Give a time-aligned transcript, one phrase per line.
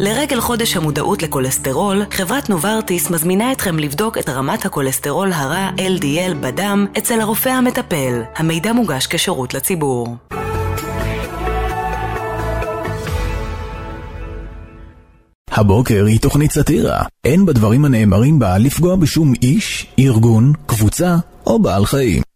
[0.00, 6.86] לרגל חודש המודעות לכולסטרול, חברת נוברטיס מזמינה אתכם לבדוק את רמת הכולסטרול הרע LDL בדם
[6.98, 8.22] אצל הרופא המטפל.
[8.36, 10.16] המידע מוגש כשירות לציבור.
[15.50, 17.02] הבוקר היא תוכנית סאטירה.
[17.24, 21.16] אין בדברים הנאמרים בה לפגוע בשום איש, ארגון, קבוצה
[21.46, 22.33] או בעל חיים.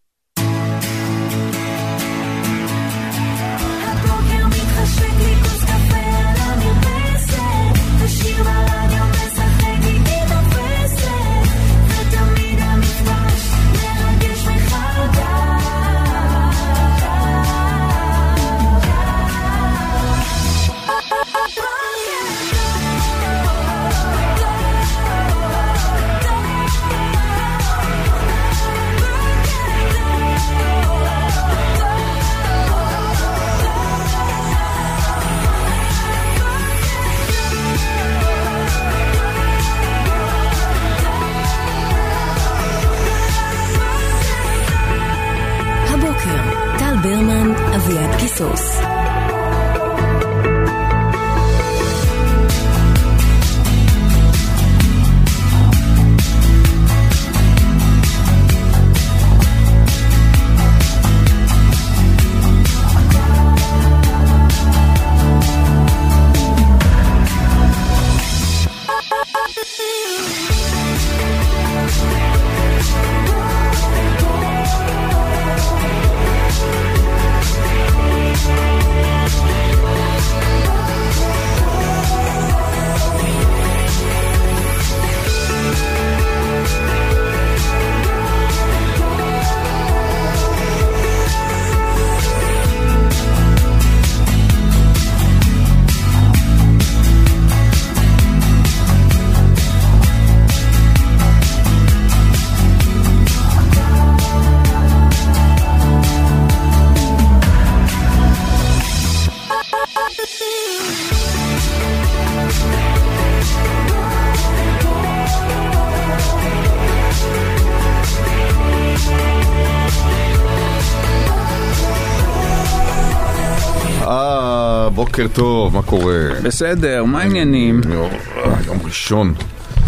[126.42, 127.80] בסדר, מה העניינים?
[127.92, 129.34] יום- אה, יום ראשון.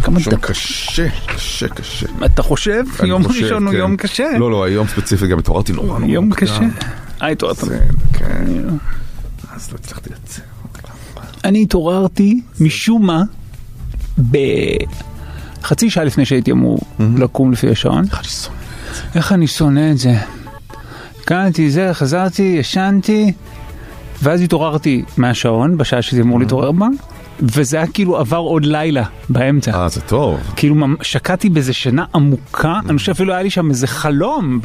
[0.03, 0.41] כמה יום?
[0.41, 2.07] קשה, קשה, קשה.
[2.25, 2.85] אתה חושב?
[3.05, 3.79] יום ראשון הוא כן.
[3.79, 4.39] יום קשה.
[4.39, 6.11] לא, לא, היום ספציפית גם התעוררתי נורא נורא.
[6.11, 6.33] יום.
[6.35, 6.61] קשה.
[7.23, 7.59] אה, התעוררת.
[8.13, 8.45] כן.
[9.55, 10.45] אז לא הצלחתי לצאת.
[11.45, 13.23] אני התעוררתי משום מה
[14.31, 16.79] בחצי שעה לפני שהייתי אמור
[17.17, 18.05] לקום לפי השעון.
[19.15, 20.15] איך אני שונא את זה.
[21.25, 23.33] קמתי זה, חזרתי, ישנתי,
[24.23, 26.87] ואז התעוררתי מהשעון בשעה שזה אמור להתעורר בה,
[27.43, 29.73] וזה היה כאילו עבר עוד לילה באמצע.
[29.75, 30.41] אה, זה טוב.
[30.57, 34.61] כאילו שקעתי באיזה שינה עמוקה, אני חושב אפילו היה לי שם איזה חלום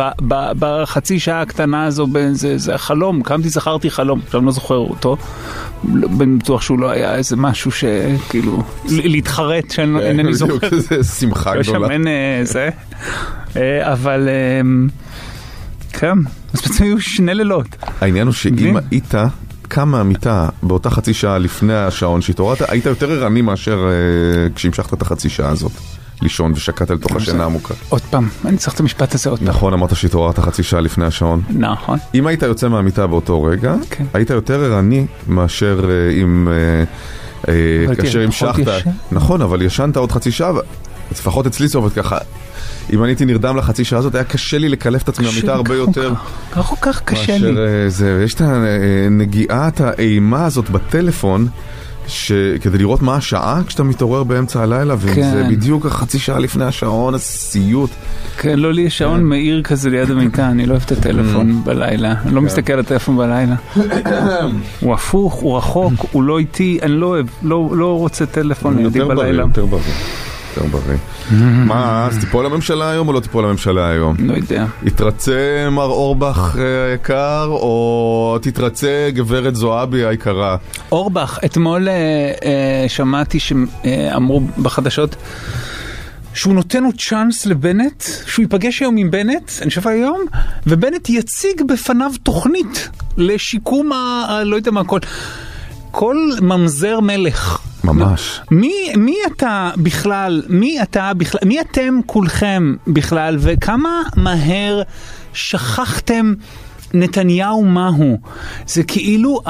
[0.59, 5.17] בחצי שעה הקטנה הזו, באיזה זה חלום, קמתי זכרתי חלום, עכשיו אני לא זוכר אותו,
[5.93, 10.55] לא- בטוח שהוא לא היה איזה משהו שכאילו, להתחרט שאינני זוכר.
[10.57, 10.73] בדיוק,
[11.03, 11.93] זה שמחה לא שם גדולה.
[11.93, 12.69] אין אה, זה,
[13.55, 14.87] אה, אבל אה,
[15.93, 16.17] כן,
[16.53, 17.67] אז בעצם היו שני לילות.
[18.01, 18.75] העניין הוא שאם?
[18.91, 19.13] היית
[19.75, 25.01] קם מהמיטה באותה חצי שעה לפני השעון שהתעוררת, היית יותר ערני מאשר אה, כשהמשכת את
[25.01, 25.71] החצי שעה הזאת.
[26.21, 27.73] לישון ושקעת לתוך השינה העמוקה.
[27.89, 29.47] עוד פעם, אני צריך את המשפט הזה עוד פעם.
[29.47, 31.41] נכון, אמרת שהתעוררת חצי שעה לפני השעון.
[31.49, 31.99] נכון.
[32.13, 34.05] אם היית יוצא מהמיטה באותו רגע, כן.
[34.13, 36.47] היית יותר ערני מאשר אה, אם...
[37.47, 38.63] אה, כאשר המשכת.
[39.11, 40.51] נכון, אבל ישנת עוד חצי שעה,
[41.11, 42.17] לפחות אצלי זה עובד ככה.
[42.93, 45.75] אם אני הייתי נרדם לחצי שעה הזאת, היה קשה לי לקלף את עצמי מהמיטה הרבה
[45.75, 46.13] יותר.
[46.51, 47.47] ככה כל כך קשה לי.
[47.47, 51.47] אה, זה, יש את הנגיעת האימה הזאת בטלפון,
[52.07, 55.49] שכדי לראות מה השעה כשאתה מתעורר באמצע הלילה, וזה כן.
[55.49, 57.89] בדיוק החצי שעה לפני השעון, הסיוט.
[58.37, 62.13] כן, לא לי יש שעון מאיר כזה ליד המיטה, אני לא אוהב את הטלפון בלילה.
[62.25, 63.55] אני לא מסתכל על הטלפון בלילה.
[64.79, 68.99] הוא הפוך, הוא רחוק, הוא לא איתי, אני לא אוהב, לא לא רוצה טלפון לידי
[68.99, 69.43] יותר בריא, בלילה.
[69.43, 69.81] יותר בריא.
[70.57, 70.97] יותר בריא.
[71.65, 74.15] מה, אז תיפול הממשלה היום או לא תיפול הממשלה היום?
[74.19, 74.65] לא יודע.
[74.83, 80.57] יתרצה מר אורבך אה, היקר, או תתרצה גברת זועבי היקרה?
[80.91, 81.93] אורבך, אתמול אה,
[82.45, 85.15] אה, שמעתי שאמרו בחדשות
[86.33, 90.25] שהוא נותן עוד צ'אנס לבנט, שהוא ייפגש היום עם בנט, אני חושב היום,
[90.67, 93.91] ובנט יציג בפניו תוכנית לשיקום.
[93.91, 94.99] ה- לא יודע מה, כל...
[95.91, 97.59] כל ממזר מלך.
[97.85, 98.41] ממש.
[98.51, 104.81] מי, מי אתה בכלל, מי אתה בכלל, מי אתם כולכם בכלל, וכמה מהר
[105.33, 106.33] שכחתם
[106.93, 108.17] נתניהו מהו.
[108.67, 109.41] זה כאילו,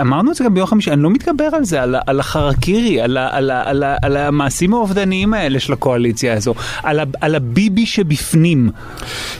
[0.00, 3.16] אמרנו את זה גם ביום חמישי, אני לא מתגבר על זה, על על החרקירי, על
[3.18, 8.70] על על ה- על המעשים האובדניים האלה של הקואליציה הזו, על על הביבי שבפנים.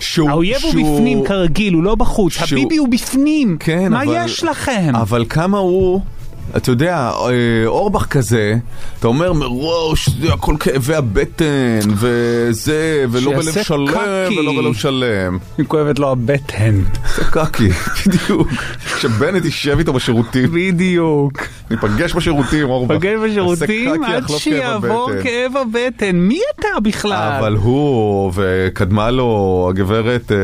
[0.01, 3.57] שהוא- האויב הוא שהוא- בפנים כרגיל, הוא לא בחוץ, שהוא- הביבי הוא בפנים.
[3.61, 4.15] כן, מה אבל...
[4.25, 4.93] יש לכם?
[4.97, 6.01] אבל כמה הוא...
[6.57, 7.31] אתה יודע, אה,
[7.67, 8.55] אורבך כזה,
[8.99, 14.39] אתה אומר מראש, הכל כאבי הבטן, וזה, ולא בלב שלם, קקי.
[14.41, 15.39] ולא בלב שלם.
[15.59, 16.81] היא כואבת לו הבטן.
[17.17, 17.69] זה קקי,
[18.07, 18.49] בדיוק.
[18.97, 21.33] כשבנט יישב איתו בשירותים, בדיוק.
[21.71, 22.95] ניפגש בשירותים, אורבך.
[22.99, 25.11] פגש בשירותים עד שיעבור.
[25.23, 26.17] כאב הבטן.
[26.17, 27.37] מי אתה בכלל?
[27.39, 29.29] אבל הוא, וקדמה לו
[29.71, 30.37] הגברת אה,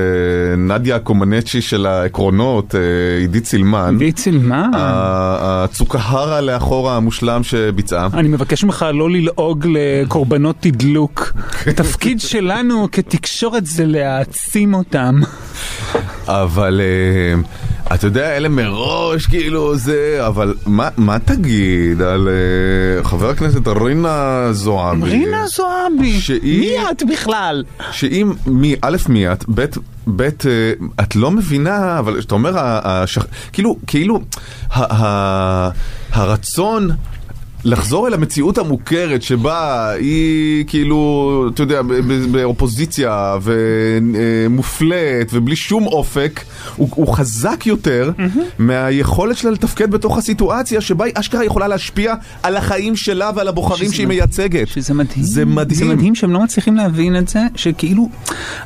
[0.57, 2.81] נדיה קומנצ'י של העקרונות, אה,
[3.21, 4.71] עידית סילמן, עידית סילמן.
[4.75, 8.09] ה- הצוקהרה לאחורה המושלם שביצעה.
[8.15, 11.33] אני מבקש ממך לא ללעוג לקורבנות תדלוק.
[11.71, 15.21] התפקיד שלנו כתקשורת זה להעצים אותם.
[16.29, 17.41] אבל אה,
[17.95, 24.49] אתה יודע, אלה מראש כאילו זה, אבל מה, מה תגיד על אה, חבר הכנסת רינה
[24.53, 25.11] זועבי?
[25.11, 27.65] רינה זועבי, שהיא- מי את בכלל?
[27.91, 29.65] שאם, מי, א', מי את, ב',
[30.07, 30.29] ב', אה,
[31.03, 33.27] את לא מבינה, אבל כשאתה אומר, השח...
[33.53, 34.21] כאילו, כאילו,
[34.71, 35.71] ה- ה-
[36.13, 36.91] הרצון...
[37.67, 41.81] לחזור אל המציאות המוכרת שבה היא כאילו, אתה יודע,
[42.31, 46.41] באופוזיציה ומופלית ובלי שום אופק,
[46.77, 48.11] הוא, הוא חזק יותר
[48.59, 53.93] מהיכולת שלה לתפקד בתוך הסיטואציה שבה היא אשכרה יכולה להשפיע על החיים שלה ועל הבוחרים
[53.93, 54.09] שהיא מדהים.
[54.09, 54.69] מייצגת.
[54.69, 55.25] שזה מדהים.
[55.25, 55.79] זה מדהים.
[55.79, 58.09] זה מדהים שהם לא מצליחים להבין את זה, שכאילו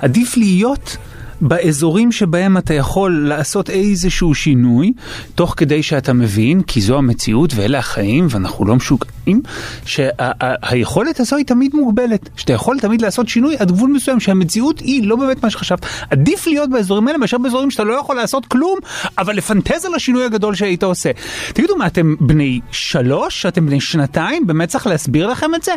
[0.00, 0.96] עדיף להיות
[1.40, 4.92] באזורים שבהם אתה יכול לעשות איזשהו שינוי,
[5.34, 9.42] תוך כדי שאתה מבין, כי זו המציאות ואלה החיים ואנחנו לא משוגעים,
[9.84, 12.28] שהיכולת הזו היא תמיד מוגבלת.
[12.36, 15.86] שאתה יכול תמיד לעשות שינוי עד גבול מסוים, שהמציאות היא לא באמת מה שחשבת.
[16.10, 18.78] עדיף להיות באזורים האלה מאשר באזורים שאתה לא יכול לעשות כלום,
[19.18, 21.10] אבל לפנטז על השינוי הגדול שהיית עושה.
[21.54, 23.46] תגידו, מה, אתם בני שלוש?
[23.46, 24.46] אתם בני שנתיים?
[24.46, 25.72] באמת צריך להסביר לכם את זה?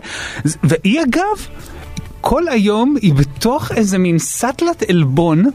[0.63, 1.47] והיא אגב,
[2.21, 5.45] כל היום היא בתוך איזה מין סטלת עלבון.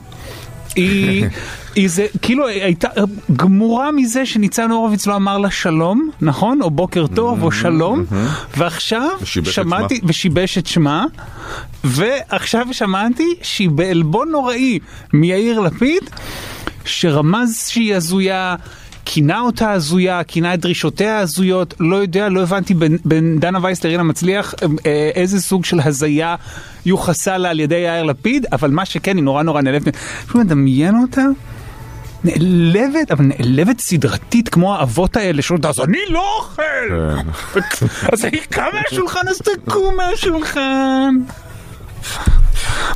[0.77, 1.27] היא,
[1.75, 2.89] היא זה, כאילו הייתה
[3.37, 6.63] גמורה מזה שניצן הורוביץ לא אמר לה שלום, נכון?
[6.63, 8.05] או בוקר טוב, או שלום,
[8.57, 10.01] ועכשיו ושיבש את שמעתי.
[10.05, 11.05] ושיבש את שמה,
[11.85, 14.79] ועכשיו שמעתי שהיא בעלבון נוראי
[15.13, 16.03] מיאיר לפיד,
[16.85, 18.57] שרמז שהיא הזויה.
[19.09, 23.85] כינה אותה הזויה, כינה את דרישותיה הזויות, לא יודע, לא הבנתי בין, בין דנה וייס
[23.85, 24.55] לרינה מצליח
[24.87, 26.37] אה, איזה סוג של הזיה
[26.87, 29.97] יוחסה לה על ידי יאיר לפיד, אבל מה שכן, היא נורא נורא נעלבת.
[29.97, 31.23] פשוט מדמיין אותה,
[32.25, 36.63] נעלבת, אבל נעלבת סדרתית כמו האבות האלה שאומרים, אז אני לא אוכל!
[38.13, 41.15] אז היא קמה מהשולחן, אז תקום מהשולחן.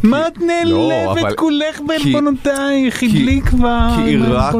[0.02, 3.02] מה את לא, נעלבת כולך בעלבונותייך?
[3.02, 3.88] הדליק כבר.
[3.96, 4.54] כי היא רק.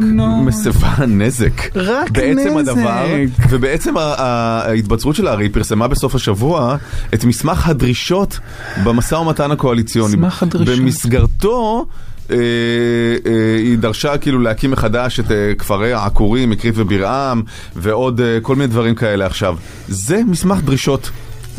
[0.44, 1.76] מסבה נזק.
[1.76, 2.70] רק בעצם נזק.
[2.70, 3.06] הדבר,
[3.50, 6.76] ובעצם ההתבצרות שלה, הרי היא פרסמה בסוף השבוע
[7.14, 8.38] את מסמך הדרישות
[8.84, 10.16] במשא ומתן הקואליציוני.
[10.16, 10.78] מסמך הדרישות.
[10.78, 11.87] במסגרתו...
[12.31, 17.42] אה, אה, היא דרשה כאילו להקים מחדש את אה, כפרי העקורים, מקריב וברעם
[17.76, 19.56] ועוד כל מיני דברים כאלה עכשיו.
[19.88, 21.10] זה מסמך דרישות.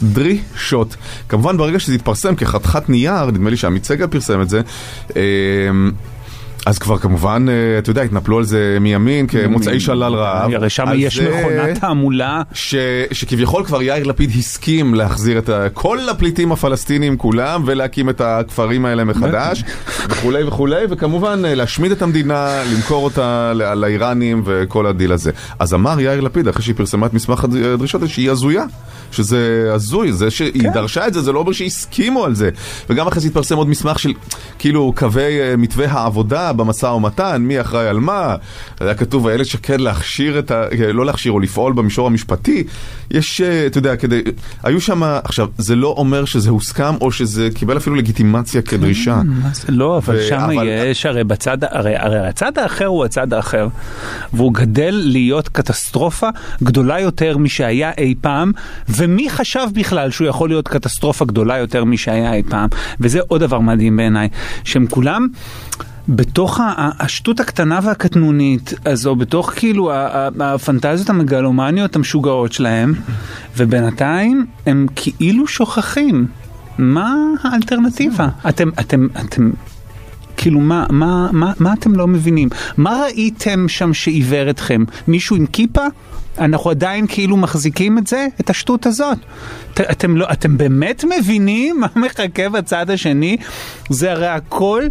[0.04, 0.96] דרישות.
[1.30, 4.62] כמובן ברגע שזה יתפרסם כחתיכת נייר, נדמה לי שעמית סגל פרסם את זה,
[5.16, 5.22] אה,
[6.66, 10.52] אז כבר כמובן, אה, אתה יודע, התנפלו על זה מימין כמוצאי שלל רב.
[10.54, 12.42] הרי שם יש מכונת תעמולה.
[12.54, 12.76] ש,
[13.12, 19.04] שכביכול כבר יאיר לפיד הסכים להחזיר את כל הפליטים הפלסטינים כולם ולהקים את הכפרים האלה
[19.04, 19.64] מחדש
[20.10, 25.32] וכולי וכולי וכמובן אה, להשמיד את המדינה, למכור אותה ל- לאיראנים וכל הדיל הזה.
[25.60, 28.64] אז אמר יאיר לפיד אחרי שהיא פרסמה את מסמך הד- הדרישות שהיא הזויה.
[29.12, 30.72] שזה הזוי, זה שהיא כן.
[30.74, 32.50] דרשה את זה, זה לא אומר שהסכימו על זה.
[32.90, 34.14] וגם אחרי זה התפרסם עוד מסמך של
[34.60, 38.36] כאילו קווי אה, מתווה העבודה במשא ומתן, מי אחראי על מה.
[38.80, 40.64] היה כתוב איילת שקד להכשיר את ה...
[40.94, 42.64] לא להכשיר או לפעול במישור המשפטי.
[43.12, 44.22] יש, אה, אתה יודע, כדי...
[44.64, 45.04] היו שם...
[45.04, 49.22] עכשיו, זה לא אומר שזה הוסכם או שזה קיבל אפילו לגיטימציה כדרישה.
[49.54, 49.64] זה?
[49.70, 53.68] לא, אבל ו- שם אבל- יש, הרי בצד, הרי, הרי הצד האחר הוא הצד האחר,
[54.34, 56.30] והוא גדל להיות קטסטרופה
[56.64, 58.52] גדולה יותר משהיה אי פעם,
[58.90, 63.60] ומי חשב בכלל שהוא יכול להיות קטסטרופה גדולה יותר משהיה אי פעם, וזה עוד דבר
[63.60, 64.30] מדהים בעיניי,
[64.64, 65.28] שהם כולם...
[66.16, 66.60] בתוך
[67.00, 69.92] השטות הקטנה והקטנונית הזו, בתוך כאילו
[70.40, 72.94] הפנטזיות המגלומניות המשוגעות שלהם,
[73.58, 76.28] ובינתיים הם כאילו שוכחים.
[76.78, 78.28] מה האלטרנטיבה?
[78.50, 79.52] אתם, אתם, אתם,
[80.38, 82.50] כאילו מה, מה, מה, מה אתם לא מבינים?
[82.78, 84.84] מה ראיתם שם שעיוור אתכם?
[85.08, 85.86] מישהו עם כיפה?
[86.38, 89.18] אנחנו עדיין כאילו מחזיקים את זה, את השטות הזאת.
[89.74, 93.38] ת, אתם, לא, אתם באמת מבינים מה מחכה בצד השני?
[93.90, 94.84] זה הרי הכל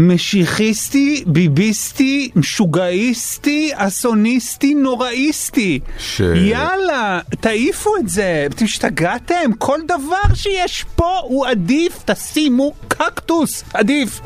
[0.00, 5.80] משיחיסטי, ביביסטי, משוגעיסטי, אסוניסטי, נוראיסטי.
[5.98, 8.46] ש- יאללה, תעיפו את זה.
[8.54, 9.52] אתם השתגעתם?
[9.58, 14.20] כל דבר שיש פה הוא עדיף, תשימו קקטוס, עדיף.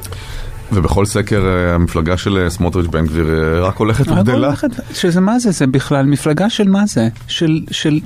[0.73, 4.47] ובכל סקר אה, המפלגה של אה, סמוטריץ' בן גביר אה, רק הולכת רק וגדלה.
[4.47, 5.51] הולכת- שזה מה זה?
[5.51, 7.09] זה בכלל מפלגה של מה זה?
[7.29, 8.01] של, של,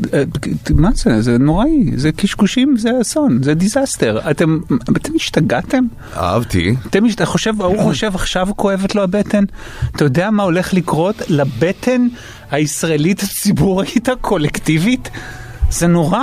[0.74, 1.22] מה זה?
[1.22, 4.30] זה נוראי, זה קשקושים, זה אסון, זה disaster.
[4.30, 4.58] אתם,
[4.96, 5.84] אתם השתגעתם?
[6.16, 6.74] אהבתי.
[6.86, 9.44] אתם, אתה חושב, ההוא חושב עכשיו כואבת לו הבטן?
[9.96, 12.06] אתה יודע מה הולך לקרות לבטן
[12.50, 15.10] הישראלית הציבורית הקולקטיבית?
[15.70, 16.20] זה נורא.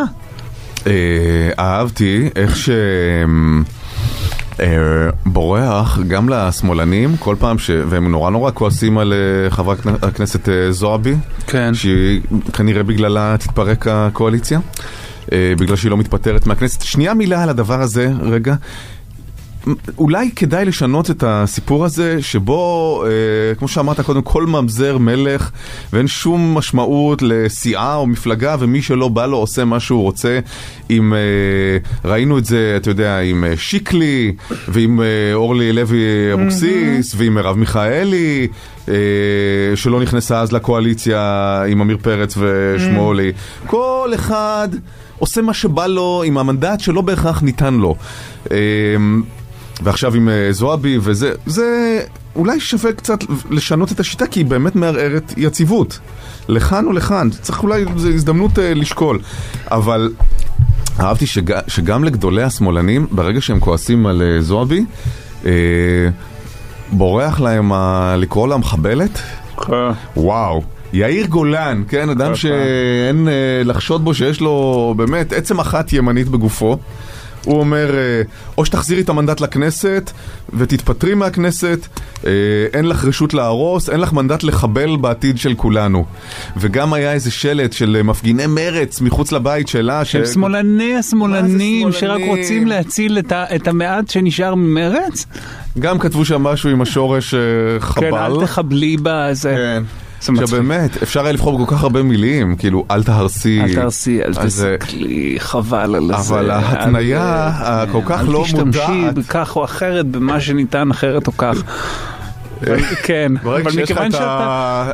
[0.88, 0.91] אה,
[1.59, 2.69] אהבתי איך ש...
[4.60, 4.67] אה,
[5.25, 7.69] בורח גם לשמאלנים כל פעם ש...
[7.89, 11.15] והם נורא נורא כועסים על אה, חברת הכנ- הכנסת אה, זועבי,
[11.48, 11.74] כן.
[11.74, 12.22] שהיא
[12.53, 14.60] כנראה בגללה תתפרק הקואליציה,
[15.31, 16.81] בגלל שהיא לא מתפטרת מהכנסת.
[16.81, 18.55] שנייה מילה על הדבר הזה, רגע.
[19.98, 25.51] אולי כדאי לשנות את הסיפור הזה, שבו, אה, כמו שאמרת קודם, כל ממזר מלך,
[25.93, 30.39] ואין שום משמעות לסיעה או מפלגה, ומי שלא בא לו עושה מה שהוא רוצה.
[30.89, 34.34] עם, אה, ראינו את זה, אתה יודע, עם אה, שיקלי,
[34.67, 36.03] ועם אה, אורלי לוי
[36.34, 38.48] אבוקסיס, ועם מרב מיכאלי,
[38.89, 38.96] אה,
[39.75, 43.32] שלא נכנסה אז לקואליציה עם עמיר פרץ ושמולי.
[43.67, 44.70] כל אחד...
[45.20, 47.96] עושה מה שבא לו עם המנדט שלא בהכרח ניתן לו.
[49.81, 51.99] ועכשיו עם אה, זועבי וזה, זה
[52.35, 55.99] אולי שווה קצת לשנות את השיטה כי היא באמת מערערת יציבות.
[56.47, 59.19] לכאן או לכאן, צריך אולי, זו הזדמנות אה, לשקול.
[59.71, 60.13] אבל
[60.99, 64.85] אהבתי שג, שגם לגדולי השמאלנים, ברגע שהם כועסים על אה, זועבי,
[65.45, 65.51] אה,
[66.91, 68.15] בורח להם ה...
[68.17, 69.19] לקרוא לה מחבלת.
[70.17, 70.63] וואו.
[70.93, 76.77] יאיר גולן, כן, אדם שאין אה, לחשוד בו שיש לו באמת עצם אחת ימנית בגופו.
[77.45, 78.21] הוא אומר, אה,
[78.57, 80.12] או שתחזירי את המנדט לכנסת
[80.53, 81.79] ותתפטרי מהכנסת,
[82.25, 82.31] אה,
[82.73, 86.05] אין לך רשות להרוס, אין לך מנדט לחבל בעתיד של כולנו.
[86.57, 90.05] וגם היה איזה שלט של אה, מפגיני מרץ מחוץ לבית שלה.
[90.05, 92.21] שהם ש- שמאלני השמאלנים שרק?
[92.27, 95.25] רוצים להציל את ה- את המעט שנשאר ממרץ?
[95.79, 97.39] גם כתבו שם משהו עם השורש אה,
[97.79, 98.01] חבל.
[98.01, 99.55] כן, אל תחבלי בזה.
[99.57, 99.83] כן.
[100.29, 103.61] עכשיו באמת, אפשר היה לבחור בכל כך הרבה מילים, כאילו, אל תהרסי.
[103.61, 106.15] אל תעשי, אל אז, אה, תסתכלי, חבל על זה.
[106.15, 107.51] אבל ההתניה אל-
[107.89, 109.13] הכל כך אל לא תשתמשי מודעת.
[109.13, 111.63] בכך או אחרת, במה שניתן אחרת או כך.
[113.03, 114.91] כן, אבל מכיוון את שאתה...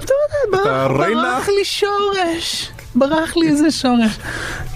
[0.51, 4.17] ברח לי שורש, ברח לי איזה שורש.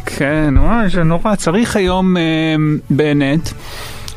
[0.06, 1.36] כן, וואי, זה נורא.
[1.36, 2.22] צריך היום אה,
[2.90, 3.50] בנט.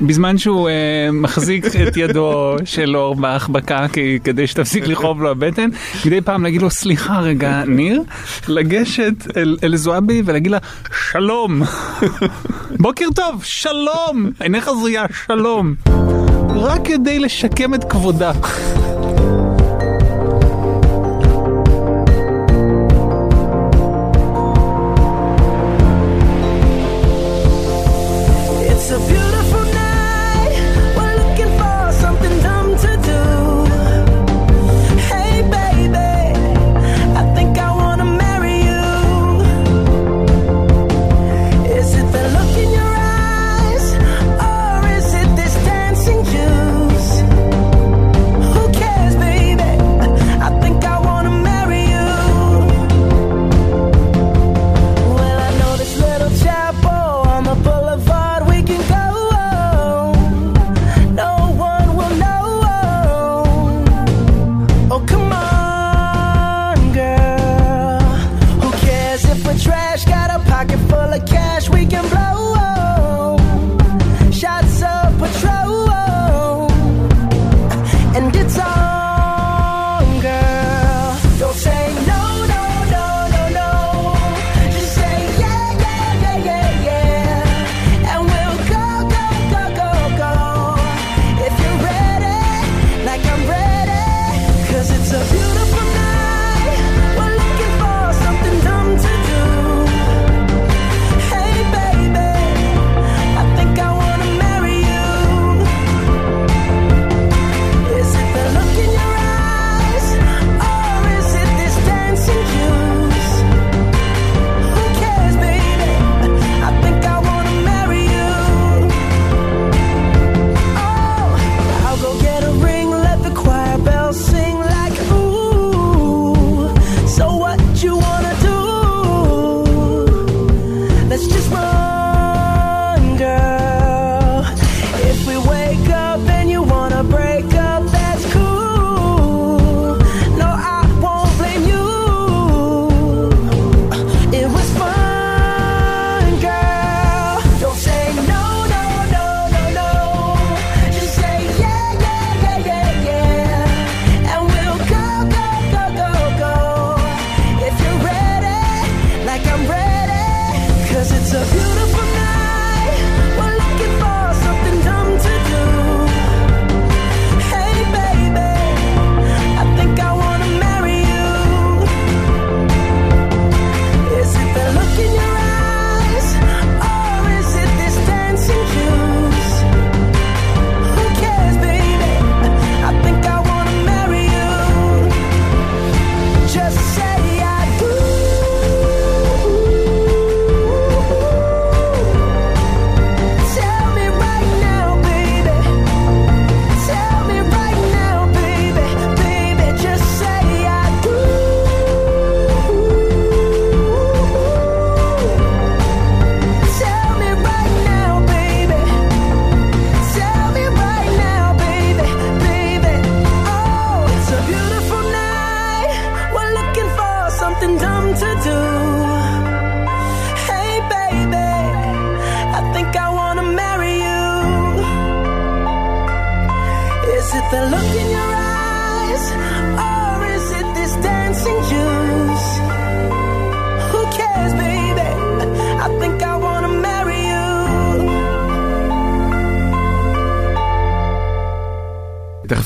[0.00, 0.74] בזמן שהוא אה,
[1.12, 5.68] מחזיק את ידו של אורבך בקקי כדי שתפסיק לכאוב לו הבטן,
[6.06, 8.02] מדי פעם להגיד לו סליחה רגע ניר,
[8.48, 10.58] לגשת אל, אל זועבי ולהגיד לה
[11.10, 11.62] שלום,
[12.80, 15.74] בוקר טוב, שלום, עיניך זריעה, שלום,
[16.54, 18.32] רק כדי לשקם את כבודה.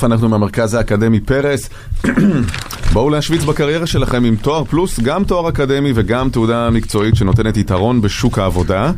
[0.00, 1.70] תכף אנחנו מהמרכז האקדמי פרס.
[2.92, 8.00] בואו להשוויץ בקריירה שלכם עם תואר פלוס, גם תואר אקדמי וגם תעודה מקצועית שנותנת יתרון
[8.00, 8.92] בשוק העבודה.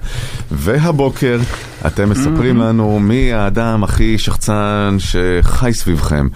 [0.51, 1.39] והבוקר
[1.87, 6.29] אתם מספרים לנו מי האדם הכי שחצן שחי סביבכם.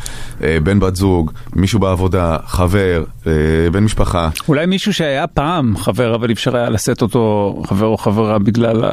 [0.43, 3.33] אה, בן בת זוג, מישהו בעבודה, חבר, אה,
[3.73, 4.29] בן משפחה.
[4.49, 8.85] אולי מישהו שהיה פעם חבר, אבל אפשר היה לשאת אותו חבר או חברה בגלל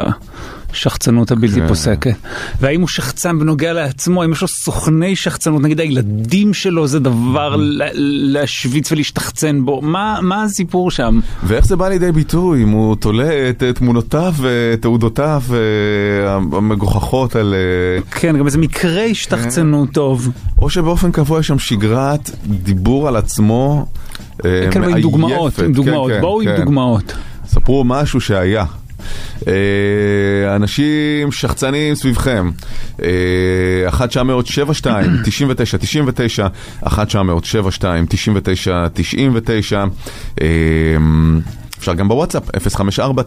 [0.88, 1.68] השחצנות הבלתי כן.
[1.68, 2.16] פוסקת.
[2.62, 7.56] והאם הוא שחצן בנוגע לעצמו, האם יש לו סוכני שחצנות, נגיד הילדים שלו זה דבר
[7.56, 7.82] ל-
[8.34, 11.20] להשוויץ ולהשתחצן בו, מה, מה הסיפור שם?
[11.44, 17.54] ואיך זה בא לידי ביטוי, אם הוא תולה את אה, תמונותיו ותעודותיו אה, המגוחכות על...
[17.54, 20.30] אה, כן, גם איזה מקרה השתחצנות טוב.
[20.62, 23.86] או שבאופן קבוע יש שם שגרת דיבור על עצמו
[24.46, 25.02] אה, כן, אבל עם מעייפת.
[25.02, 26.56] דוגמאות, עם כן, דוגמאות, כן, בואו עם כן.
[26.64, 27.14] דוגמאות.
[27.48, 28.66] ספרו משהו שהיה.
[29.48, 32.52] אה, אנשים שחצנים סביבכם,
[33.04, 33.10] אה,
[33.86, 36.48] 1972, 99, 99,
[36.86, 39.86] 1972, 99, 99,
[40.42, 40.48] אה,
[41.80, 42.44] אפשר גם בוואטסאפ,
[42.76, 43.24] 054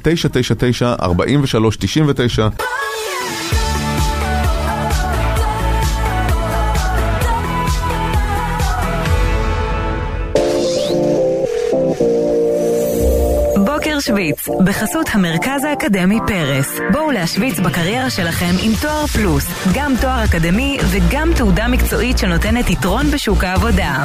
[14.06, 14.16] 999 43 99 בוקר
[14.46, 16.80] שוויץ, בחסות המרכז האקדמי פרס.
[16.92, 23.10] בואו להשוויץ בקריירה שלכם עם תואר פלוס, גם תואר אקדמי וגם תעודה מקצועית שנותנת יתרון
[23.10, 24.04] בשוק העבודה.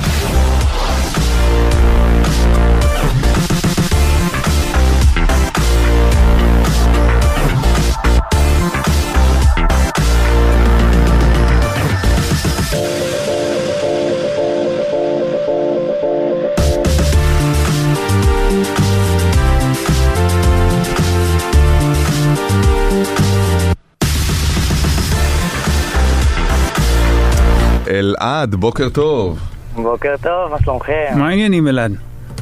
[28.02, 29.40] אלעד, בוקר טוב.
[29.76, 31.14] בוקר טוב, מה שלומכם?
[31.16, 31.92] מה העניינים אלעד?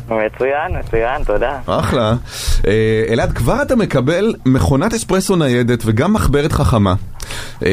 [0.05, 1.59] מצוין, מצוין, תודה.
[1.65, 2.13] אחלה.
[2.67, 6.93] אה, אלעד, כבר אתה מקבל מכונת אספרסו ניידת וגם מחברת חכמה.
[7.65, 7.69] אה,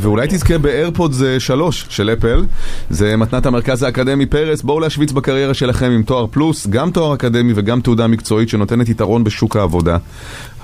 [0.00, 2.44] ואולי תזכה באיירפודס 3 של אפל.
[2.90, 4.62] זה מתנת המרכז האקדמי פרס.
[4.62, 9.24] בואו להשוויץ בקריירה שלכם עם תואר פלוס, גם תואר אקדמי וגם תעודה מקצועית שנותנת יתרון
[9.24, 9.96] בשוק העבודה.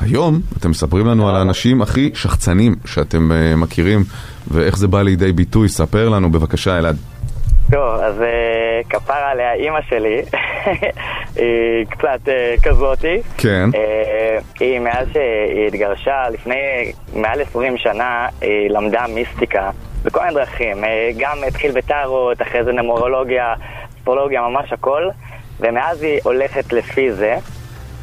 [0.01, 4.05] היום אתם מספרים לנו על האנשים הכי שחצנים שאתם אה, מכירים
[4.51, 5.69] ואיך זה בא לידי ביטוי.
[5.69, 6.97] ספר לנו בבקשה, אלעד.
[7.71, 10.23] טוב, אז אה, כפרה עליה אימא שלי,
[11.37, 13.21] היא קצת אה, כזאתי.
[13.39, 13.71] כן.
[13.75, 19.71] אה, היא מאז שהיא התגרשה, לפני מעל 20 שנה, היא למדה מיסטיקה
[20.05, 20.85] בכל מיני דרכים.
[20.85, 23.55] אה, גם התחיל בטארות, אחרי זה נמורולוגיה,
[23.99, 25.09] אסטרולוגיה, ממש הכל.
[25.61, 27.37] ומאז היא הולכת לפי זה.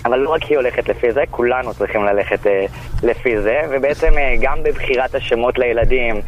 [0.05, 2.65] אבל לא רק היא הולכת לפי זה, כולנו צריכים ללכת אה,
[3.03, 6.21] לפי זה, ובעצם אה, גם בבחירת השמות לילדים,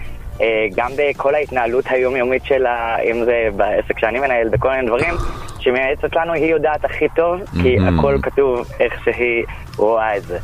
[0.76, 5.14] גם בכל ההתנהלות היומיומית שלה, אם זה בעסק שאני מנהל, בכל מיני דברים,
[5.60, 7.82] שמייעצת לנו, היא יודעת הכי טוב, כי Mhm.
[8.00, 9.44] הכל כתוב איך שהיא
[9.78, 10.38] רואה את זה.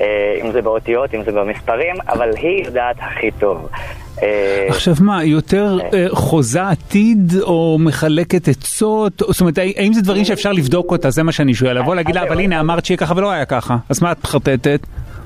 [0.00, 0.06] אה,
[0.44, 3.68] אם זה באותיות, אם זה במספרים, אבל היא יודעת הכי טוב.
[4.22, 9.12] אה, עכשיו מה, יותר אה, חוזה עתיד או מחלקת עצות?
[9.18, 11.10] זאת אומרת, האם זה דברים שאפשר לבדוק אותה?
[11.10, 11.78] זה מה שאני שואל.
[11.78, 13.76] לבוא להגיד לה, אבל הנה אמרת שיהיה ככה ולא היה ככה.
[13.88, 14.80] אז מה את מחרטטת?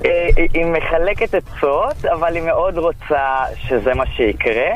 [0.05, 4.69] אה, היא- היא מחלקת עצות, אבל היא מאוד רוצה שזה מה שיקרה.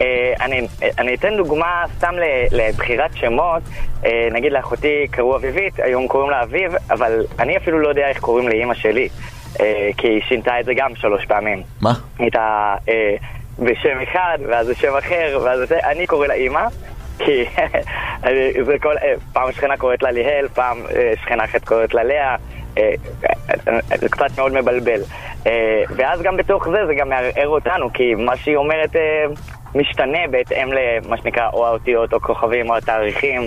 [0.00, 0.66] אה, אני,
[0.98, 2.14] אני אתן דוגמה סתם
[2.52, 3.62] לבחירת שמות.
[4.04, 8.18] אה, נגיד לאחותי קראו אביבית, היום קוראים לה אביב, אבל אני אפילו לא יודע איך
[8.18, 9.08] קוראים לאימא שלי.
[9.60, 11.62] אה, כי היא שינתה את זה גם שלוש פעמים.
[11.80, 11.92] מה?
[12.18, 13.14] הייתה אה,
[13.58, 16.62] בשם אחד, ואז בשם אחר, ואז זה, אני קורא לה אימא,
[17.18, 17.44] כי
[18.66, 22.16] זה כל, אה, פעם שכנה קוראת לה ליהל, פעם אה, שכנה אחרת קוראת לה לאה,
[22.30, 22.36] אה, אה,
[24.00, 25.00] זה קצת מאוד מבלבל.
[25.46, 29.24] אה, ואז גם בתוך זה, זה גם מערער אותנו, כי מה שהיא אומרת אה,
[29.74, 33.42] משתנה בהתאם למה שנקרא או האותיות או כוכבים או התאריכים,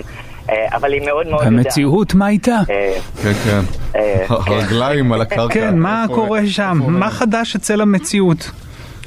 [0.50, 1.46] אה, אבל היא מאוד מאוד.
[1.46, 2.58] המציאות, מה איתה?
[2.70, 3.60] אה, כן, כן.
[3.96, 5.54] אה, הרגליים על הקרקע.
[5.54, 6.78] כן, מה קורה שם?
[6.86, 8.50] מה חדש אצל המציאות?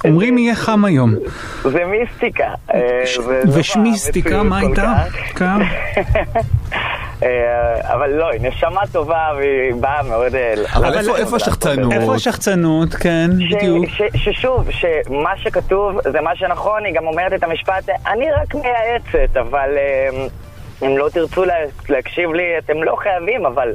[0.06, 1.16] אומרים יהיה חם היום.
[1.64, 2.48] זה מיסטיקה.
[2.74, 2.80] אה,
[3.28, 4.94] לא ושמיסטיקה, מה איתה?
[7.24, 9.50] אה, אבל לא, היא נשמה טובה והיא
[9.82, 10.36] באה מאוד...
[10.36, 11.94] אה, אבל לעזור איפה- איפה לעשות השחצנות?
[11.94, 12.94] איפה השחצנות?
[12.94, 13.86] כן, בדיוק.
[14.16, 19.70] ששוב, שמה שכתוב זה מה שנכון, היא גם אומרת את המשפט, אני רק מייעצת, אבל
[19.78, 20.26] אה,
[20.88, 21.54] אם לא תרצו לה-
[21.90, 23.74] להקשיב לי, אתם לא חייבים, אבל...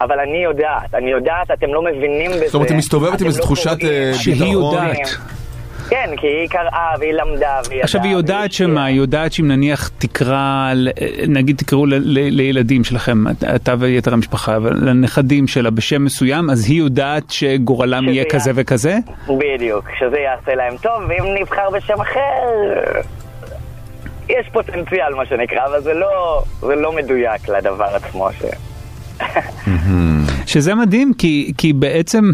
[0.00, 2.46] אבל אני יודעת, אני יודעת, אתם לא מבינים בזה.
[2.46, 3.76] זאת אומרת, היא מסתובבת עם איזו לא תחושת.
[3.84, 4.74] אה, שהיא ביטחון.
[4.88, 5.08] יודעת.
[5.90, 9.48] כן, כי היא קראה והיא למדה והיא עכשיו היא ידעה, יודעת שמה, היא יודעת שאם
[9.48, 10.72] נניח תקרא,
[11.28, 13.24] נגיד תקראו לילדים שלכם,
[13.54, 18.98] אתה ויתר המשפחה, אבל לנכדים שלה בשם מסוים, אז היא יודעת שגורלם יהיה- כזה וכזה?
[19.28, 22.20] בדיוק, שזה יעשה להם טוב, ואם נבחר בשם אחר,
[24.28, 28.28] יש פוטנציאל מה שנקרא, אבל זה לא, זה לא מדויק לדבר עצמו.
[28.32, 28.42] ש...
[30.46, 32.30] שזה מדהים, כי, כי בעצם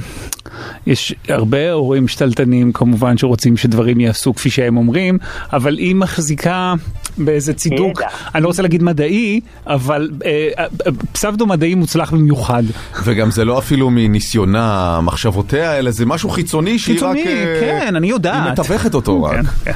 [0.87, 5.19] יש הרבה הורים שתלטנים כמובן שרוצים שדברים יעשו כפי שהם אומרים,
[5.53, 6.75] אבל היא מחזיקה
[7.19, 8.03] באיזה צידוק.
[8.35, 10.65] אני לא רוצה להגיד מדעי, אבל אה, אה,
[11.13, 12.63] פסבדו מדעי מוצלח במיוחד.
[13.05, 17.17] וגם זה לא אפילו מניסיונה, מחשבותיה, אלא זה משהו חיצוני שהיא רק...
[17.17, 18.43] חיצוני, אה, כן, אני יודעת.
[18.45, 19.35] היא מתווכת אותו רק.
[19.37, 19.73] כן, כן.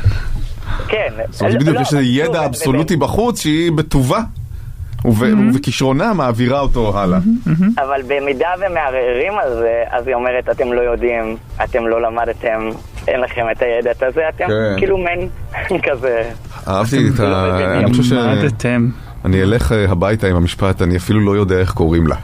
[0.88, 1.08] כן.
[1.30, 4.20] זאת אומרת, לא, בדיוק לא, יש איזה שוב, ידע זה- אבסולוטי בחוץ שהיא בטובה.
[5.04, 7.18] וב- ובכישרונה מעבירה אותו הלאה.
[7.78, 12.68] אבל במידה ומערערים על זה, אז היא אומרת, אתם לא יודעים, אתם לא למדתם,
[13.08, 14.74] אין לכם את הידע הזה, אתם כן.
[14.78, 15.28] כאילו מעין
[15.90, 16.22] כזה.
[16.68, 17.58] אהבתי את ה...
[17.84, 18.88] אני חושב למדתם.
[19.22, 22.16] שאני אלך אה, הביתה עם המשפט, אני אפילו לא יודע איך קוראים לה.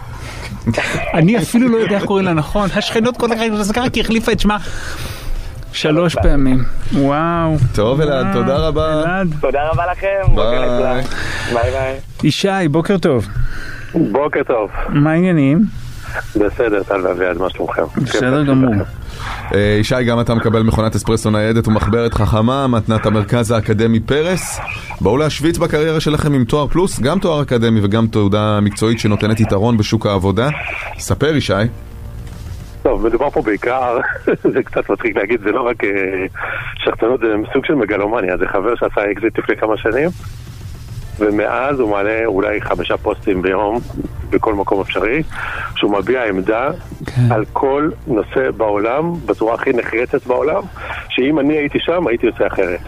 [1.15, 4.33] אני אפילו לא יודע איך קוראים לה נכון, השכנות כל כך זה ככה כי החליפה
[4.33, 4.57] את שמה
[5.77, 6.65] שלוש פעמים.
[6.93, 7.57] וואו.
[7.75, 8.27] טוב, אלעד.
[8.33, 9.03] תודה רבה.
[9.03, 9.35] אלעד.
[9.41, 11.03] תודה רבה לכם, ביי.
[11.55, 11.97] ביי ביי.
[12.25, 13.27] ישי, בוקר טוב.
[13.95, 14.71] בוקר טוב.
[14.89, 15.65] מה העניינים?
[16.37, 17.83] בסדר, טל ואביעד, מה שלומכם?
[17.97, 18.75] בסדר גמור.
[19.55, 24.61] אה, ישי, גם אתה מקבל מכונת אספרסו ניידת ומחברת חכמה, מתנת המרכז האקדמי פרס.
[25.01, 29.77] בואו להשוויץ בקריירה שלכם עם תואר פלוס, גם תואר אקדמי וגם תעודה מקצועית שנותנת יתרון
[29.77, 30.49] בשוק העבודה.
[30.99, 31.53] ספר, ישי.
[32.87, 33.99] טוב, מדובר פה בעיקר,
[34.53, 36.27] זה קצת מצחיק להגיד, זה לא רק אה,
[36.77, 40.09] שחצנות, זה סוג של מגלומניה, זה חבר שעשה אקזיט לפני כמה שנים,
[41.19, 43.79] ומאז הוא מעלה אולי חמישה פוסטים ביום,
[44.31, 45.23] בכל מקום אפשרי,
[45.77, 46.71] שהוא מביע עמדה
[47.07, 47.33] כן.
[47.33, 50.63] על כל נושא בעולם, בצורה הכי נחרצת בעולם,
[51.09, 52.81] שאם אני הייתי שם, הייתי יוצא אחרת.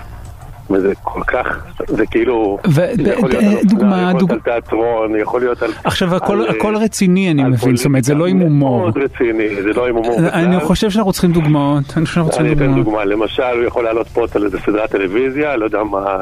[0.71, 1.47] וזה כל כך,
[1.87, 5.41] זה כאילו, ו- זה יכול להיות על אופנה, דוגמה, יכול להיות דוג- על תיאטרון, יכול
[5.41, 5.71] להיות על...
[5.85, 8.79] עכשיו הכל על, אה, הכל רציני אני מבין, זאת אומרת זה לא עם הומור.
[8.81, 10.61] מאוד רציני, זה לא עם הומור אני.
[10.61, 12.85] חושב שאנחנו צריכים דוגמאות, אני חושב שאנחנו אני צריכים אתן דוגמאות.
[12.85, 16.19] דוגמה, למשל הוא יכול לעלות פוסט על איזה סדרת טלוויזיה, לא יודע מה,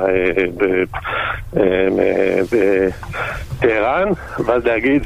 [3.64, 4.08] אה, אה, אה, בטהרן,
[4.46, 5.02] ואז להגיד,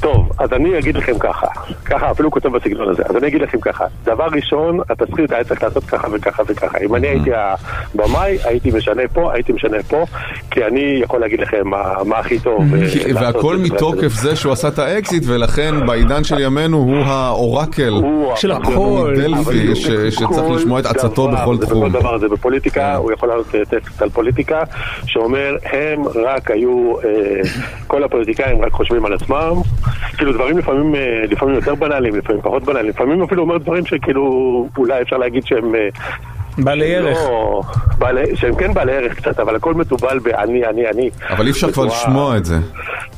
[0.00, 1.46] טוב, אז אני אגיד לכם ככה,
[1.84, 5.62] ככה, אפילו כותב בסגנון הזה, אז אני אגיד לכם ככה, דבר ראשון, התסריט היה צריך
[5.62, 10.04] לעשות ככה וככה וככה, אם אני הייתי הבמאי, הייתי משנה פה, הייתי משנה פה,
[10.50, 12.74] כי אני יכול להגיד לכם מה מה הכי טוב.
[12.74, 14.08] אה, והכל מתוקף.
[14.08, 17.94] זה שהוא עשה את האקזיט, ולכן בעידן של ימינו הוא האורקל.
[18.36, 19.14] של הכל.
[19.16, 19.76] דלפי,
[20.10, 21.88] שצריך לשמוע את עצתו בכל זה תחום.
[21.88, 22.94] בכל דבר, זה בפוליטיקה, כן.
[22.96, 24.62] הוא יכול לעלות טקסט על פוליטיקה,
[25.06, 27.40] שאומר, הם רק היו, אה,
[27.86, 29.52] כל הפוליטיקאים רק חושבים על עצמם,
[30.16, 34.68] כאילו דברים לפעמים, אה, לפעמים יותר בנאליים, לפעמים פחות בנאליים, לפעמים אפילו אומר דברים שכאילו,
[34.78, 35.74] אולי אפשר להגיד שהם...
[35.74, 35.88] אה,
[36.58, 37.18] בעלי ערך.
[37.18, 37.62] לא,
[37.98, 41.10] בעלי, שהם כן בעלי ערך קצת, אבל הכל מתובל באני, אני, אני.
[41.30, 42.56] אבל אי אפשר כבר לשמוע את זה.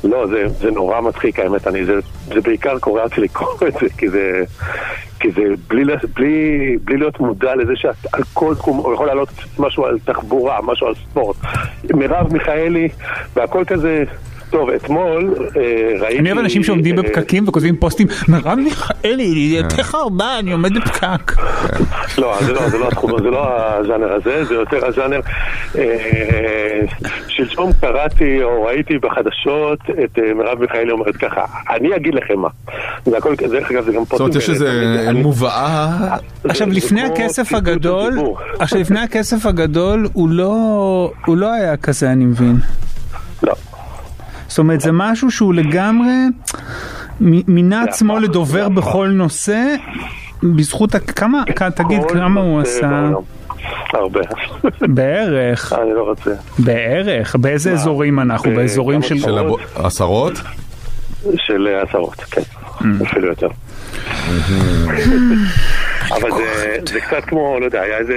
[0.05, 1.95] לא, זה, זה נורא מצחיק האמת, אני, זה,
[2.27, 4.43] זה בעיקר קורע אותי לקרוא את זה, כי זה,
[5.21, 5.85] כי זה בלי,
[6.17, 9.29] בלי, בלי להיות מודע לזה שעל כל תחום, הוא יכול לעלות
[9.59, 11.37] משהו על תחבורה, משהו על ספורט.
[11.95, 12.89] מרב מיכאלי,
[13.37, 14.05] והכל כזה,
[14.51, 15.63] טוב, אתמול אה,
[16.01, 16.19] ראיתי...
[16.19, 21.33] אני אוהב אנשים שעומדים אה, בפקקים וכותבים פוסטים, מרב מיכאלי, יותר ארבע, אני עומד בפקק.
[22.19, 23.47] לא, זה לא, זה לא התחום, זה לא
[23.79, 25.21] הז'אנר הזה, זה יותר הז'אנר.
[25.79, 26.81] אה,
[27.29, 32.49] שלשום קראתי או ראיתי בחדשות את אה, מרב מיכאלי אומרת ככה, אני אגיד לכם מה.
[33.07, 34.71] זה הכל, דרך אגב, זה גם זאת פוסטים אומרת, יש איזה
[35.15, 35.89] מובאה...
[36.43, 38.13] זה- עכשיו לפני הכסף הגדול.
[38.59, 40.55] עכשיו לפני הכסף הגדול לא,
[41.27, 42.57] הוא לא היה כזה אני מבין.
[43.43, 43.53] לא.
[44.49, 46.13] זאת אומרת זה משהו שהוא לגמרי
[47.21, 48.69] מ- מינה עצמו לדובר.
[48.69, 49.75] בכל נושא
[50.43, 51.43] בזכות, כמה,
[51.77, 53.09] תגיד כמה הוא עשה.
[53.95, 54.21] הרבה.
[54.81, 56.31] בערך, אני לא רוצה.
[56.59, 59.39] בערך, באיזה אזורים אנחנו, באזורים של, של
[59.75, 60.33] עשרות?
[61.37, 62.43] של אה, עשרות, כן.
[63.07, 63.49] אפילו יותר.
[66.17, 68.15] אבל זה- זה קצת כמו, לא יודע, היה איזה...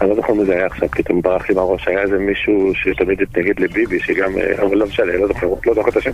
[0.00, 3.22] אני לא זוכר מי זה היה עכשיו, פתאום ברח לי מהראש, היה איזה מישהו שתמיד
[3.22, 6.10] התנגד לביבי, שגם, אה, אבל לא משנה, לא זוכר, לא זוכר את השם,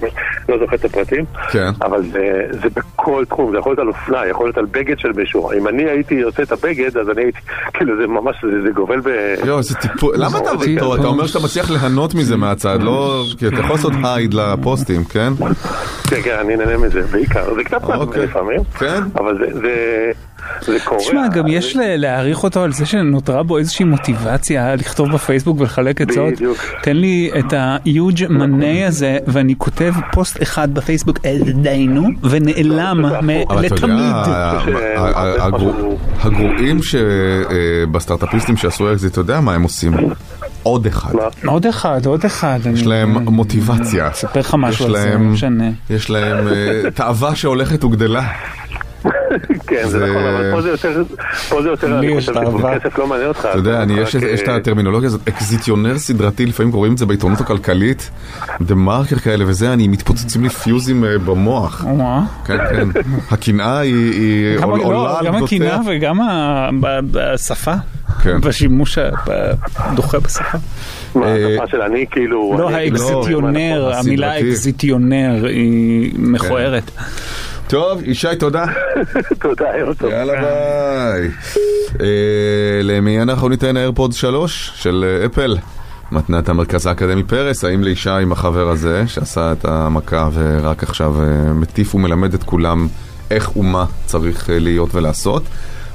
[0.49, 1.71] לא זוכר את הפרטים, כן.
[1.83, 5.13] אבל זה, זה בכל תחום, זה יכול להיות על אופנה, יכול להיות על בגד של
[5.17, 5.53] מישהו.
[5.53, 7.39] אם אני הייתי עושה את הבגד, אז אני הייתי,
[7.75, 9.09] כאילו זה ממש, זה, זה גובל ב...
[9.47, 10.51] יואו, איזה טיפול, למה אתה.
[10.79, 15.05] טוב, אתה אומר שאתה מצליח ליהנות מזה מהצד, לא, כי אתה יכול לעשות הייד לפוסטים,
[15.05, 15.33] כן?
[16.11, 17.55] כן, כן, אני נהנה מזה, בעיקר.
[17.55, 18.23] זה קצת מעצבן אוקיי.
[18.23, 19.03] לפעמים, כן.
[19.17, 20.11] אבל זה, זה,
[20.61, 21.01] זה קורה.
[21.01, 26.01] תשמע, גם יש ל- להעריך אותו על זה שנותרה בו איזושהי מוטיבציה לכתוב בפייסבוק ולחלק
[26.01, 26.33] עצות.
[26.35, 26.59] בדיוק.
[26.83, 31.19] תן לי את ה-huge money הזה, ואני כותב פוסט אחד בפייסבוק,
[31.63, 33.05] דיינו, ונעלם
[33.61, 34.15] לתמיד.
[36.21, 39.93] הגרועים שבסטארט-אפיסטים שעשו אקזיט, אתה יודע מה הם עושים?
[40.63, 41.13] עוד אחד.
[41.47, 42.59] עוד אחד, עוד אחד.
[42.75, 44.09] יש להם מוטיבציה.
[44.11, 45.69] אספר לך משהו יש על זה, לא להם- משנה.
[45.91, 48.29] יש להם אה, תאווה שהולכת וגדלה.
[49.69, 51.03] כן, זה נכון, אבל פה זה יותר,
[51.49, 52.79] פה זה יותר, אני יש חושב, אהבה.
[52.79, 53.49] כסף לא מעניין אותך.
[53.51, 58.11] אתה יודע, יש, את אה, הטרמינולוגיה הזאת, אקזיטיונר סדרתי, לפעמים קוראים את זה בעיתונות הכלכלית,
[58.61, 61.85] דה מרקר כאלה וזה, אני מתפוצצים לי פיוזים אה, במוח.
[62.47, 62.89] כן, כן.
[63.31, 65.59] הקנאה היא, היא גם- עול- לא, עולה על גם גדותיה.
[65.75, 67.75] הקנאה וגם ה- ב- בשפה.
[68.23, 68.41] כן.
[68.41, 68.99] בשימוש
[69.77, 70.59] הדוחה בשפה.
[71.15, 72.57] מה, אה, השפה של אני, כאילו...
[72.59, 74.09] לא, האקזיטיונר, הסדרתי.
[74.09, 76.91] המילה אקזיטיונר היא מכוערת.
[77.73, 78.65] טוב, ישי, תודה.
[79.41, 80.11] תודה, יום טוב.
[80.11, 81.31] יאללה ביי.
[82.01, 85.57] אה, למי אנחנו ניתן איירפוד 3 של אה, אפל?
[86.13, 91.53] מתנת המרכז האקדמי פרס, האם לישי עם החבר הזה שעשה את המכה ורק עכשיו אה,
[91.53, 92.89] מטיף ומלמד את כולם
[93.31, 95.43] איך ומה צריך להיות ולעשות?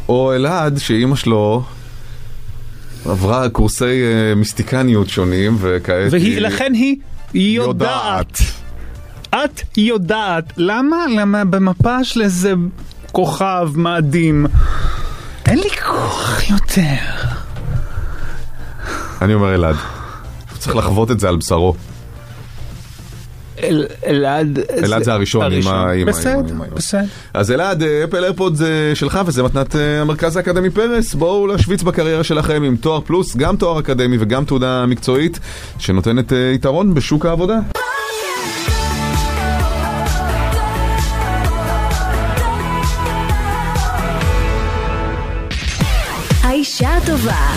[0.09, 1.63] או אלעד שאימא שלו
[3.05, 4.01] עברה קורסי
[4.35, 6.73] מיסטיקניות שונים וכעת היא ולכן
[7.33, 8.41] היא יודעת.
[9.29, 10.43] את יודעת.
[10.57, 10.95] למה?
[11.17, 12.53] למה במפה של איזה
[13.11, 14.45] כוכב מאדים.
[15.45, 16.95] אין לי כוח יותר.
[19.21, 19.75] אני אומר אלעד.
[20.51, 21.75] הוא צריך לחוות את זה על בשרו.
[23.63, 24.59] אל- אלעד...
[24.83, 27.01] אלעד זה הראשון, עם ה- עם ה- בסדר, עם עם בסדר.
[27.33, 31.13] אז אלעד, אה, אפל איירפוד זה שלך וזה מתנת אה, המרכז האקדמי פרס.
[31.13, 35.39] בואו להשוויץ בקריירה שלכם עם תואר פלוס, גם תואר אקדמי וגם תעודה מקצועית
[35.79, 37.57] שנותנת אה, יתרון בשוק העבודה.
[47.17, 47.53] הטובה,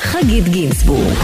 [0.00, 1.14] חגית גינזבורג.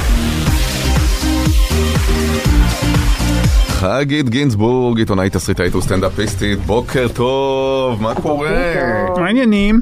[3.69, 8.75] חגית גינזבורג, עיתונאית תסריטאית וסטנדאפיסטית, בוקר טוב, מה קורה?
[9.17, 9.81] מה העניינים?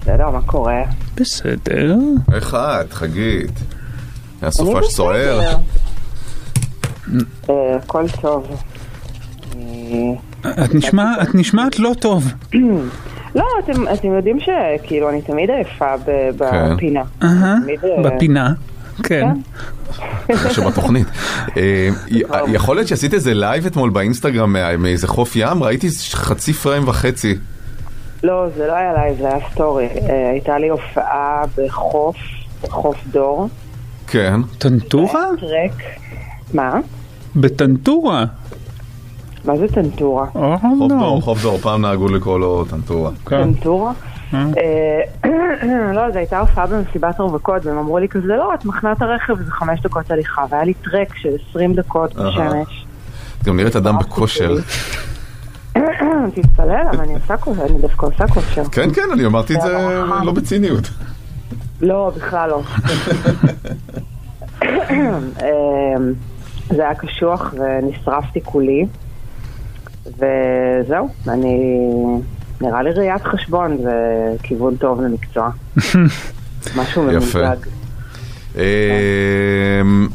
[0.00, 0.82] בסדר, מה קורה?
[1.16, 1.96] בסדר.
[2.34, 3.52] איך את, חגית?
[5.12, 5.38] היה?
[5.38, 5.56] בסדר.
[7.50, 8.62] אה, הכל טוב.
[10.44, 10.64] אה,
[11.24, 12.32] את נשמעת לא טוב.
[13.34, 16.04] לא, אתם- אתם יודעים שכאילו אני תמיד עייפה ב-
[16.50, 16.74] כן.
[16.76, 17.02] בפינה.
[17.18, 18.52] תמיד, אה, בפינה.
[19.02, 19.28] כן.
[20.50, 21.06] שבתוכנית.
[21.56, 21.88] אה,
[22.54, 25.62] יכול להיות שעשית איזה לייב אתמול באינסטגרם מה- מאיזה חוף ים?
[25.62, 27.34] ראיתי חצי פריים וחצי.
[28.22, 29.86] לא, זה לא היה לייב, זה היה סטורי.
[29.86, 32.16] אה, הייתה לי הופעה בחוף,
[32.68, 33.48] חוף דור.
[34.06, 34.34] כן.
[34.58, 35.24] טנטורה?
[36.54, 36.72] מה?
[37.36, 38.24] בטנטורה.
[39.44, 40.26] מה זה טנטורה?
[40.26, 40.88] חוף לא.
[40.88, 43.10] דור, חוף דור, פעם נהגו לקרוא לו טנטורה.
[43.26, 43.42] כן.
[43.42, 43.92] טנטורה?
[44.34, 44.46] אה.
[45.24, 49.02] אה, לא, זו הייתה הופעה במסיבת רווקות, והם אמרו לי כזה, לא, את מחנה את
[49.02, 52.14] הרכב, זה חמש דקות הליכה, והיה לי טרק של 20 דקות.
[52.14, 52.86] בשמש.
[53.42, 54.54] את גם נראית אדם בכושר.
[56.34, 58.64] תתפלא, למה אני עושה כושר, אני דווקא עושה כושר.
[58.64, 60.90] כן, כן, אני אמרתי את זה לא בציניות.
[61.80, 62.62] לא, בכלל לא.
[66.76, 68.86] זה היה קשוח ונשרפתי כולי,
[70.20, 71.56] וזהו, אני...
[72.60, 75.50] נראה לי ראיית חשבון וכיוון טוב למקצוע.
[76.76, 77.02] משהו.
[77.02, 77.56] ממוזג.
[78.56, 80.08] אמ,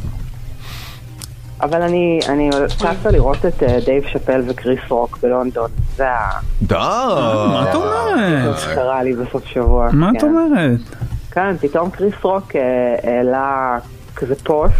[1.61, 5.69] אבל אני, אני טסה לראות את אה, דייב שאפל וקריס רוק בלונדון.
[5.95, 6.75] זה ה- די.
[6.75, 8.55] מה את אומרת?
[8.55, 9.89] זה שקרה לי בסוף שבוע.
[9.93, 10.27] מה את כן.
[10.27, 10.79] אומרת?
[11.31, 12.61] כן, פתאום קריס רוק אה,
[13.11, 13.77] העלה
[14.15, 14.73] כזה פוסט.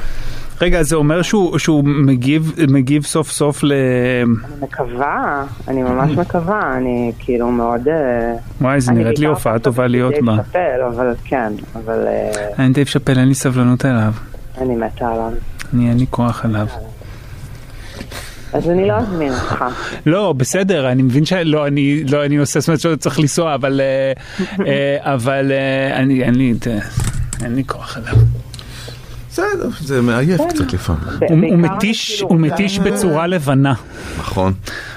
[0.62, 3.74] רגע, זה אומר שהוא שהוא מגיב מגיב סוף סוף ל...
[3.74, 7.88] אני מקווה, אני ממש מקווה, אני כאילו מאוד...
[7.88, 10.38] אה, וואי, זה נראית לי הופעה טובה להיות בה.
[10.88, 14.14] אבל כן, אבל אה, אין דייב שאפל, אין לי סבלנות אליו.
[14.58, 15.32] אני מתה עליו.
[15.74, 16.68] אני אין לי כוח אליו.
[18.54, 19.66] אז אני לא אזמין אותך.
[20.06, 23.82] לא, בסדר, אני מבין שלא, אני לא, אני עושה, זאת אומרת שצריך לנסוע, אבל,
[24.68, 25.52] אה, אבל
[25.94, 26.68] אני, אין לי, את,
[27.44, 28.16] אין לי כוח אליו.
[29.36, 30.50] בסדר, זה מעייף כן.
[30.50, 31.02] קצת לפעמים.
[31.30, 33.74] הוא- הוא מתיש, הוא מתיש בצורה לבנה.
[34.18, 34.54] נכון.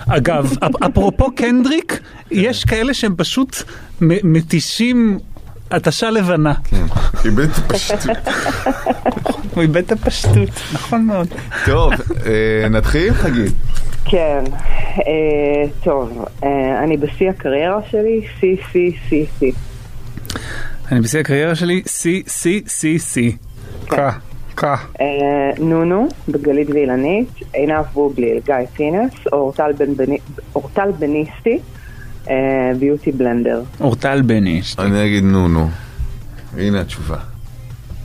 [0.08, 3.56] אגב, אפ- אפרופו קנדריק, יש כאלה שהם פשוט
[4.00, 5.18] מתישים
[5.70, 6.54] התשה לבנה.
[6.64, 6.84] כן.
[7.24, 7.98] איבד פשוט.
[9.54, 11.28] הוא איבד את הפשטות, נכון מאוד.
[11.66, 11.92] טוב,
[12.26, 13.52] אה, נתחיל חגית.
[14.04, 14.44] כן,
[14.98, 15.02] אה,
[15.84, 16.48] טוב, אה,
[16.84, 19.52] אני בשיא הקריירה שלי, שיא, שיא, שיא, שיא.
[20.92, 23.32] אני בשיא הקריירה שלי, שיא, שיא, שיא, שיא.
[24.64, 25.06] אה,
[25.58, 29.72] נונו, בגלית ואילנית, עינב בובליל, גיא פינס, אורטל
[30.98, 31.58] בניסטי,
[32.30, 32.34] אה,
[32.78, 33.62] ביוטי בלנדר.
[33.80, 34.60] אורטל בני.
[34.78, 35.68] אני אגיד נו נו.
[36.56, 37.16] הנה התשובה.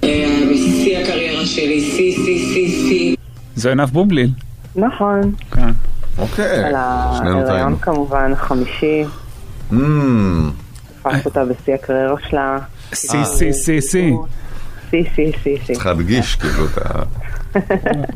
[0.02, 3.16] בשיא הקריירה שלי, שיא, שיא, שיא, שיא.
[3.56, 4.30] זו עינב בובליל.
[4.76, 5.70] נכון, כן.
[6.18, 7.78] אוקיי, על ההיריון.
[7.82, 9.04] כמובן, החמישי,
[9.72, 9.76] Mm,
[11.04, 12.58] תפס אותה בשיא הקריירה שלה.
[12.94, 14.13] שיא, שיא, שיא, שיא.
[15.15, 15.75] שיא, שיא, שיא.
[15.75, 17.03] צריך להדגיש כאילו את ה...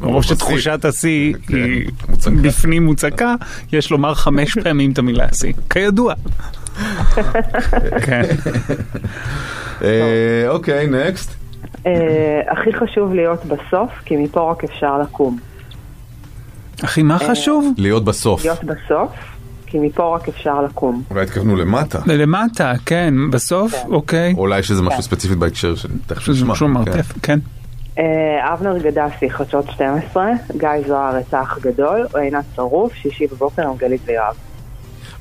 [0.01, 2.31] מרוב שתחושת השיא היא מוצקה.
[2.41, 3.35] בפנים מוצקה,
[3.73, 6.13] יש לומר חמש פעמים את המילה שיא, כידוע.
[8.05, 8.21] כן.
[9.81, 11.35] אה, אוקיי, נקסט.
[11.85, 15.37] אה, הכי חשוב להיות בסוף, כי מפה רק אפשר לקום.
[16.83, 17.73] אחי, מה חשוב?
[17.77, 18.45] להיות בסוף.
[18.45, 19.11] להיות בסוף,
[19.67, 21.03] כי מפה רק אפשר לקום.
[21.11, 21.99] אולי התכוונו למטה.
[22.05, 24.33] למטה, כן, בסוף, אוקיי.
[24.37, 25.89] אולי יש איזה משהו ספציפית בהקשר של...
[26.07, 26.55] תכף נשמע.
[26.55, 26.73] שהוא כן.
[26.73, 27.39] מרתף, כן.
[27.99, 31.57] אה, אבנר גדסי, חדשות 12, גיא זוהר, את האח
[32.13, 34.35] או עינת שרוף, שישי בבוקר עם גלית ויואב.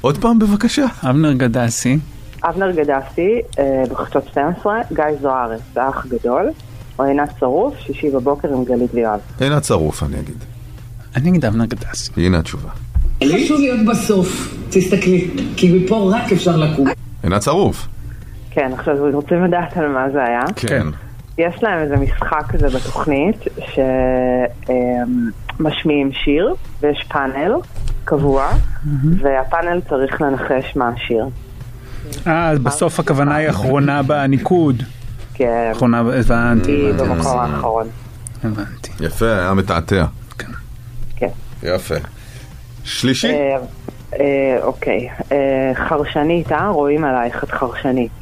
[0.00, 0.86] עוד פעם בבקשה.
[1.02, 1.98] אבנר גדסי.
[2.44, 6.50] אבנר גדסי, אה, בחדשות 12, גיא זוהר, את האח הגדול,
[6.98, 9.20] או עינת שרוף, שישי בבוקר עם גלית ויואב.
[9.40, 10.44] הנה הצרוף אני אגיד.
[11.16, 12.12] אני אגיד אבנר גדסי.
[12.16, 12.68] הנה התשובה.
[13.24, 16.86] חשוב להיות בסוף, תסתכלי, כי מפה רק אפשר לקום.
[17.22, 17.88] הנה הצרוף.
[18.50, 20.42] כן, עכשיו רוצים לדעת על מה זה היה.
[20.56, 20.86] כן.
[21.38, 23.36] יש להם איזה משחק כזה בתוכנית,
[25.58, 27.52] שמשמיעים שיר, ויש פאנל
[28.04, 28.48] קבוע,
[29.18, 31.28] והפאנל צריך לנחש מה השיר.
[32.26, 34.82] אה, אז בסוף הכוונה היא אחרונה בניקוד.
[35.34, 37.86] כן, אחרונה, הבנתי, היא הבנתי, במקום האחרון.
[38.44, 38.90] הבנתי.
[39.00, 40.04] יפה, היה מתעתע.
[40.38, 40.52] כן.
[41.16, 41.28] כן.
[41.62, 41.94] יפה.
[42.86, 43.32] שלישי?
[43.32, 43.56] אה,
[44.20, 46.68] אה, אוקיי, אה, חרשנית, אה?
[46.68, 48.12] רואים עלייך את חרשנית.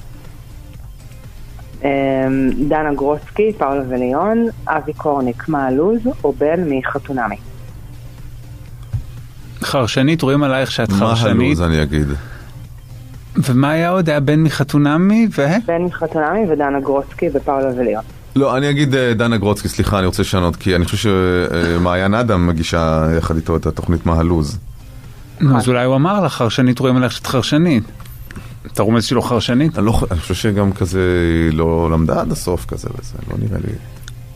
[2.69, 7.37] דנה גרוצקי, פאולה וליון, אבי קורניק, מה הלו"ז, או בן מחתונמי.
[9.63, 11.59] חרשנית, רואים עלייך שאת מה חרשנית.
[11.59, 12.09] הלו"ז אני אגיד?
[13.37, 14.09] ומה היה עוד?
[14.09, 15.47] היה בן מחתונמי ו...
[15.67, 18.05] בן מחתונמי ודנה גרוצקי ופאולה וליון.
[18.37, 22.47] לא, אני אגיד אה, דנה גרוצקי, סליחה, אני רוצה לשנות, כי אני חושב שמעיין אדם
[22.47, 24.59] מגישה יחד איתו את התוכנית מה הלו"ז.
[25.41, 27.85] נו, אז אולי הוא אמר לך, חרשנית, רואים עלייך שאת חרשנית.
[28.73, 29.79] אתה רומז שהיא לא חרשנית?
[29.79, 31.01] אני, לא, אני חושב שגם כזה
[31.51, 33.73] היא לא למדה עד הסוף כזה וזה, לא נראה לי...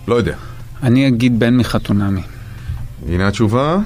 [0.09, 0.35] לא יודע.
[0.83, 2.23] אני אגיד בן מחתונמי.
[3.09, 3.79] הנה התשובה.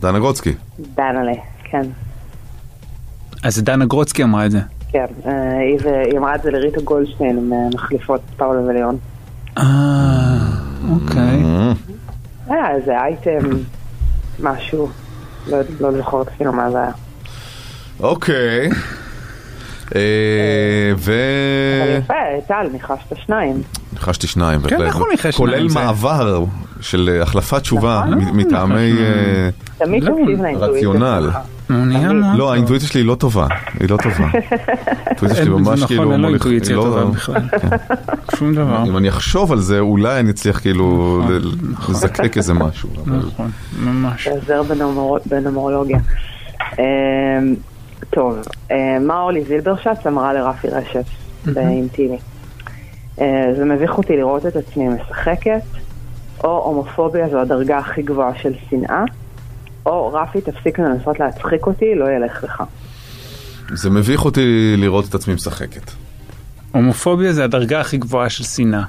[0.00, 0.52] דנה גרוצקי.
[0.96, 1.32] דנה'לה,
[1.64, 1.82] כן.
[3.42, 4.60] אז דנה גרוצקי אמרה את זה.
[4.92, 5.58] כן, אה,
[6.10, 8.98] היא אמרה את זה לריטה גולדשטיין, אה, מחליפות פאולה וליון.
[9.58, 9.64] אה,
[10.90, 11.42] אוקיי.
[12.46, 13.48] היה איזה אייטם,
[14.40, 14.88] משהו,
[15.46, 16.92] לא, לא זוכרת אפילו מה זה היה.
[18.00, 18.70] אוקיי.
[19.94, 20.00] אה,
[20.98, 21.12] ו...
[21.82, 22.14] אבל יפה,
[22.48, 23.62] טל, ניחשת שניים.
[23.92, 24.80] ניחשתי שניים, בהחלט.
[24.80, 25.68] איך הוא ניחש כולל שניים?
[25.68, 26.44] זה- מעבר
[26.80, 28.36] של אה, החלפת תשובה נכון.
[28.36, 29.48] מטעמי אה,
[29.80, 31.30] לא, לאינטואיציה רציונל.
[32.36, 33.46] לא, האינטואיציה שלי היא לא טובה.
[33.80, 34.28] היא לא טובה.
[35.06, 36.02] האינטואיציה שלי ממש זה כאילו...
[36.02, 37.42] נכון, אין לו אינטואיציה לא- טובה בכלל.
[38.36, 38.84] שום דבר.
[38.88, 41.20] אם אני אחשוב על זה, אולי אני אצליח כאילו
[41.88, 42.88] לזקק איזה משהו.
[43.06, 43.50] נכון,
[43.82, 44.24] ממש.
[44.24, 45.98] שעוזר בנומר- בנומרולוגיה.
[48.10, 48.38] טוב,
[48.70, 51.04] אה, מה אורלי זילברשץ אמרה לרפי רשת
[51.44, 52.18] באינטימי?
[53.20, 55.62] אה, זה מביך אותי לראות את עצמי משחקת,
[56.44, 59.04] או הומופוביה זו הדרגה הכי גבוהה של שנאה,
[59.86, 62.62] או רפי תפסיק לנסות להצחיק אותי, לא ילך לך.
[63.74, 65.90] זה מביך אותי לראות את עצמי משחקת.
[66.72, 68.82] הומופוביה זה הדרגה הכי גבוהה של שנאה.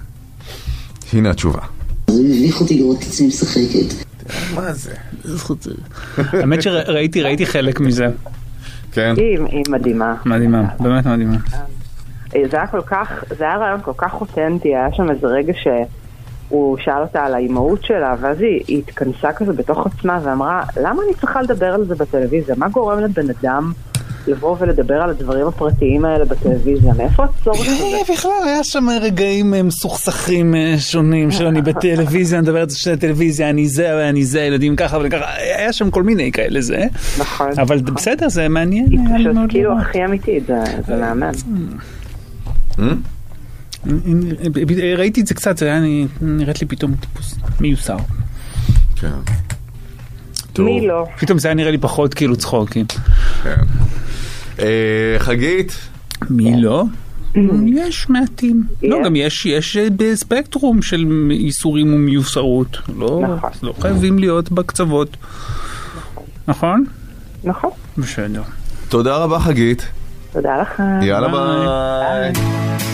[1.14, 1.62] הנה התשובה.
[2.08, 4.06] זה מביך אותי לראות את עצמי משחקת.
[4.56, 4.94] מה זה?
[6.18, 8.08] האמת שראיתי, ראיתי חלק מזה.
[8.92, 9.14] כן.
[9.18, 10.16] היא, היא מדהימה.
[10.26, 11.38] מדהימה, באמת מדהימה.
[12.36, 15.54] אה, זה היה כל כך, זה היה רעיון כל כך אותנטי, היה שם איזה רגע
[15.54, 21.02] שהוא שאל אותה על האימהות שלה, ואז היא, היא התכנסה כזה בתוך עצמה ואמרה, למה
[21.08, 22.56] אני צריכה לדבר על זה בטלוויזיה?
[22.58, 23.72] מה גורם לבן אדם
[24.28, 26.94] לבוא ולדבר על הדברים הפרטיים האלה בטלוויזיה?
[26.94, 27.84] מאיפה הצורך הזה?
[27.84, 33.50] אה, בכלל, היה שם רגעים אה, מסוכסכים אה, שונים, שאני בטלוויזיה, אני מדברת על טלוויזיה,
[33.50, 36.86] אני זה ואני זה, ילדים ככה וככה, היה שם כל מיני כאלה זה.
[37.20, 37.60] נכון.
[37.60, 38.86] אבל בסדר, זה מעניין.
[38.92, 39.78] היא פשוט כאילו.
[39.80, 40.44] הכי אמיתית,
[40.88, 41.32] זה מהמם.
[44.98, 45.80] ראיתי את זה קצת, זה היה
[46.22, 47.98] נראית לי פתאום טיפוס מיוסר.
[48.96, 49.08] כן.
[50.60, 51.06] מי לא?
[51.20, 52.86] פתאום זה היה נראה לי פחות כאילו צחוקים.
[53.44, 53.56] כן.
[54.60, 55.78] אה, חגית,
[56.30, 56.84] מי לא?
[57.68, 58.64] יש מעטים.
[58.84, 58.98] לא.
[59.06, 62.78] גם יש, יש אה, בספקטרום של איסורים ומיוסרות.
[62.98, 63.50] לא, נכון.
[63.64, 65.18] לא חייבים להיות בקצוות.
[66.48, 66.86] נכון?
[67.44, 67.70] נכון.
[67.98, 68.42] בסדר.
[68.90, 69.88] תודה רבה חגית.
[70.32, 70.84] תודה לך.
[71.02, 72.91] יאללה ביי.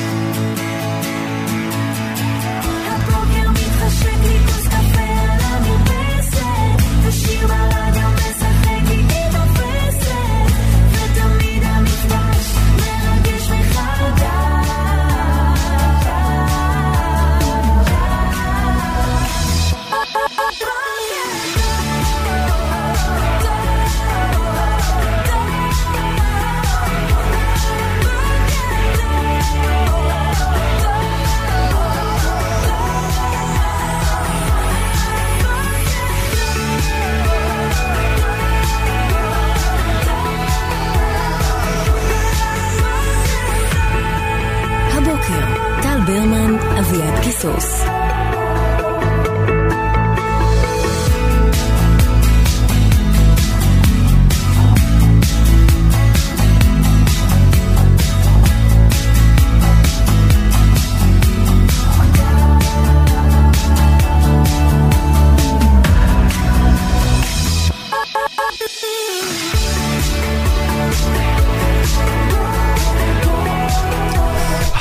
[47.48, 47.77] Santos.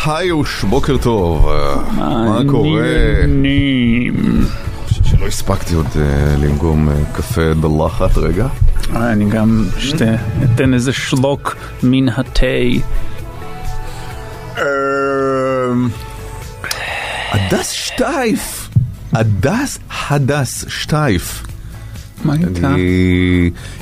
[0.07, 1.49] היוש, בוקר טוב.
[1.97, 2.83] מה קורה?
[5.05, 8.47] שלא הספקתי עוד אה, לנגום אה, קפה בלחת רגע.
[8.97, 9.65] אני גם
[10.45, 12.47] אתן איזה שלוק מן התה.
[14.59, 14.63] אמ,
[17.33, 18.69] הדס שטייף.
[19.13, 19.79] הדס
[20.09, 21.47] הדס שטייף.
[22.25, 22.75] מה איתה?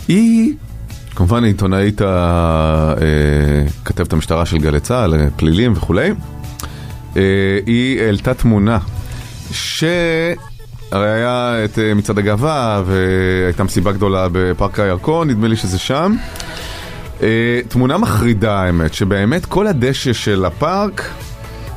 [0.09, 0.55] היא...
[1.17, 2.01] כמובן עיתונאית
[3.83, 6.11] הכתבת המשטרה של גלי צה"ל, אה, פלילים וכולי.
[7.17, 7.23] אה,
[7.67, 8.79] היא העלתה תמונה
[9.53, 9.85] ש...
[10.93, 16.17] הרי היה את אה, מצעד הגאווה והייתה מסיבה גדולה בפארק הירקון, נדמה לי שזה שם.
[17.23, 21.11] אה, תמונה מחרידה האמת, שבאמת כל הדשא של הפארק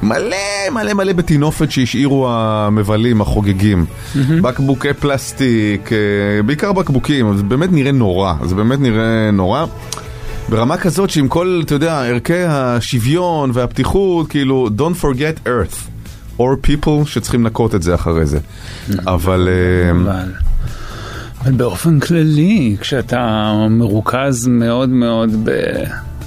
[0.03, 0.37] מלא
[0.71, 3.85] מלא מלא בטינופת שהשאירו המבלים, החוגגים.
[4.41, 9.65] בקבוקי פלסטיק, אה, בעיקר בקבוקים, זה באמת נראה נורא, זה באמת נראה נורא.
[10.49, 15.77] ברמה כזאת שעם כל, אתה יודע, ערכי השוויון והפתיחות, כאילו, don't forget earth,
[16.39, 18.39] or people שצריכים לנקות את זה אחרי זה.
[19.07, 19.49] אבל...
[19.51, 20.31] אה, אבל,
[21.41, 25.49] אבל באופן כללי, כשאתה מרוכז מאוד מאוד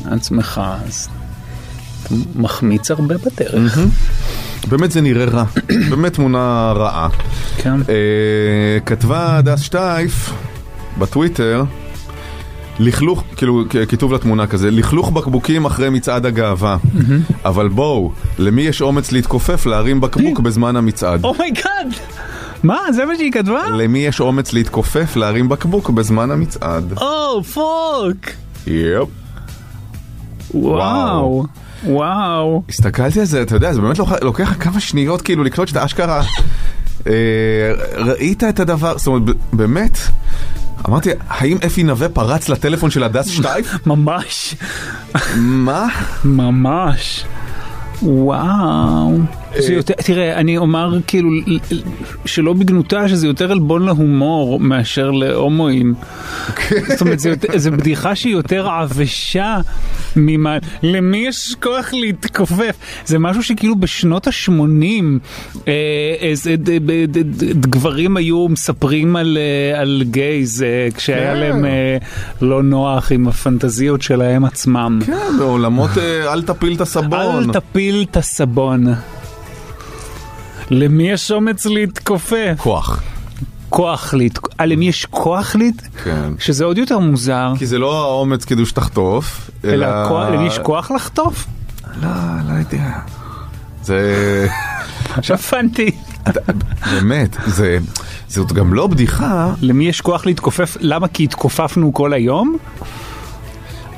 [0.04, 1.08] בעצמך, אז
[2.36, 3.78] מחמיץ הרבה בדרך.
[4.68, 5.44] באמת זה נראה רע,
[5.90, 7.08] באמת תמונה רעה.
[7.56, 7.80] כן.
[7.88, 10.32] אה, כתבה הדס שטייף
[10.98, 11.64] בטוויטר,
[12.78, 16.76] לכלוך, כאילו כיתוב לתמונה כזה, לכלוך בקבוקים אחרי מצעד הגאווה.
[17.44, 21.24] אבל בואו, למי יש אומץ להתכופף להרים בקבוק בזמן המצעד?
[21.24, 21.86] Oh my God!
[22.62, 22.78] מה?
[22.92, 23.66] זה מה שהיא כתבה?
[23.70, 26.92] למי יש אומץ להתכופף להרים בקבוק בזמן המצעד?
[26.96, 28.16] Oh, fuck!
[28.66, 29.08] Yep.
[30.54, 31.46] וואו.
[31.84, 32.62] וואו.
[32.68, 36.22] הסתכלתי על זה, אתה יודע, זה באמת לוקח- כמה שניות כאילו לקלוט שאתה אשכרה
[37.06, 37.12] אה,
[37.96, 39.98] ראית את הדבר, זאת אומרת, באמת,
[40.88, 43.74] אמרתי, האם אפי נווה פרץ לטלפון של הדס שטייף?
[43.86, 44.54] ממש.
[45.36, 45.86] מה?
[46.24, 47.24] ממש.
[48.02, 49.18] וואו.
[49.58, 51.30] זה יותר, תראה, אני אומר כאילו
[52.24, 55.94] שלא בגנותה שזה יותר עלבון להומור מאשר להומואים.
[56.88, 57.18] זאת אומרת,
[57.54, 59.58] זה בדיחה שהיא יותר עבשה
[60.16, 62.76] ממה, למי יש כוח להתכופף?
[63.06, 65.04] זה משהו שכאילו בשנות ה-80
[65.68, 65.72] אה,
[67.60, 71.40] גברים היו מספרים על, אה, גייז אה, כשהיה כן.
[71.40, 71.96] להם אה,
[72.42, 74.98] לא נוח עם הפנטזיות שלהם עצמם.
[75.06, 77.48] כן, בעולמות אה, אל תפיל את הסבון.
[77.48, 78.86] אל תפיל את הסבון.
[80.70, 82.54] למי יש אומץ להתכופף?
[82.58, 83.02] כוח.
[83.68, 84.60] כוח להתכופף.
[84.60, 85.74] אה, למי יש כוח להת...
[86.04, 86.32] כן.
[86.38, 87.52] שזה עוד יותר מוזר.
[87.58, 89.72] כי זה לא האומץ כדי שתחטוף, אלא...
[89.86, 91.46] אלא כוח- למי יש כוח לחטוף?
[92.02, 92.08] לא,
[92.48, 92.90] לא יודע.
[93.82, 94.46] זה...
[95.30, 95.90] הבנתי.
[96.92, 97.78] באמת, זה...
[98.28, 99.52] זאת גם לא בדיחה.
[99.60, 100.76] למי יש כוח להתכופף?
[100.80, 101.08] למה?
[101.08, 102.56] כי התכופפנו כל היום?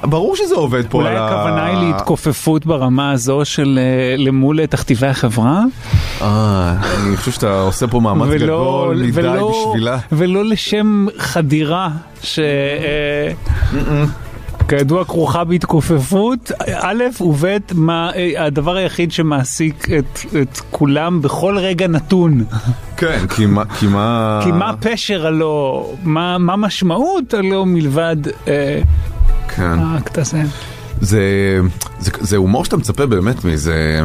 [0.03, 1.17] ברור שזה עובד פה אולי.
[1.17, 5.65] הכוונה היא להתכופפות ברמה הזו של אה, למול אה, תכתיבי החברה?
[6.23, 6.75] אה,
[7.07, 9.99] אני חושב שאתה עושה פה מאמץ גדול מדי בשבילה.
[10.13, 11.89] ולא לשם חדירה
[12.23, 12.39] ש...
[12.39, 13.33] אה,
[14.69, 17.45] כידוע כרוכה בהתכופפות, א' וב',
[17.75, 22.45] מה הדבר היחיד שמעסיק את, את כולם בכל רגע נתון.
[22.97, 23.65] כן, כי מה...
[23.65, 24.41] כי מה...
[24.45, 28.17] כי מה פשר הלא, מה, מה משמעות הלא מלבד
[28.49, 28.81] אה,
[29.49, 29.79] כן.
[29.79, 30.43] האקט הזה.
[31.01, 31.21] זה,
[32.01, 34.01] זה, זה הומור שאתה מצפה באמת מאיזה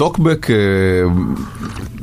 [0.00, 0.56] טוקבק אה,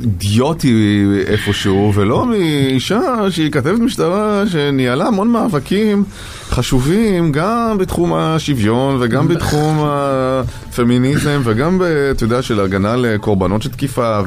[0.00, 6.04] אידיוטי איפשהו, ולא מאישה שהיא כתבת משטרה שניהלה המון מאבקים
[6.50, 11.80] חשובים גם בתחום השוויון וגם בתחום הפמיניזם וגם,
[12.10, 14.20] אתה יודע, של הגנה לקורבנות של תקיפה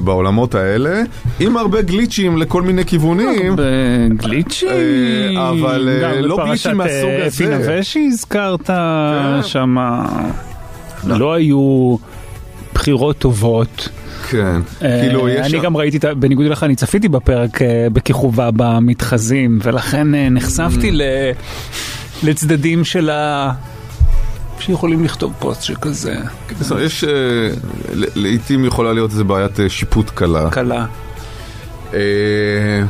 [0.00, 1.02] ובעולמות האלה,
[1.40, 3.56] עם הרבה גליצ'ים לכל מיני כיוונים.
[4.16, 4.68] גליצ'ים,
[5.38, 7.26] אה, אבל אה, לא גליצ'ים מהסוג אה, הזה.
[7.26, 9.42] אפי נווה שהזכרת כן.
[11.02, 11.96] שם, לא היו
[12.74, 13.88] בחירות טובות.
[14.30, 15.46] כן, אה, כאילו יש...
[15.54, 20.94] אני גם ראיתי, בניגוד אליך, אני צפיתי בפרק אה, בכיכובה במתחזים, ולכן אה, נחשפתי Mm.
[20.94, 21.30] ל-
[22.22, 23.52] לצדדים של ה...
[24.60, 26.14] שיכולים לכתוב פוסט שכזה.
[26.70, 27.04] אומרת, יש,
[28.14, 30.50] לעיתים יכולה להיות איזה בעיית שיפוט קלה.
[30.50, 30.86] קלה.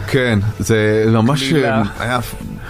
[0.06, 1.52] כן, זה ממש
[1.98, 2.20] היה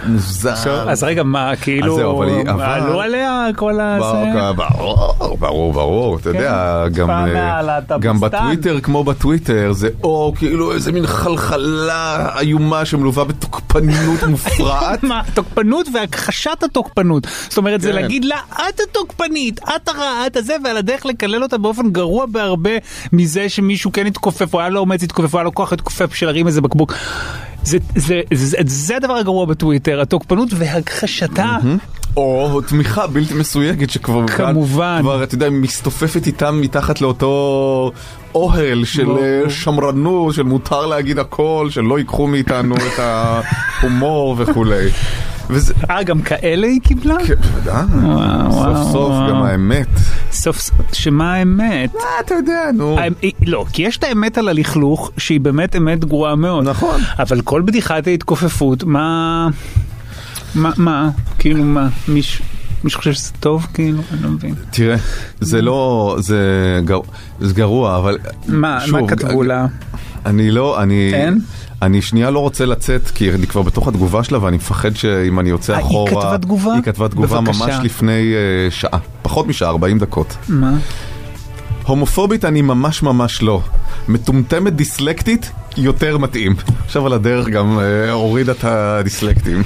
[0.05, 0.89] מוזר.
[0.89, 2.15] אז רגע, מה, כאילו,
[2.59, 4.51] עלו עליה כל הזה?
[4.55, 8.07] ברור, ברור, ברור, אתה יודע, גם, פעם אה, מהלהט"ביסטן.
[8.07, 15.03] גם בטוויטר כמו בטוויטר זה או כאילו איזה מין חלחלה איומה שמלווה בתוקפנות מופרעת.
[15.03, 17.27] מה, תוקפנות והכחשת התוקפנות.
[17.49, 17.95] זאת אומרת, זה כן.
[17.95, 18.37] להגיד לה,
[18.69, 22.71] את התוקפנית, את הרעה, את הזה, ועל הדרך לקלל אותה באופן גרוע בהרבה
[23.13, 26.29] מזה שמישהו כן התכופף, או היה לו אומץ להתכופף, או היה לו כוח להתכופף בשביל
[26.29, 26.93] להרים איזה בקבוק.
[27.63, 31.57] זה, זה, זה, זה הדבר הגרוע בטוויטר, התוקפנות והכחשתה.
[32.17, 34.97] או תמיכה בלתי מסויגת שכבר כמובן.
[35.01, 37.91] כבר אתה יודע מסתופפת איתם מתחת לאותו
[38.35, 39.19] אוהל של ברור.
[39.23, 42.99] אה, שמרנות של מותר להגיד הכל שלא ייקחו מאיתנו את
[43.81, 44.89] ההומור וכולי.
[45.49, 47.15] וזה אה, גם כאלה היא קיבלה?
[47.27, 47.83] כן, בוודאי.
[48.51, 49.13] סוף סוף.
[49.29, 49.87] גם האמת.
[50.31, 51.95] סוף, סוף- שמה האמת?
[51.95, 52.97] אה, אתה יודע, נו.
[53.45, 56.63] לא, כי יש את האמת על הלכלוך, שהיא באמת אמת גרועה מאוד.
[56.69, 57.01] נכון.
[57.19, 59.47] אבל כל בדיחת ההתכופפות, מה...
[60.55, 61.09] מה, מה?
[61.39, 61.87] כאילו מה?
[62.07, 62.45] מישהו
[62.83, 63.67] מישהו חושב שזה טוב?
[63.73, 64.55] כאילו, אני לא מבין.
[64.71, 64.95] תראה,
[65.39, 66.39] זה לא, זה
[66.85, 66.99] גר-
[67.39, 68.17] זה גרוע, אבל
[68.47, 69.65] מה, שוב, מה כתבו לה?
[70.25, 71.11] אני לא, אני...
[71.13, 71.39] אין?
[71.85, 75.49] אני שנייה לא רוצה לצאת, כי אני כבר בתוך התגובה שלה ואני מפחד שאם אני
[75.49, 76.11] יוצא אה, היא אחורה...
[76.11, 76.73] כתבה תגובה?
[76.73, 77.65] היא כתבה תגובה בבקשה.
[77.65, 80.37] ממש לפני אה, שעה, פחות משעה, 40 דקות.
[80.47, 80.73] מה?
[81.85, 83.61] הומופובית אני ממש ממש לא.
[84.07, 86.55] מטומטמת דיסלקטית, יותר מתאים.
[86.85, 89.63] עכשיו על הדרך גם אה, הורידה את הדיסלקטים.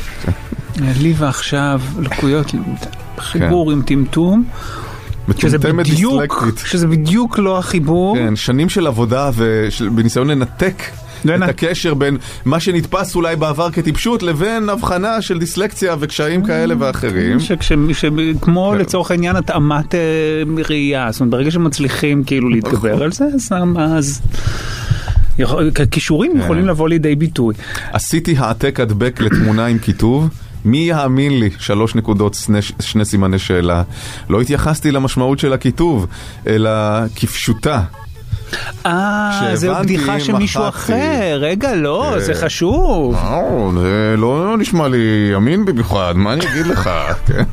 [0.77, 2.51] לי ועכשיו לקויות
[3.17, 4.43] חיבור עם טמטום.
[5.27, 6.63] מטומטמת דיסלקטית.
[6.65, 8.15] שזה בדיוק לא החיבור.
[8.15, 10.83] כן, שנים של עבודה ובניסיון לנתק
[11.35, 17.39] את הקשר בין מה שנתפס אולי בעבר כטיפשות לבין הבחנה של דיסלקציה וקשיים כאלה ואחרים.
[17.39, 17.71] שכש-
[18.41, 19.99] כמו לצורך העניין התאמת אה,
[20.69, 23.25] ראייה, זאת אומרת ברגע שמצליחים כאילו להתגבר על זה,
[23.77, 24.21] אז-
[25.91, 26.39] כישורים כן.
[26.39, 27.53] יכולים לבוא לידי ביטוי.
[27.93, 30.29] עשיתי העתק הדבק לתמונה עם כיתוב.
[30.65, 31.49] מי יאמין לי?
[31.59, 33.83] שלוש נקודות, שני, שני סימני שאלה.
[34.29, 36.07] לא התייחסתי למשמעות של הכיתוב,
[36.47, 36.69] אלא
[37.15, 37.81] כפשוטה.
[38.85, 40.67] אה, זו בדיחה של מישהו.
[40.67, 42.19] אחר, רגע, לא, כן.
[42.19, 43.15] זה חשוב.
[43.81, 46.89] זה לא נשמע לי ימין במיוחד, מה אני אגיד לך?
[47.27, 47.43] כן.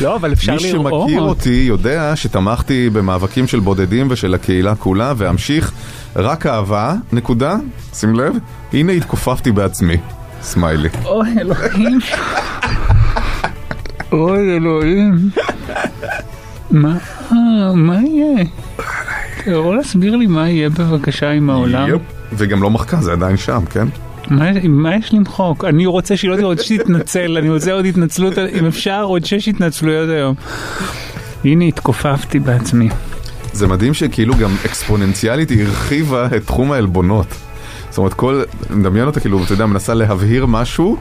[0.00, 1.02] לא, אבל אפשר מי לראות.
[1.06, 5.72] שמכיר אותי יודע שתמכתי במאבקים של בודדים ושל הקהילה כולה, ואמשיך
[6.16, 7.56] רק אהבה, נקודה,
[7.94, 8.34] שים לב,
[8.72, 9.96] הנה התכופפתי בעצמי.
[10.42, 10.88] סמיילי.
[11.04, 11.98] אוי אלוהים.
[14.12, 15.30] אוי אלוהים.
[16.70, 16.96] מה,
[17.32, 17.36] אה,
[17.74, 18.44] מה יהיה?
[19.42, 21.88] אתה יכול להסביר לי מה יהיה בבקשה עם העולם?
[21.88, 22.02] יופ.
[22.32, 23.88] וגם לא מחקה, זה עדיין שם, כן?
[24.30, 25.64] מה, מה יש למחוק?
[25.64, 29.48] אני רוצה שהיא לא תהיה עוד שתתנצל, אני רוצה עוד התנצלות, אם אפשר עוד שש
[29.48, 30.34] התנצלויות היום.
[31.44, 32.88] הנה התכופפתי בעצמי.
[33.52, 37.26] זה מדהים שכאילו גם אקספוננציאלית הרחיבה את תחום העלבונות.
[38.00, 40.96] אומרת, כל, מדמיין אותה כאילו, אתה יודע, מנסה להבהיר משהו,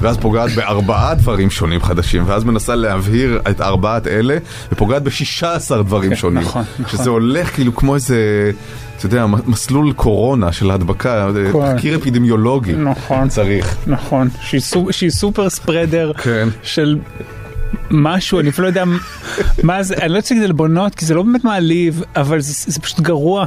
[0.00, 4.36] ואז פוגעת בארבעה דברים שונים חדשים, ואז מנסה להבהיר את ארבעת אלה,
[4.72, 6.42] ופוגעת בשישה עשר דברים כן, שונים.
[6.42, 6.98] נכון, נכון.
[6.98, 8.50] שזה הולך כאילו כמו איזה,
[8.96, 11.74] אתה יודע, מסלול קורונה של הדבקה, כן.
[11.74, 12.72] תחקיר אפידמיולוגי.
[12.72, 13.28] נכון.
[13.28, 13.76] צריך.
[13.86, 16.48] נכון, שהיא שהיא סופר ספרדר כן.
[16.62, 16.98] של
[17.90, 18.84] משהו, אני אפילו לא יודע
[19.62, 22.80] מה זה, אני לא רוצה להגיד עלבונות, כי זה לא באמת מעליב, אבל זה, זה
[22.80, 23.46] פשוט גרוע.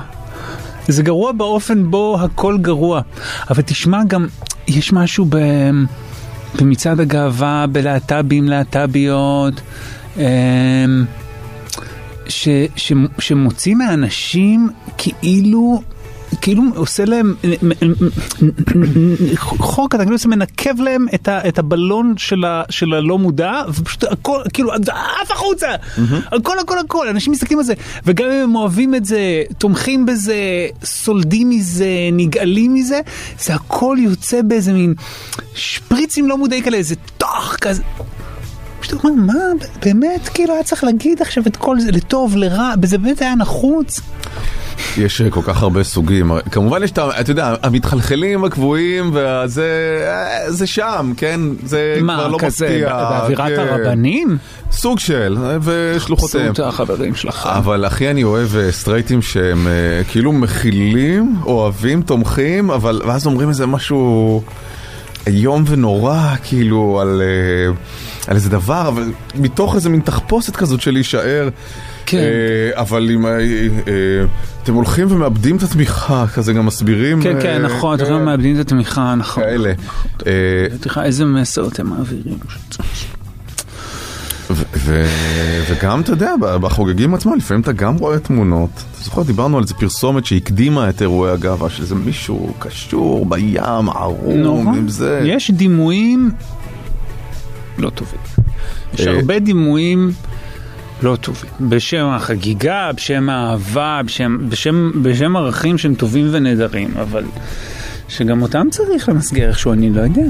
[0.88, 3.02] זה גרוע באופן בו הכל גרוע.
[3.50, 4.28] אבל תשמע גם,
[4.68, 5.38] יש משהו ב...
[6.60, 9.62] במצעד הגאווה בלהט"בים, להט"ביות,
[10.18, 10.24] אמ,
[12.28, 15.82] ש, ש, שמוציא מהאנשים כאילו...
[16.42, 17.36] כאילו עושה להם
[19.36, 24.04] חור קטן, כאילו מנקב להם את, ה, את הבלון של, ה, של הלא מודע, ופשוט
[24.04, 25.68] הכל, כאילו, עף החוצה,
[26.32, 27.74] הכל הכל הכל, אנשים מסתכלים על זה,
[28.06, 33.00] וגם אם הם אוהבים את זה, תומכים בזה, סולדים מזה, נגעלים מזה,
[33.40, 34.94] זה הכל יוצא באיזה מין
[35.56, 37.84] שפריצים לא מודעים כאלה, איזה טוח כזה.
[38.84, 39.44] פשוט אומר, מה,
[39.86, 44.02] באמת, כאילו היה צריך להגיד עכשיו את כל זה, לטוב, לרע, וזה באמת היה נחוץ.
[44.98, 50.52] יש אה, כל כך הרבה סוגים, כמובן יש את, אתה יודע, המתחלחלים הקבועים, וזה אה,
[50.52, 51.40] זה שם, כן?
[51.66, 52.90] זה מה, כבר לא כזה, מפתיע.
[52.90, 53.60] באווירת כן.
[53.60, 54.38] הרבנים?
[54.72, 56.54] סוג של, אה, ושלוחותיהם.
[56.54, 57.50] חסות החברים שלך.
[57.52, 59.68] אבל הכי אני אוהב סטרייטים שהם
[60.08, 64.42] כאילו מכילים, אוהבים, תומכים, אבל ואז אומרים איזה משהו
[65.28, 67.74] איום ונורא, כאילו, על, אה,
[68.28, 71.50] על איזה דבר, אבל מתוך איזה מין תחפושת כזאת של להישאר.
[72.06, 72.18] כן.
[72.18, 74.26] אה, אבל אם אה, אה,
[74.64, 77.22] אתם הולכים ומאבדים את התמיכה, כזה גם מסבירים.
[77.22, 79.44] כן, אה, כן, נכון, אתם כן, גם מאבדים את התמיכה, נכון.
[79.44, 79.74] כאלה.
[80.28, 82.38] אה, איזה מסר אתם מעבירים.
[84.56, 88.70] ו- ו- וגם, אתה יודע, בחוגגים עצמם, לפעמים אתה גם רואה תמונות.
[88.76, 93.90] אתה זוכר, דיברנו על איזה פרסומת שהקדימה את אירועי הגאווה, של איזה מישהו קשור בים,
[93.90, 94.78] ערום, נכון.
[94.78, 95.22] עם זה.
[95.26, 96.32] יש דימויים
[97.78, 98.20] לא טובים.
[98.94, 100.12] יש אה, הרבה דימויים
[101.04, 101.50] לא טובים.
[101.62, 107.24] בשם החגיגה, בשם האהבה, בשם, בשם, בשם ערכים שהם טובים ונהדרים, אבל
[108.14, 110.22] שגם אותם צריך למסגר איכשהו, אני לא יודע.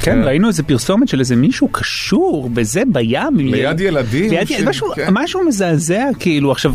[0.00, 3.36] כן, ראינו איזה פרסומת של איזה מישהו קשור בזה בים.
[3.38, 5.08] ליד ילדים ליד, ש- ילדים, משהו, כן.
[5.12, 6.72] משהו מזעזע, כאילו, עכשיו...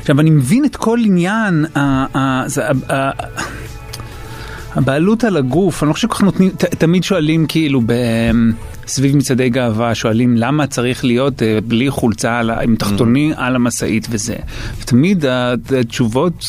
[0.00, 3.10] עכשיו, אני מבין את כל עניין ה- ה- זה- ה- ה-
[4.74, 7.92] הבעלות על הגוף, אני לא חושב שכל כך נותנים, ת, תמיד שואלים כאילו ב,
[8.90, 14.06] סביב מצעדי גאווה, שואלים למה צריך להיות אה, בלי חולצה על, עם תחתוני על המשאית
[14.10, 14.34] וזה.
[14.80, 16.44] ותמיד ה- התשובות,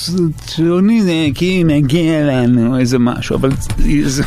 [0.48, 3.50] ציוני זה כי מגיע לנו איזה משהו, אבל
[4.04, 4.24] זה,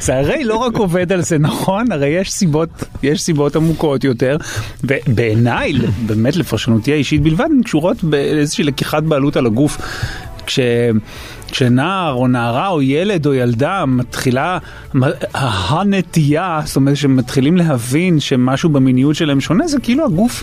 [0.00, 1.92] זה הרי לא רק עובד על זה, נכון?
[1.92, 2.68] הרי יש סיבות,
[3.02, 4.36] יש סיבות עמוקות יותר,
[4.84, 5.72] ובעיניי,
[6.06, 9.78] באמת לפרשנותי האישית בלבד, הן קשורות באיזושהי לקיחת בעלות על הגוף.
[10.46, 10.58] כש...
[11.52, 14.58] כשנער או נערה או ילד או ילדה מתחילה
[15.34, 20.42] הנטייה, זאת אומרת שמתחילים להבין שמשהו במיניות שלהם שונה, זה כאילו הגוף,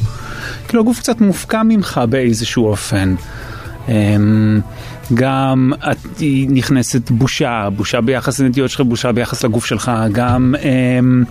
[0.67, 3.15] כאילו הגוף קצת מופקע ממך באיזשהו אופן.
[3.87, 4.59] אמ,
[5.13, 10.55] גם את, נכנסת בושה, בושה ביחס לנטיות שלך, בושה ביחס לגוף שלך, גם...
[10.63, 11.23] אמ,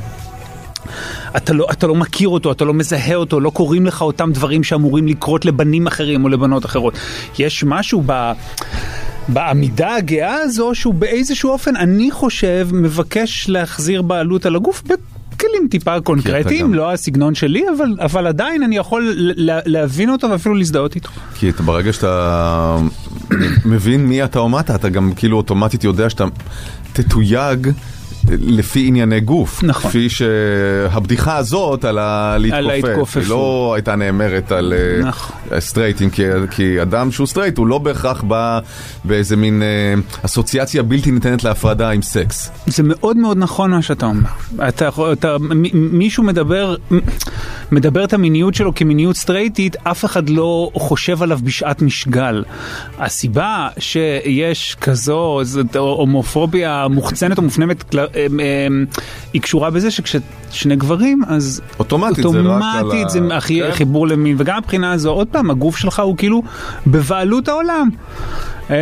[1.36, 4.64] אתה לא, אתה לא מכיר אותו, אתה לא מזהה אותו, לא קוראים לך אותם דברים
[4.64, 6.94] שאמורים לקרות לבנים אחרים או לבנות אחרות.
[7.38, 8.32] יש משהו ב...
[9.28, 16.00] בעמידה הגאה הזו שהוא באיזשהו אופן, אני חושב, מבקש להחזיר בעלות על הגוף בכלים טיפה
[16.00, 20.94] קונקרטיים, גם- לא הסגנון שלי, אבל, אבל עדיין אני יכול ל- להבין אותו ואפילו להזדהות
[20.94, 21.08] איתו.
[21.34, 22.76] כי אתה, ברגע שאתה
[23.64, 26.24] מבין מי אתה או מה אתה, אתה גם כאילו אוטומטית יודע שאתה
[26.92, 27.68] תתויג
[28.30, 29.62] לפי ענייני גוף.
[29.62, 29.90] נכון.
[29.90, 33.16] כפי שהבדיחה הזאת על הלהתכופף.
[33.16, 35.36] היא לא הייתה נאמרת על אה, נכון.
[35.58, 38.60] סטרייטים, כי, כי אדם שהוא סטרייט הוא לא בהכרח בא
[39.04, 42.50] באיזה מין אה, אסוציאציה בלתי ניתנת להפרדה עם סקס.
[42.66, 44.30] זה מאוד מאוד נכון מה שאתה אומר.
[44.68, 46.76] אתה, אתה, מ- מישהו מדבר,
[47.72, 52.44] מדבר את המיניות שלו כמיניות סטרייטית, אף אחד לא חושב עליו בשעת משגל.
[52.98, 55.40] הסיבה שיש כזו
[55.74, 57.42] הומופוביה מוחצנת או
[58.26, 58.84] אמ, אמ,
[59.32, 63.72] היא קשורה בזה שכששני גברים, אז אוטומטית זה רק על ה- אוטומטית זה כן.
[63.72, 66.42] חיבור למין, וגם מבחינה הזו, עוד פעם, הגוף שלך הוא כאילו
[66.86, 67.88] בבעלות העולם.
[68.70, 68.74] אמ,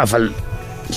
[0.00, 0.30] אבל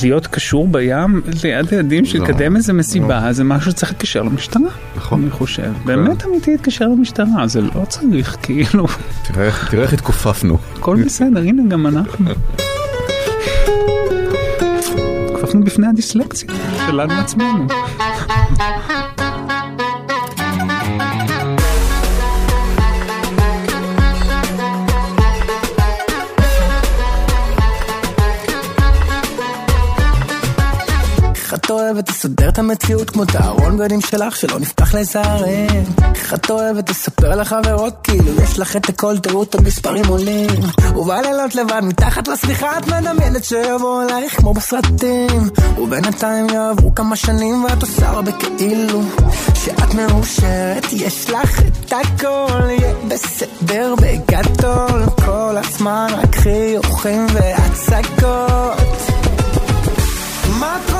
[0.04, 4.62] להיות קשור בים ליד ילדים שלקדם איזה מסיבה זה משהו שצריך להתקשר למשטרה.
[4.96, 5.22] נכון.
[5.22, 5.72] אני חושב.
[5.86, 8.86] באמת אמיתי להתקשר למשטרה, זה לא צריך כאילו,
[9.28, 9.46] תראה
[9.84, 10.58] איך התכופפנו.
[10.76, 12.26] הכל בסדר, הנה גם אנחנו.
[15.64, 16.50] toen bij die selectie.
[16.86, 17.68] Ze laten het meenemen.
[31.34, 31.80] Ik ga toch
[32.26, 35.84] איך את המציאות כמו את הארון בגדים שלך שלא נפתח לזערם
[36.16, 40.50] איך את אוהבת לספר לחברות כאילו יש לך את הכל תראו את המספרים עולים.
[40.96, 45.50] ובלילות לבד מתחת לשמיכה את מדמיינת שיבוא אלייך כמו בסרטים.
[45.78, 49.02] ובינתיים יעברו כמה שנים ואת עושה הרבה כאילו
[49.54, 50.94] שאת מאושרת.
[50.94, 55.04] יש לך את הכל יהיה בסדר בגדול.
[55.26, 58.78] כל הזמן רק חיוכים והצגות.
[60.60, 60.99] מה את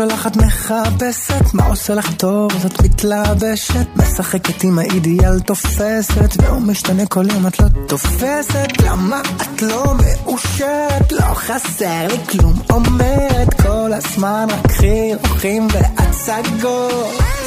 [0.00, 2.52] שולחת מחפשת, מה עושה לך טוב?
[2.52, 9.20] אז את מתלבשת, משחקת עם האידיאל תופסת, והוא משתנה כל יום את לא תופסת, למה
[9.20, 11.12] את לא מאושרת?
[11.12, 17.39] לא חסר לי כלום, אומרת כל הזמן רק חיוכים והצגות.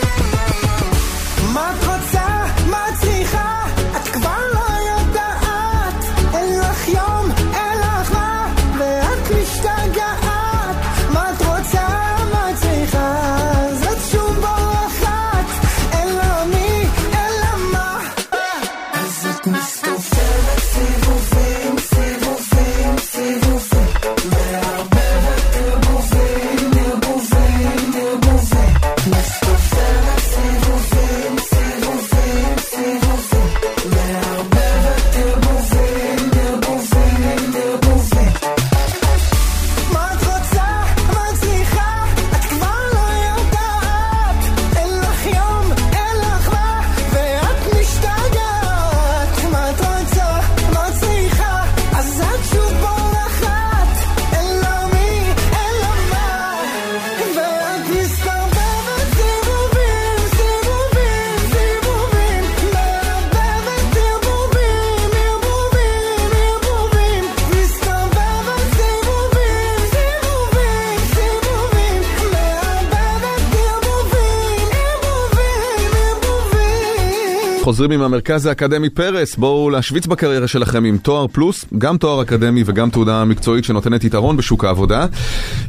[77.63, 82.63] חוזרים עם המרכז האקדמי פרס, בואו להשוויץ בקריירה שלכם עם תואר פלוס, גם תואר אקדמי
[82.65, 85.05] וגם תעודה מקצועית שנותנת יתרון בשוק העבודה.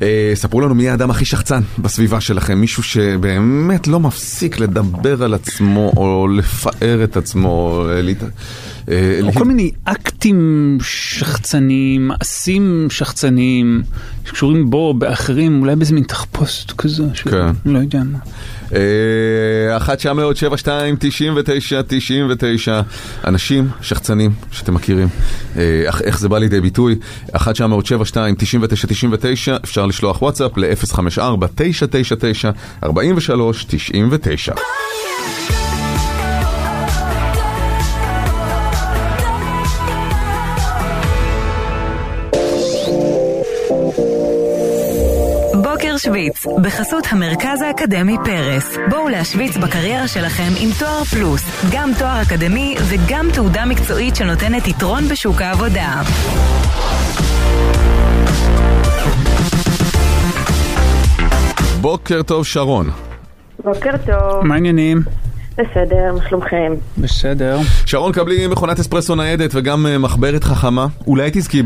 [0.03, 5.35] אה, ספרו לנו מי האדם הכי שחצן בסביבה שלכם, מישהו שבאמת לא מפסיק לדבר על
[5.35, 7.85] עצמו או לפאר את עצמו.
[7.89, 8.03] אה,
[8.89, 8.93] או
[9.27, 13.83] לה- כל מיני אקטים שחצניים, מעשים שחצניים,
[14.27, 17.47] שקשורים בו, באחרים, אולי באיזה מין תחפושת כזו, כן.
[17.67, 18.19] לא יודע מה.
[18.75, 22.81] אה, 1 900 72 99 99
[23.27, 25.09] אנשים שחצנים שאתם מכירים.
[25.57, 25.63] אה,
[26.05, 26.97] איך- זה בא לידי ביטוי?
[27.33, 31.21] 1 900 72 99 99 אפשר לשלוח וואטסאפ ל-054
[46.05, 48.77] 999 43 99 בוקר שוויץ, בחסות המרכז האקדמי פרס.
[48.91, 51.43] בואו להשוויץ בקריירה שלכם עם תואר פלוס,
[51.73, 56.03] גם תואר אקדמי וגם תעודה מקצועית שנותנת יתרון בשוק העבודה.
[61.81, 62.91] בוקר טוב שרון
[63.65, 65.24] בוקר טוב, מה העניינים?
[65.59, 66.73] בסדר, מה שלומכם?
[66.99, 67.59] בסדר.
[67.87, 71.63] שרון קבלי מכונת אספרסו ניידת וגם אה, מחברת חכמה אולי תזכי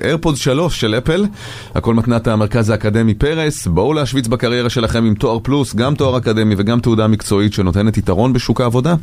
[0.00, 1.24] באיירפודס 3 של אפל
[1.74, 6.54] הכל מתנת המרכז האקדמי פרס בואו להשוויץ בקריירה שלכם עם תואר פלוס גם תואר אקדמי
[6.58, 8.94] וגם תעודה מקצועית שנותנת יתרון בשוק העבודה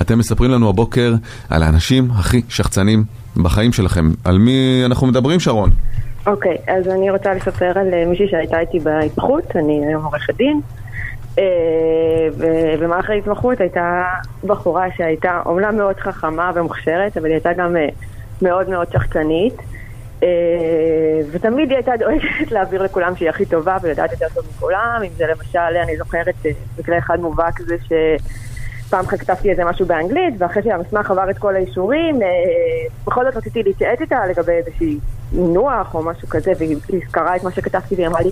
[0.00, 1.14] אתם מספרים לנו הבוקר
[1.50, 3.04] על האנשים הכי שחצנים
[3.36, 5.70] בחיים שלכם על מי אנחנו מדברים שרון?
[6.26, 10.60] אוקיי, אז אני רוצה לספר על אה, מישהי שהייתה איתי בהתמחות, אני היום עורכת דין.
[11.38, 14.04] אה, ובמערכת ההתמחות הייתה
[14.44, 17.88] בחורה שהייתה אומנם מאוד חכמה ומוכשרת, אבל היא הייתה גם אה,
[18.42, 19.54] מאוד מאוד שחצנית.
[20.22, 20.28] אה,
[21.30, 25.24] ותמיד היא הייתה דואגת להעביר לכולם שהיא הכי טובה ויודעת יותר טוב מכולם, אם זה
[25.26, 27.92] למשל, אני זוכרת אה, מקרה אחד מובהק זה ש...
[28.90, 32.28] פעם אחת כתבתי איזה משהו באנגלית, ואחרי שהמסמך עבר את כל האישורים, אה,
[33.06, 34.98] בכל זאת רציתי להתייעץ איתה לגבי איזושהי
[35.32, 38.30] מינוח או משהו כזה, והיא היא קראה את מה שכתבתי והיא אמרה לי,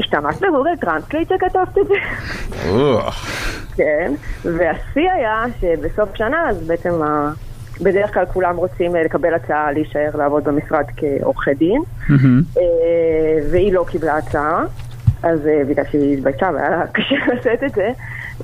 [0.00, 1.94] השתמשת ב Google Translate כשכתבת את זה?
[3.76, 4.12] כן,
[4.44, 7.32] והשיא היה שבסוף שנה, אז בעצם ה...
[7.80, 11.82] בדרך כלל כולם רוצים אה, לקבל הצעה להישאר לעבוד במשרד כעורכי דין,
[12.56, 12.62] אה,
[13.50, 14.64] והיא לא קיבלה הצעה,
[15.22, 17.88] אז אה, בגלל שהיא התביישה והיה לה קשה לשאת את זה,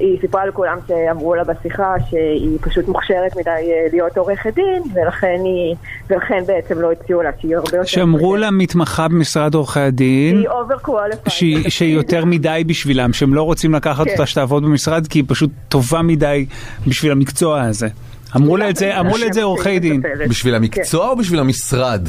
[0.00, 5.40] היא סיפרה לכולם שאמרו לה בשיחה שהיא פשוט מוכשרת מדי אה, להיות עורכת דין, ולכן
[5.44, 5.74] היא,
[6.10, 7.84] ולכן בעצם לא הציעו לה שהיא הרבה יותר...
[7.84, 11.70] שאמרו לה מתמחה במשרד עורכי הדין, היא overqualified.
[11.70, 14.10] שהיא יותר מדי בשבילם, שהם לא רוצים לקחת כן.
[14.10, 16.46] אותה שתעבוד במשרד כי היא פשוט טובה מדי
[16.86, 17.88] בשביל המקצוע הזה.
[18.36, 20.02] אמרו לה את זה, אמרו לה את זה עורכי דין.
[20.28, 22.08] בשביל המקצוע או בשביל המשרד?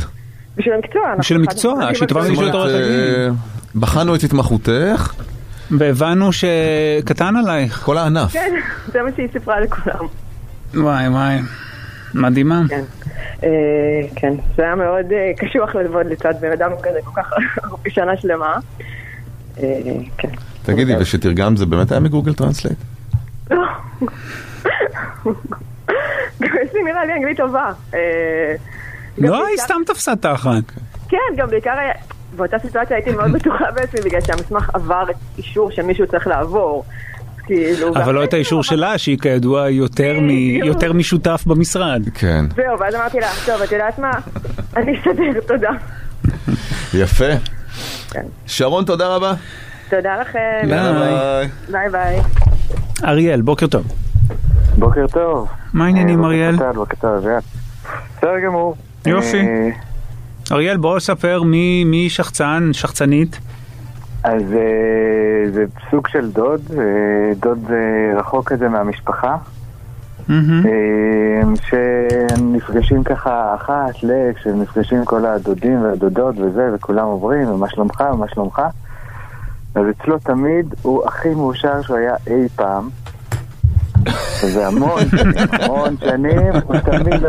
[0.57, 1.15] בשביל המקצוע.
[1.19, 2.21] בשביל המקצוע, שהיא טובה.
[2.21, 2.65] בשביל הדין.
[2.65, 3.29] אה,
[3.75, 5.13] בחנו את התמחותך,
[5.71, 7.81] והבנו שקטן עלייך.
[7.85, 8.31] כל הענף.
[8.31, 8.53] כן,
[8.87, 10.05] זה מה שהיא סיפרה לכולם.
[10.73, 11.39] וואי וואי,
[12.13, 12.61] מדהימה.
[12.69, 12.83] כן.
[13.43, 13.49] אה,
[14.15, 17.33] כן, זה היה מאוד אה, קשוח לעבוד לצד בן אדם כזה כל כך
[17.87, 18.55] שנה שלמה.
[19.57, 19.79] אה,
[20.17, 20.29] כן.
[20.63, 22.77] תגידי, ושתרגם זה באמת היה מ Google Translate?
[26.41, 27.71] גם יש לי נראה לי אנגלית טובה.
[29.17, 30.63] לא, היא סתם תפסה תחת.
[31.09, 31.93] כן, גם בעיקר היה...
[32.35, 36.83] באותה סיטואציה הייתי מאוד בטוחה בעצמי, בגלל שהמסמך עבר את אישור שמישהו צריך לעבור.
[37.45, 37.95] כאילו...
[37.95, 39.69] אבל לא את האישור שלה, שהיא כידוע
[40.63, 42.01] יותר משותף במשרד.
[42.13, 42.45] כן.
[42.55, 44.11] זהו, ואז אמרתי לה, טוב, את יודעת מה?
[44.77, 45.69] אני אסתדר, תודה.
[46.93, 47.25] יפה.
[48.11, 48.25] כן.
[48.45, 49.33] שרון, תודה רבה.
[49.89, 50.39] תודה לכם.
[50.69, 51.47] ביי.
[51.71, 52.19] ביי ביי.
[53.03, 53.83] אריאל, בוקר טוב.
[54.77, 55.47] בוקר טוב.
[55.73, 56.55] מה העניינים, אה, אריאל?
[56.75, 57.27] בוקר טוב.
[58.17, 58.75] בסדר גמור.
[59.05, 59.41] יופי.
[60.51, 63.39] אריאל, בוא ספר מי מי שחצן, שחצנית.
[64.23, 69.37] אז אה, זה סוג של דוד, אה, דוד אה, רחוק כזה מהמשפחה.
[70.29, 74.33] אה, שנפגשים ככה אחת ל...
[74.33, 78.61] כשנפגשים כל הדודים והדודות וזה, וכולם עוברים, ומה שלומך, ומה שלומך.
[79.75, 82.89] אז אצלו תמיד הוא הכי מאושר שהוא היה אי פעם.
[84.43, 85.01] וזה המון
[85.51, 87.23] המון שנים, הוא תמיד,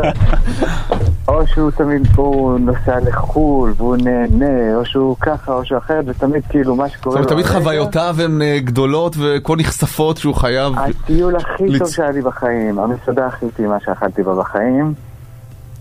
[1.27, 6.43] או שהוא תמיד, הוא נוסע לחו"ל והוא נהנה, או שהוא ככה, או שהוא אחרת, ותמיד
[6.49, 10.73] כאילו מה זאת שקורה אומרת, לו תמיד חוויותיו הן אה, גדולות וכה נחשפות שהוא חייב...
[10.77, 14.93] הטיול הכי טוב שהיה לי בחיים, המסעדה הכי טעימה שאכלתי בה בחיים.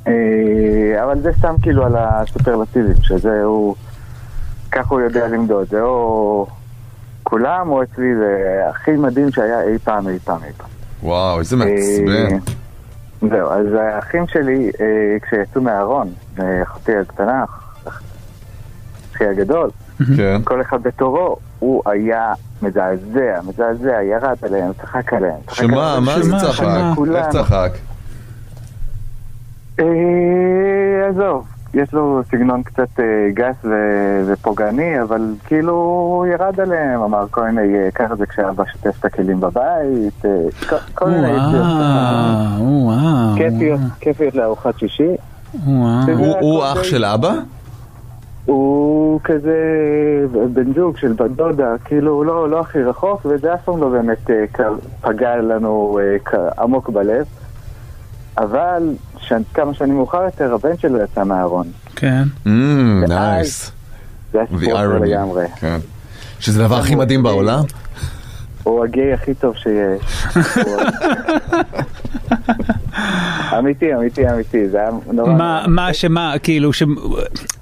[0.07, 0.13] אה,
[1.05, 3.75] אבל זה סתם כאילו על הסופרלטיבים, שזה הוא,
[4.73, 6.47] ככה הוא יודע למדוד, זה או
[7.23, 10.74] כולם או אצלי, זה הכי מדהים שהיה אי פעם, אי פעם, אי פעם.
[11.05, 12.33] וואו, איזה מעצבן.
[12.33, 12.39] אה,
[13.21, 17.45] זהו, אז האחים שלי, אה, כשיצאו מהארון, אה, אחותי הקטנה,
[19.15, 19.71] אחי הגדול,
[20.17, 20.41] כן.
[20.45, 22.33] כל אחד בתורו, הוא היה
[22.63, 25.41] מזעזע, מזעזע, ירד עליהם, צחק עליהם.
[25.53, 26.65] שמה, מה זה צחק?
[27.17, 27.29] איך.
[27.29, 27.73] צחק?
[31.09, 33.05] עזוב, יש לו סגנון קצת אה,
[33.35, 33.71] גס ו-
[34.27, 37.63] ופוגעני, אבל כאילו הוא ירד עליהם, אמר כל מיני,
[37.95, 40.31] ככה זה כשאבא שוטף את הכלים בבית, אה,
[40.95, 41.33] כל- מיני.
[43.37, 45.09] כיפיות, כיפיות לארוחת שישי.
[46.41, 47.33] הוא- אח של אבא?
[48.47, 49.57] הוא כזה
[50.53, 53.89] בן זוג של בת דודה, כאילו הוא לא, לא הכי רחוק, וזה אף פעם לא
[53.89, 54.45] באמת אה,
[55.01, 55.99] פגע לנו
[56.35, 57.25] אה, עמוק בלב.
[58.39, 58.83] אבל
[59.21, 59.33] ש...
[59.55, 61.67] כמה שנים מאוחר יותר, הבן שלו יצא מהארון.
[61.97, 62.23] כן.
[63.09, 63.73] נייס.
[64.33, 65.05] זה היה The סיפור אחר irony.
[65.07, 65.45] לגמרי.
[65.61, 65.77] כן.
[66.41, 67.61] שזה הדבר הכי מדהים בעולם?
[68.63, 70.27] הוא הגיי הכי טוב שיש.
[73.59, 75.33] אמיתי, אמיתי, אמיתי, זה היה נורא...
[75.33, 76.83] מה, מה, שמה, כאילו, ש...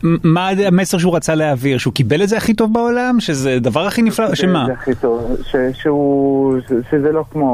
[0.03, 1.79] מה המסר שהוא רצה להעביר?
[1.79, 3.21] שהוא קיבל את זה הכי טוב בעולם?
[3.21, 4.35] שזה דבר הכי נפלא?
[4.35, 4.65] שמה?
[4.67, 7.51] זה הכי טוב, ש- שהוא, ש- שזה לא כמו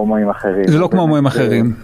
[0.00, 0.64] הומואים אחרים.
[0.68, 1.74] זה לא כמו הומואים אחרים.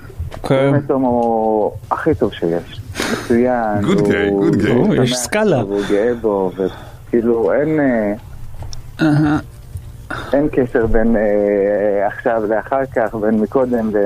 [0.49, 0.70] כן.
[0.72, 2.81] באמת הומו הכי טוב שיש.
[3.12, 3.85] מצוין.
[3.85, 4.70] הוא- good gay.
[4.72, 5.64] הוא או, יש סקאלה.
[5.64, 7.81] בו, והוא גאה בו, וכאילו אין...
[9.01, 9.39] אה.
[10.33, 11.22] אין קשר בין אה,
[12.07, 13.99] עכשיו לאחר כך, בין מקודם ל-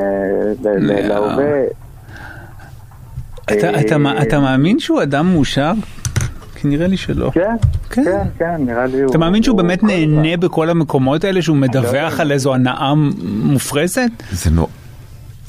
[0.62, 1.08] ל- ל- לא.
[1.08, 1.62] להווה.
[3.44, 5.72] אתה- אה, אתה אתה מאמין שהוא אדם מאושר?
[6.54, 7.30] כי נראה לי שלא.
[7.34, 7.56] כן,
[7.90, 8.04] כן.
[8.04, 9.10] כן, כן, נראה לי הוא...
[9.10, 9.82] אתה מאמין שהוא הוא באמת.
[9.82, 12.92] נהנה בכל המקומות האלה, שהוא מדווח על איזו הנאה
[13.42, 14.10] מופרזת?
[14.32, 14.66] זה נו-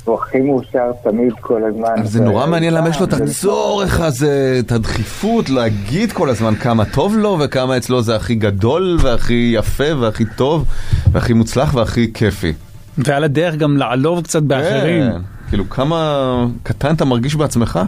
[0.05, 2.03] הוא הכי מאושר תמיד כל הזמן.
[2.03, 6.55] זה נורא מעניין למה יש לו את זה- הצורך הזה, את הדחיפות להגיד כל הזמן
[6.55, 10.65] כמה טוב לו וכמה אצלו זה הכי גדול והכי יפה והכי טוב
[11.11, 12.53] והכי מוצלח והכי כיפי.
[12.97, 15.11] ועל הדרך גם לעלוב קצת באחרים.
[15.11, 15.17] כן,
[15.49, 16.23] כאילו כמה
[16.63, 17.79] קטן אתה מרגיש בעצמך?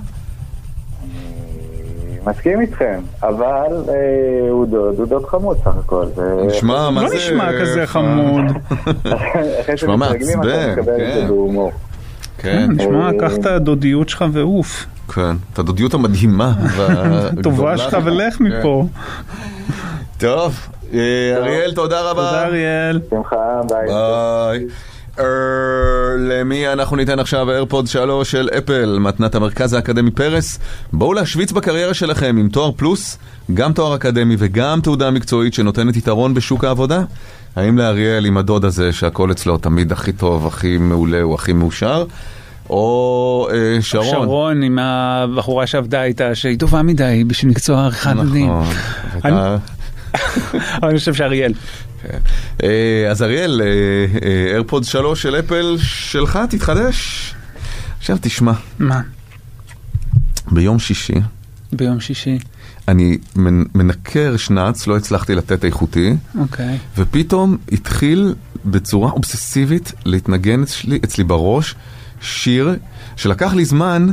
[2.27, 3.45] מסכים איתכם, אבל
[3.89, 6.05] אה, הוא דוד, הוא דוד חמוד סך הכל.
[6.47, 7.15] נשמע, מה לא זה...
[7.15, 8.43] נשמע כזה חמוד.
[9.73, 11.27] נשמע מעצבן, כן.
[12.37, 14.85] כן, נשמע, אה, קח את הדודיות שלך ועוף.
[15.15, 16.53] כן, את הדודיות המדהימה.
[17.43, 18.43] טובה שלך ולך כן.
[18.43, 18.87] מפה.
[20.17, 20.59] טוב,
[20.93, 22.25] אה, אריאל, תודה רבה.
[22.25, 22.99] תודה אריאל.
[23.09, 23.87] שמחה, ביי.
[23.87, 24.65] ביי.
[25.19, 25.25] אה,
[26.19, 30.59] למי אנחנו ניתן עכשיו איירפוד 3 של אפל, מתנת המרכז האקדמי פרס?
[30.93, 33.17] בואו להשוויץ בקריירה שלכם עם תואר פלוס,
[33.53, 37.03] גם תואר אקדמי וגם תעודה מקצועית שנותנת יתרון בשוק העבודה?
[37.55, 42.05] האם לאריאל עם הדוד הזה שהכל אצלו תמיד הכי טוב, הכי מעולה, הוא הכי מאושר?
[42.69, 44.05] או אה, שרון?
[44.11, 48.45] שרון עם הבחורה שעבדה איתה, שהיא טובה מדי בשביל מקצוע עריכת דין.
[48.47, 48.65] נכון.
[49.23, 49.57] אני- הייתה-
[50.53, 51.53] אבל אני חושב שאריאל.
[52.63, 53.61] אה, אז אריאל,
[54.51, 57.33] איירפוד 3 של אפל שלך תתחדש.
[57.99, 59.01] עכשיו תשמע, מה?
[60.51, 61.13] ביום שישי
[61.73, 62.37] ביום שישי.
[62.87, 66.77] אני מנ- מנקר שנץ, לא הצלחתי לתת איכותי, אוקיי.
[66.97, 71.75] ופתאום התחיל בצורה אובססיבית להתנגן אצלי, אצלי בראש
[72.21, 72.75] שיר
[73.15, 74.07] שלקח לי זמן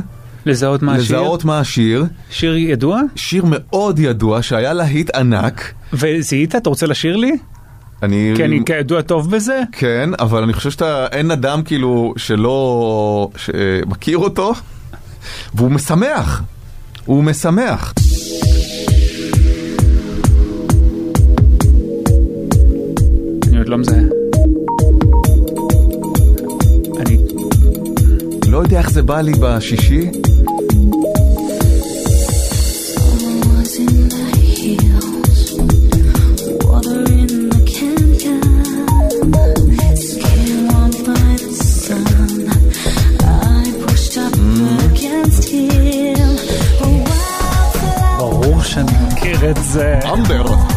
[0.45, 1.03] לזהות מה השיר?
[1.19, 2.05] לזהות מה השיר.
[2.31, 3.01] שיר ידוע?
[3.15, 5.73] שיר מאוד ידוע שהיה להיט ענק.
[5.93, 6.55] וזיהית?
[6.55, 7.31] אתה רוצה לשיר לי?
[8.03, 8.33] אני...
[8.35, 9.61] כי אני כידוע טוב בזה?
[9.71, 14.53] כן, אבל אני חושב שאתה, אין אדם כאילו שלא, שמכיר אותו,
[15.53, 16.41] והוא משמח.
[17.05, 17.93] הוא משמח.
[23.73, 23.99] לא מזהה.
[26.99, 27.17] אני...
[28.47, 30.09] לא יודע איך זה בא לי בשישי.
[48.17, 49.99] ברור שאני מכיר את זה.
[50.13, 50.72] אמבר.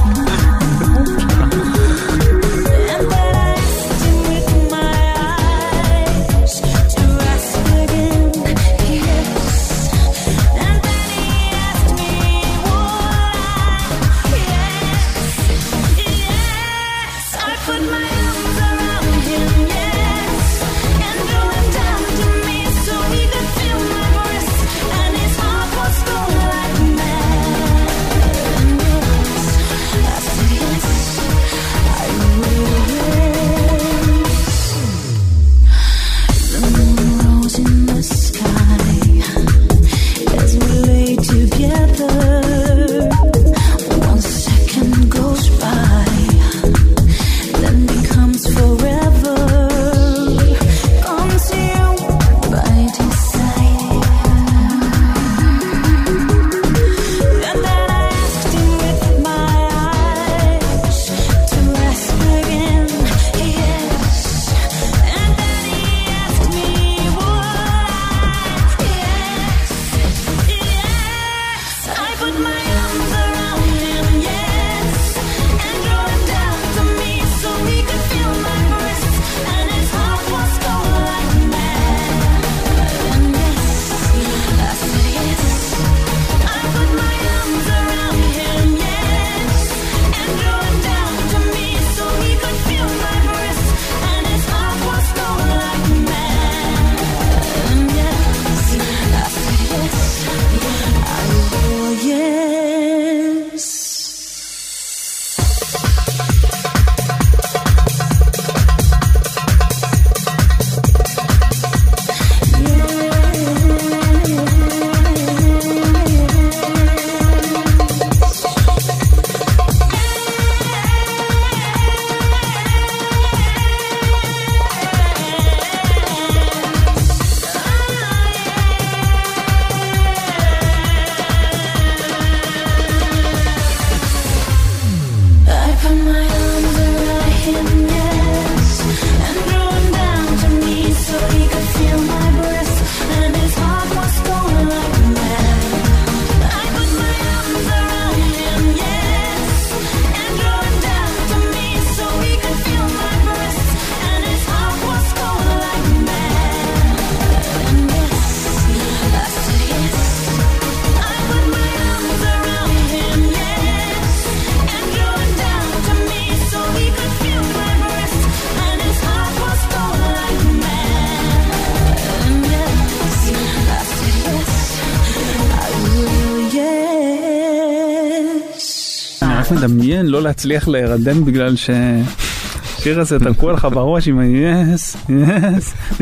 [179.47, 186.01] רק מדמיין לא להצליח להירדם בגלל שהשיר הזה תקוע לך בראש עם ה-yes, yes, yes,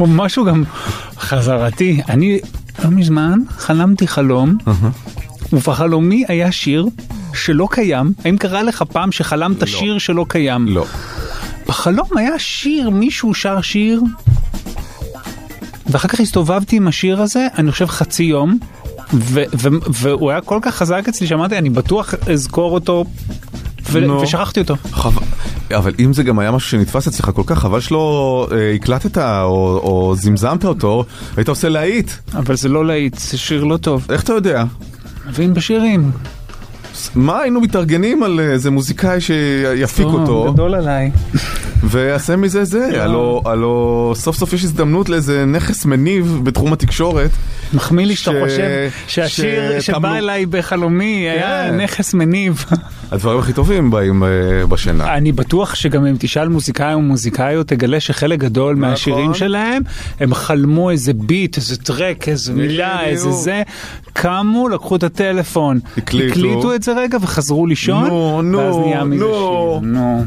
[0.00, 0.64] או משהו גם
[1.18, 2.00] חזרתי.
[2.08, 2.40] אני
[2.84, 4.56] לא מזמן חלמתי חלום,
[5.52, 6.86] ובחלומי היה שיר
[7.34, 8.12] שלא קיים.
[8.24, 10.68] האם קרה לך פעם שחלמת שיר שלא קיים?
[10.68, 10.86] לא.
[11.68, 14.02] בחלום היה שיר, מישהו שר שיר,
[15.86, 18.58] ואחר כך הסתובבתי עם השיר הזה, אני חושב חצי יום,
[19.14, 23.04] ו- ו- והוא היה כל כך חזק אצלי שאמרתי, אני בטוח אזכור אותו,
[23.90, 24.20] ו- נו.
[24.22, 24.76] ושכחתי אותו.
[24.92, 25.12] חב...
[25.76, 29.80] אבל אם זה גם היה משהו שנתפס אצלך כל כך, חבל שלא אה, הקלטת או,
[29.82, 31.04] או זמזמת אותו,
[31.36, 32.10] היית עושה להיט.
[32.34, 34.06] אבל זה לא להיט, זה שיר לא טוב.
[34.10, 34.64] איך אתה יודע?
[35.28, 36.10] מבין בשירים.
[37.14, 41.10] מה היינו מתארגנים על איזה מוזיקאי שיפיק אותו, גדול עליי.
[41.84, 47.30] ויעשה מזה זה, הלו, הלו סוף סוף יש הזדמנות לאיזה נכס מניב בתחום התקשורת.
[47.72, 51.80] מחמיא לי שאתה חושב שהשיר שבא אליי בחלומי היה כן.
[51.80, 52.64] נכס מניב.
[53.12, 55.14] הדברים הכי טובים באים אה, בשינה.
[55.14, 58.90] אני בטוח שגם אם תשאל מוזיקאי או מוזיקאיות, תגלה שחלק גדול נכון.
[58.90, 59.82] מהשירים שלהם,
[60.20, 63.04] הם חלמו איזה ביט, איזה טרק, איזה מילה.
[63.04, 63.62] איזה זה,
[64.12, 66.32] קמו, לקחו את הטלפון, הקליטו.
[66.32, 69.78] הקליטו את זה רגע וחזרו לישון, נו, נו, ואז נהיה מזה נו.
[69.80, 70.24] שיר, נו.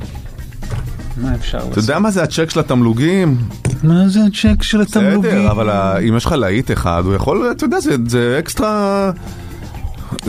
[1.17, 1.77] מה אפשר אתה לעשות?
[1.77, 3.37] יודע מה זה הצ'ק של התמלוגים?
[3.83, 5.21] מה זה הצ'ק של התמלוגים?
[5.31, 5.69] בסדר, אבל
[6.09, 7.77] אם יש לך להיט אחד, הוא יכול, אתה יודע,
[8.07, 9.11] זה- אקסטרה...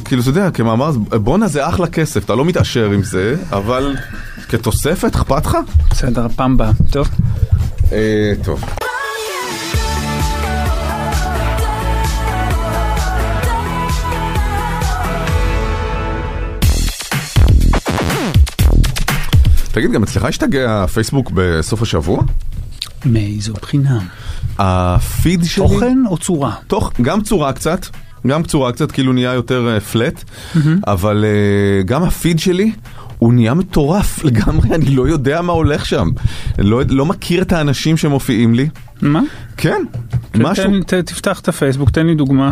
[0.04, 3.96] כאילו, אתה יודע, כמאמר, בואנה זה אחלה כסף, אתה לא מתעשר עם זה, אבל
[4.48, 5.56] כתוספת, אכפת לך?
[5.90, 6.70] בסדר, הפעם הבאה.
[6.90, 7.08] טוב.
[7.92, 8.64] אה, טוב.
[19.74, 22.22] תגיד, גם אצלך השתגע הפייסבוק בסוף השבוע?
[23.06, 23.98] מאיזו בחינה?
[24.58, 25.64] הפיד שלי...
[25.68, 26.54] תוכן או צורה?
[26.66, 27.86] תוך, גם צורה קצת,
[28.26, 30.24] גם צורה קצת, כאילו נהיה יותר פלט,
[30.86, 32.72] אבל אה, גם הפיד שלי...
[33.18, 36.08] הוא נהיה מטורף לגמרי, אני לא יודע מה הולך שם.
[36.58, 38.68] לא, לא מכיר את האנשים שמופיעים לי.
[39.02, 39.20] מה?
[39.56, 39.82] כן,
[40.34, 40.64] משהו.
[40.64, 42.50] תן- ת- תפתח את הפייסבוק, תן לי דוגמה.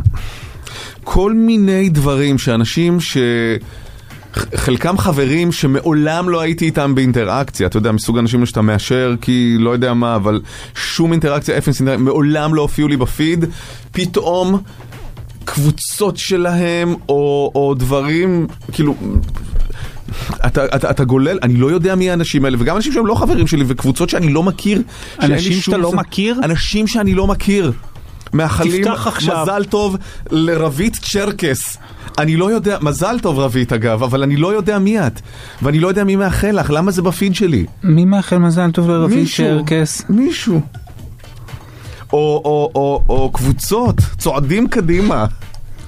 [1.05, 3.17] כל מיני דברים שאנשים ש...
[4.55, 9.71] חלקם חברים שמעולם לא הייתי איתם באינטראקציה, אתה יודע, מסוג אנשים שאתה מאשר כי לא
[9.71, 10.41] יודע מה, אבל
[10.75, 13.45] שום אינטראקציה, אפס אינטראקציה, מעולם לא הופיעו לי בפיד,
[13.93, 14.61] פתאום
[15.45, 18.95] קבוצות שלהם או, או דברים, כאילו...
[20.47, 23.47] אתה, אתה, אתה גולל, אני לא יודע מי האנשים האלה, וגם אנשים שהם לא חברים
[23.47, 24.83] שלי, וקבוצות שאני לא מכיר.
[25.23, 26.41] אנשים שאתה לא מכיר?
[26.45, 27.73] אנשים שאני לא מכיר.
[28.33, 28.85] מאחלים.
[29.43, 29.97] מזל טוב
[30.31, 31.77] לרבית צ'רקס.
[32.19, 35.21] אני לא יודע, מזל טוב רבית אגב, אבל אני לא יודע מי את.
[35.63, 37.67] ואני לא יודע מי מאחל לך, למה זה בפיד שלי?
[37.83, 39.47] מי מאחל מזל טוב מישהו.
[39.47, 40.03] צ'רקס?
[40.09, 40.61] מישהו.
[42.13, 45.27] או, או, או, או קבוצות, צועדים קדימה.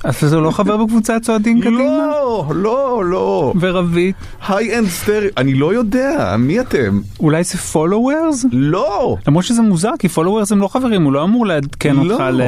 [0.05, 1.79] אז זה לא חבר בקבוצת צועדים קדימה?
[1.79, 3.53] לא, לא, לא.
[3.61, 4.17] ורבית?
[4.49, 7.01] היי-אנד סטרי, אני לא יודע, מי אתם?
[7.21, 8.45] אולי זה פולוורס?
[8.53, 9.17] לא.
[9.27, 12.43] למרות שזה מוזר, כי פולוורס הם לא חברים, הוא לא אמור לעדכן אותך ל...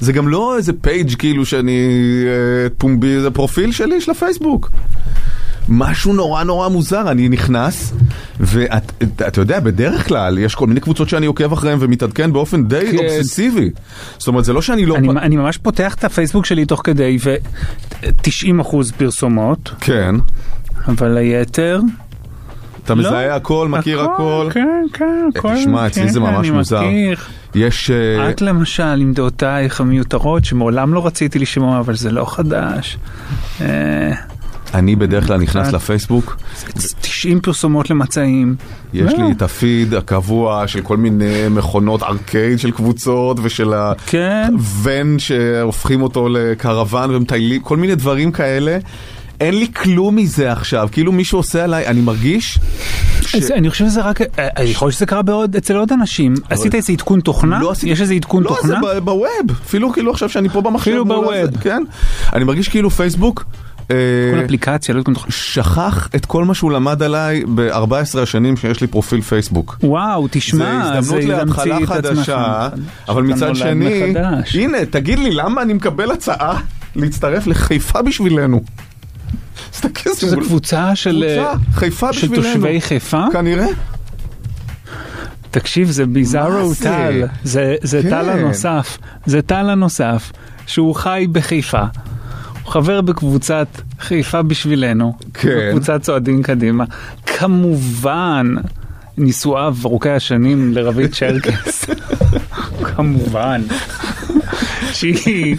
[0.00, 1.88] זה גם לא איזה page כאילו שאני
[2.26, 4.70] אה, פומבי, זה פרופיל שלי של הפייסבוק.
[5.68, 7.92] משהו נורא נורא מוזר, אני נכנס,
[8.40, 12.98] ואתה יודע, בדרך כלל יש כל מיני קבוצות שאני עוקב אחריהן ומתעדכן באופן די כן.
[12.98, 13.70] אובססיבי.
[14.18, 14.96] זאת אומרת, זה לא שאני לא...
[14.96, 20.14] אני, אני ממש פותח את הפייסבוק שלי תוך כדי, ו-90% פרסומות, כן.
[20.88, 21.80] אבל היתר...
[22.84, 23.00] אתה לא.
[23.00, 24.48] מזהה הכל, מכיר הכל.
[24.52, 25.54] כן, כן, הכל.
[25.56, 26.80] תשמע, אצלי זה כן, ממש אני מוזר.
[26.82, 27.16] מכיר.
[27.54, 27.90] יש...
[27.90, 32.98] אה, את למשל, עם דעותייך המיותרות, שמעולם לא רציתי לשמוע, אבל זה לא חדש.
[34.74, 35.74] אה, אני בדרך כלל נכנס קצת.
[35.74, 36.36] לפייסבוק,
[37.00, 38.56] 90 פרסומות למצעים.
[38.94, 39.24] יש לא.
[39.26, 43.72] לי את הפיד הקבוע של כל מיני מכונות ארקייד של קבוצות ושל
[44.06, 44.48] כן.
[44.52, 48.78] הוון שהופכים אותו לקרוון ומטיילים, כל מיני דברים כאלה.
[49.40, 52.58] אין לי כלום מזה עכשיו, כאילו מישהו עושה עליי, אני מרגיש
[53.20, 53.34] ש...
[53.50, 56.34] אני חושב שזה רק, אה, יכול להיות שזה קרה בעוד, אצל עוד אנשים.
[56.50, 57.58] עשית איזה עדכון תוכנה?
[57.60, 58.80] לא עשיתי- יש איזה עדכון לא, תוכנה?
[58.92, 59.26] זה ב- בווב,
[59.66, 60.90] אפילו כאילו עכשיו שאני פה במחשב.
[60.90, 61.56] אפילו בווב.
[61.60, 61.82] כן.
[62.32, 63.44] אני מרגיש כאילו פייסבוק.
[63.90, 63.96] אה,
[64.34, 65.30] כל אפליקציה, לא עדכון תוכנה.
[65.32, 69.76] שכח את כל מה שהוא למד עליי ב-14 השנים שיש לי פרופיל פייסבוק.
[69.82, 72.68] וואו, תשמע, זה הזדמנות להתחלה חדשה.
[73.08, 74.14] אבל מצד שני.
[74.54, 76.60] הנה, תגיד לי, למה אני מקבל הצעה
[76.96, 78.62] להצטרף לחיפה בשבילנו?
[79.70, 81.52] תסתכל, מול- קבוצה של אה.
[82.34, 83.22] תושבי חיפה?
[83.32, 83.66] כנראה.
[85.50, 86.74] תקשיב, זה ביזארו?
[86.82, 88.10] טל, זה, זה כן.
[88.10, 90.32] טל הנוסף, זה טל הנוסף,
[90.66, 91.82] שהוא חי בחיפה.
[92.68, 93.66] חבר בקבוצת
[94.00, 95.48] חיפה בשבילנו, כן.
[95.68, 96.84] בקבוצת צועדים קדימה.
[97.26, 98.54] כמובן,
[99.18, 101.84] נישואיו ארוכי השנים לרבית צ'רקס.
[102.96, 103.62] כמובן.
[104.92, 105.56] שהיא,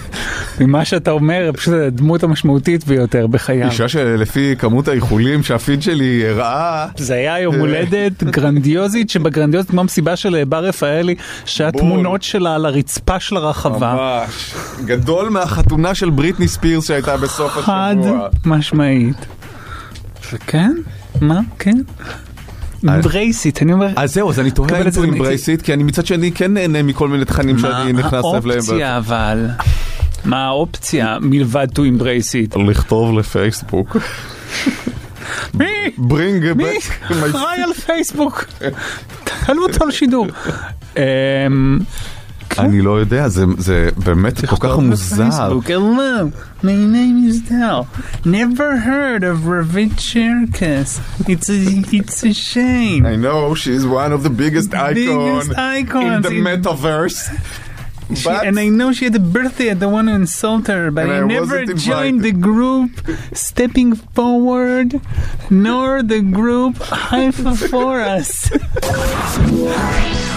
[0.60, 3.70] ממה שאתה אומר, פשוט הדמות המשמעותית ביותר בחייו.
[3.70, 10.16] אישה שלפי כמות האיחולים שהפיד שלי הראה, זה היה יום הולדת גרנדיוזית שבגרנדיוזית כמו המסיבה
[10.16, 11.16] של בר רפאלי
[11.46, 13.94] שהתמונות שלה על הרצפה של הרחבה.
[13.94, 14.54] ממש,
[14.86, 18.28] גדול מהחתונה של בריטני ספירס שהייתה בסוף חד השבוע.
[18.46, 19.26] משמעית.
[20.34, 20.72] וכן?
[21.22, 21.40] מה?
[21.60, 21.78] כן?
[22.84, 25.84] embrace it, אני אומר, אז זהו, אז אני תוהה אם זה embrace it, כי אני
[25.84, 28.60] מצד שני כן נהנה מכל מיני תכנים שאני מה נכנס אליהם.
[28.60, 29.48] האופציה אבל?
[30.26, 32.60] מה האופציה מלבד to embrace it?
[32.60, 33.98] לכתוב לפייסבוק.
[35.54, 35.66] מי?
[35.98, 36.66] ברינג מי
[37.10, 38.46] אחראי על פייסבוק?
[39.24, 40.28] תעלו אותו לשידור.
[42.59, 45.29] אני לא יודע, זה- זה באמת כל כך מוזר.
[45.29, 45.67] Facebook.
[45.69, 46.31] Hello,
[46.63, 47.81] my name is Dell.
[48.25, 50.91] Never heard of Ravit Cherkess.
[51.33, 51.61] It's a,
[51.99, 53.03] it's a shame.
[53.07, 57.19] I know she's one of the biggest icon Biggest in icons the in- metaverse.
[58.15, 60.91] She, But and I know she had a birthday at the one who insulted her,
[60.97, 62.91] but And I, I never wasn't joined the group
[63.33, 64.89] stepping forward,
[65.51, 66.75] nor the group
[67.09, 67.31] high
[67.73, 68.31] for us.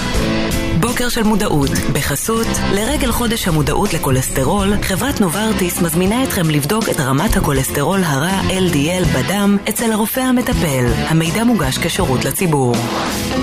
[0.92, 7.36] בוקר של מודעות, בחסות, לרגל חודש המודעות לכולסטרול, חברת נוברטיס מזמינה אתכם לבדוק את רמת
[7.36, 10.84] הכולסטרול הרע LDL בדם אצל הרופא המטפל.
[11.08, 12.74] המידע מוגש כשירות לציבור.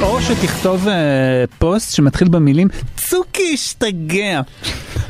[0.01, 0.93] או שתכתוב אה,
[1.59, 2.67] פוסט שמתחיל במילים
[2.97, 4.41] צוקי השתגע.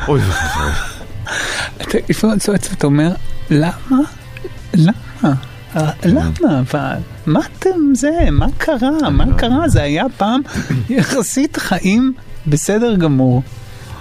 [0.07, 0.21] אוי,
[1.81, 3.11] אתה לפעמים צועץ ואתה אומר,
[3.49, 3.99] למה?
[4.73, 5.33] למה?
[5.75, 6.97] אה, למה אבל?
[7.25, 8.11] מה אתם זה?
[8.31, 9.09] מה קרה?
[9.11, 9.69] מה קרה?
[9.69, 10.41] זה היה פעם
[10.89, 12.13] יחסית חיים
[12.49, 13.43] בסדר גמור.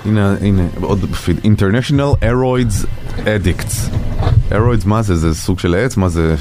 [0.04, 2.86] הנה, הנה, עוד בפיד, International Aeroids
[3.24, 3.96] Addicts.
[4.50, 5.16] Aeroids מה זה?
[5.16, 5.96] זה סוג של עץ?
[5.96, 6.34] מה זה?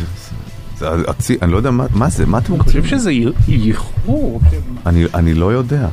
[0.78, 2.82] זה עצי, אני לא יודע מה, מה זה, מה אתם אני רוצים?
[2.82, 3.12] חושב שזה
[3.48, 4.42] ייחור.
[4.86, 5.88] אני, אני לא יודע.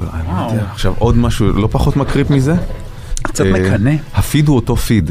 [0.00, 0.52] לא, אני לא.
[0.52, 0.64] יודע.
[0.72, 2.54] עכשיו עוד משהו לא פחות מקריפ מזה.
[3.22, 3.92] קצת אה, מקנא.
[4.14, 5.10] הפיד הוא אותו פיד.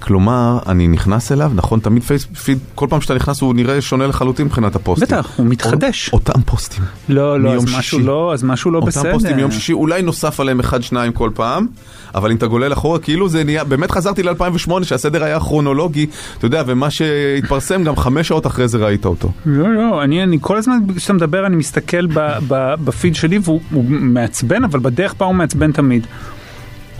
[0.00, 4.06] כלומר, אני נכנס אליו, נכון, תמיד פייס פיד, כל פעם שאתה נכנס הוא נראה שונה
[4.06, 5.06] לחלוטין מבחינת הפוסטים.
[5.08, 6.10] בטח, הוא מתחדש.
[6.12, 6.84] אותם פוסטים.
[7.08, 8.02] לא, לא, אז משהו שישי.
[8.02, 9.12] לא, אז משהו לא אותם בסדר.
[9.12, 11.66] פוסטים מיום שישי, אולי נוסף עליהם אחד, שניים כל פעם,
[12.14, 16.06] אבל אם אתה גולל אחורה, כאילו זה נהיה, באמת חזרתי ל-2008, שהסדר היה כרונולוגי,
[16.38, 19.30] אתה יודע, ומה שהתפרסם, גם חמש שעות אחרי זה ראית אותו.
[19.46, 23.60] לא, לא, אני, אני כל הזמן כשאתה מדבר אני מסתכל ב, ב, בפיד שלי והוא
[23.72, 26.06] הוא מעצבן, אבל בדרך בה הוא מעצבן תמיד.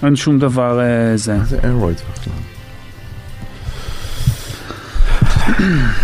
[0.02, 1.38] אין שום דבר אה, זה.
[1.44, 2.32] זה איירוידס בכלל.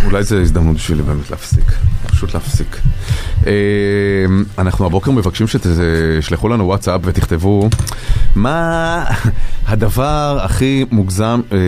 [0.04, 1.72] אולי זו הזדמנות בשבילי באמת להפסיק,
[2.06, 2.80] פשוט להפסיק.
[3.46, 3.52] אה,
[4.58, 7.68] אנחנו הבוקר מבקשים שתשלחו לנו וואטסאפ ותכתבו
[8.34, 9.04] מה
[9.66, 11.58] הדבר הכי מוגזם, אה,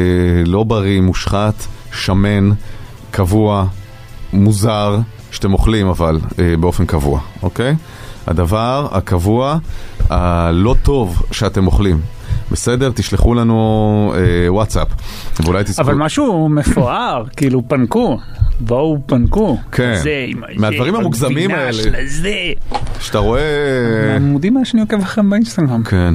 [0.46, 2.50] לא בריא, מושחת, שמן,
[3.10, 3.66] קבוע,
[4.32, 4.98] מוזר,
[5.30, 7.76] שאתם אוכלים אבל אה, באופן קבוע, אוקיי?
[8.26, 9.58] הדבר הקבוע,
[10.10, 12.00] הלא טוב שאתם אוכלים.
[12.52, 12.90] בסדר?
[12.94, 14.88] תשלחו לנו אה, וואטסאפ,
[15.44, 15.82] ואולי תזכו...
[15.82, 18.18] אבל משהו מפואר, כאילו פנקו,
[18.60, 19.58] בואו פנקו.
[19.72, 19.94] כן.
[20.02, 20.26] זה,
[20.56, 22.52] מהדברים המוגזמים בגבינה האלה.
[23.00, 24.16] שאתה רואה...
[24.16, 25.82] עמודים מה שאני עוקב אחריהם באינסטגרם.
[25.82, 26.14] כן.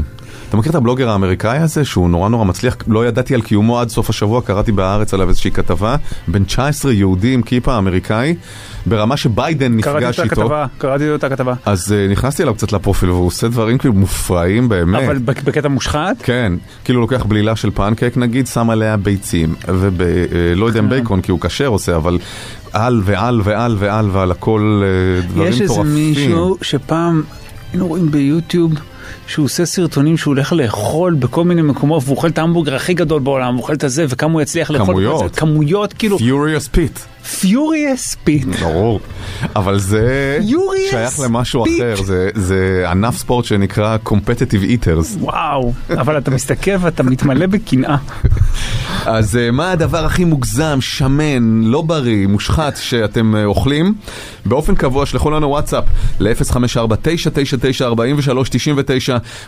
[0.53, 2.75] אתה מכיר את הבלוגר האמריקאי הזה שהוא נורא נורא מצליח?
[2.87, 5.95] לא ידעתי על קיומו עד סוף השבוע, קראתי בהארץ עליו איזושהי כתבה.
[6.27, 8.35] בן 19 יהודי עם כיפה אמריקאי,
[8.85, 10.41] ברמה שביידן קראתי נפגש את איתו.
[10.41, 11.53] הכתבה, קראתי את הכתבה.
[11.65, 15.03] אז uh, נכנסתי אליו קצת לפרופיל והוא עושה דברים כאילו מופרעים באמת.
[15.03, 16.15] אבל בק- בקטע מושחת?
[16.23, 16.53] כן,
[16.83, 21.39] כאילו לוקח בלילה של פנקייק נגיד, שם עליה ביצים, ולא יודע אם בייקון כי הוא
[21.39, 22.17] כשר עושה, אבל
[22.73, 25.93] על ועל ועל ועל ועל הכל אה, דברים יש איזה מטורפים.
[25.93, 27.21] מישהו שפעם
[27.71, 28.73] היינו רואים ביוטיוב
[29.27, 33.19] שהוא עושה סרטונים שהוא הולך לאכול בכל מיני מקומות והוא אוכל את ההמבורגר הכי גדול
[33.21, 34.87] בעולם, הוא אוכל את הזה וכמה הוא יצליח לאכול.
[34.87, 35.35] כמויות.
[35.35, 36.99] כמויות, כאילו, Furious Pit.
[37.23, 38.59] Furious Pit.
[38.61, 38.99] ברור.
[39.55, 41.69] אבל זה Furious שייך למשהו Pit.
[41.95, 45.17] אחר, זה- זה ענף ספורט שנקרא Competitive Eaters.
[45.19, 47.97] וואו, אבל אתה מסתכל ואתה מתמלא בקנאה.
[49.05, 53.93] אז אה, מה הדבר הכי מוגזם, שמן, לא בריא, מושחת שאתם אה, אוכלים?
[54.45, 55.83] באופן קבוע שלחו לנו וואטסאפ
[56.19, 56.33] ל-054-999-4399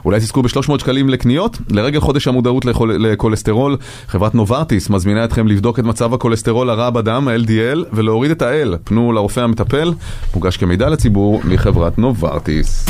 [0.05, 0.49] אולי תזכו ב-300
[0.79, 1.57] שקלים לקניות.
[1.69, 3.77] לרגל חודש המודעות לכול- לכולסטרול,
[4.07, 8.77] חברת נוברטיס מזמינה אתכם לבדוק את מצב הכולסטרול הרע בדם, ה-LDL, ולהוריד את ה-L.
[8.83, 9.93] פנו לרופא המטפל,
[10.35, 12.85] מוגש כמידע לציבור מחברת נוברטיס.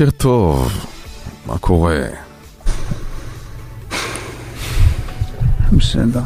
[0.00, 0.86] בוקר טוב,
[1.46, 2.00] מה קורה?
[5.72, 6.20] בסדר.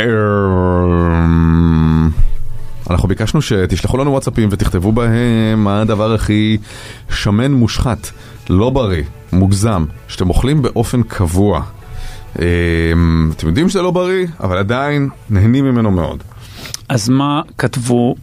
[0.00, 0.06] אמ,
[2.90, 6.58] אנחנו ביקשנו שתשלחו לנו וואטסאפים ותכתבו בהם מה הדבר הכי
[7.10, 8.10] שמן מושחת,
[8.50, 11.62] לא בריא, מוגזם, שאתם אוכלים באופן קבוע.
[12.38, 16.22] אמ, אתם יודעים שזה לא בריא, אבל עדיין נהנים ממנו מאוד.
[16.88, 18.14] אז מה כתבו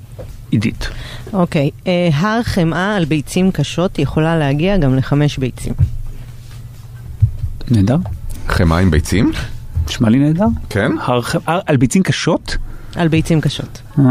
[0.52, 0.90] עידית?
[1.34, 5.74] אוקיי, אה, הר חמאה על ביצים קשות יכולה להגיע גם לחמש ביצים.
[7.72, 7.98] נהדר.
[8.48, 9.32] חמאה עם ביצים?
[9.88, 10.46] נשמע לי נהדר.
[10.70, 10.92] כן?
[11.02, 12.58] הר ח- הר- על ביצים קשות?
[12.96, 13.82] על ביצים קשות.
[14.00, 14.04] אה.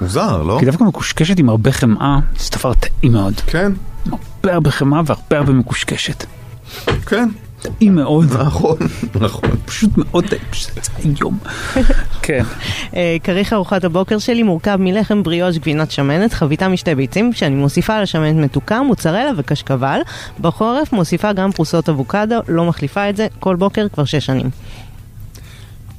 [0.00, 0.56] מוזר, לא?
[0.60, 3.34] כי דווקא מקושקשת עם הרבה חמאה, זה דבר טעים מאוד.
[3.46, 3.72] כן.
[4.06, 6.24] הרבה הרבה חמאה והרבה הרבה מקושקשת.
[7.06, 7.28] כן,
[7.62, 8.26] טעים מאוד.
[8.40, 8.76] נכון,
[9.20, 9.50] נכון.
[9.64, 10.70] פשוט מאוד טעים, פשוט
[11.04, 11.38] היום.
[12.22, 12.42] כן.
[12.96, 17.94] אה, כריך ארוחת הבוקר שלי מורכב מלחם בריאוש גבינת שמנת, חביתה משתי ביצים, שאני מוסיפה
[17.94, 20.00] על השמנת מתוקה, מוצרלה וקשקבל.
[20.40, 24.50] בחורף מוסיפה גם פרוסות אבוקדו, לא מחליפה את זה, כל בוקר כבר שש שנים.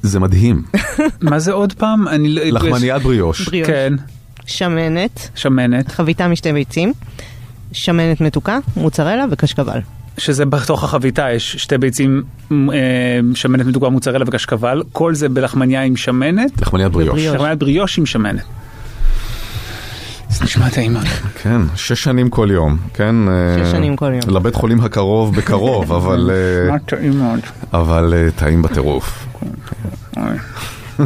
[0.02, 0.62] זה מדהים.
[1.30, 2.08] מה זה עוד פעם?
[2.08, 2.42] אני לא...
[2.44, 3.48] לחמניית בריאוש.
[3.48, 3.70] בריאוש.
[3.70, 3.92] כן.
[4.46, 5.88] שמנת, שמנת.
[5.88, 6.92] חביתה משתי ביצים,
[7.72, 9.80] שמנת מתוקה, מוצרלה וקשקבל.
[10.18, 12.22] שזה בתוך החביתה יש שתי ביצים,
[12.52, 12.56] אה,
[13.34, 16.60] שמנת מתוקה מוצרלה וקשקבל, כל זה בלחמניה עם שמנת.
[16.60, 17.20] לחמניית בריאוש.
[17.20, 18.44] לחמניית בריאוש עם שמנת.
[20.34, 21.04] זה נשמע טעים מאוד.
[21.42, 23.14] כן, שש שנים כל יום, כן?
[23.56, 24.36] שש אה, שנים כל יום.
[24.36, 26.30] לבית חולים הקרוב בקרוב, אבל...
[26.34, 27.40] אה, מה טעים מאוד.
[27.72, 29.26] אבל אה, טעים בטירוף.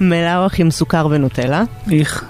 [0.00, 1.62] מלאוח עם סוכר ונוטלה.
[1.90, 2.24] איך.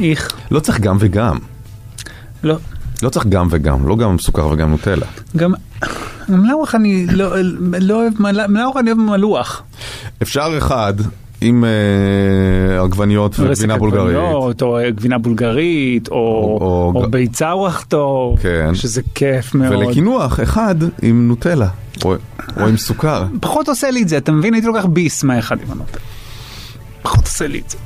[0.00, 0.32] איך.
[0.50, 1.38] לא צריך גם וגם.
[2.42, 2.56] לא.
[3.02, 5.06] לא צריך גם וגם, לא גם סוכר וגם נוטלה.
[5.36, 5.52] גם
[6.28, 7.30] מלאוח אני לא
[7.80, 8.12] לא אוהב,
[8.48, 9.62] מלאוח אני אוהב מלוח.
[10.22, 10.94] אפשר אחד
[11.40, 14.16] עם אה, עגבניות וגבינה בולגרית.
[14.62, 18.70] או אה, גבינה בולגרית, או או- או ביצה ווחטו, כן.
[18.74, 19.72] שזה כיף מאוד.
[19.72, 21.68] ולקינוח אחד עם נוטלה,
[22.04, 22.14] או
[22.60, 23.24] או עם סוכר.
[23.40, 24.54] פחות עושה לי את זה, אתה מבין?
[24.54, 25.98] הייתי לוקח ביס מהאחד עם הנוטל.
[27.02, 27.78] פחות עושה לי את זה.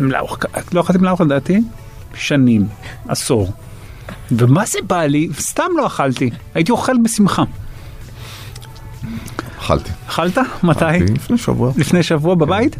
[0.00, 0.38] מלאוח,
[0.72, 1.60] לא אכלתי מלאוח לדעתי?
[2.14, 2.66] שנים,
[3.08, 3.52] עשור.
[4.30, 5.28] ומה זה בא לי?
[5.38, 6.30] סתם לא אכלתי.
[6.54, 7.42] הייתי אוכל בשמחה.
[9.58, 9.90] אכלתי.
[10.08, 10.38] אכלת?
[10.62, 10.84] מתי?
[10.84, 11.72] אכלתי לפני שבוע.
[11.76, 12.76] לפני שבוע בבית?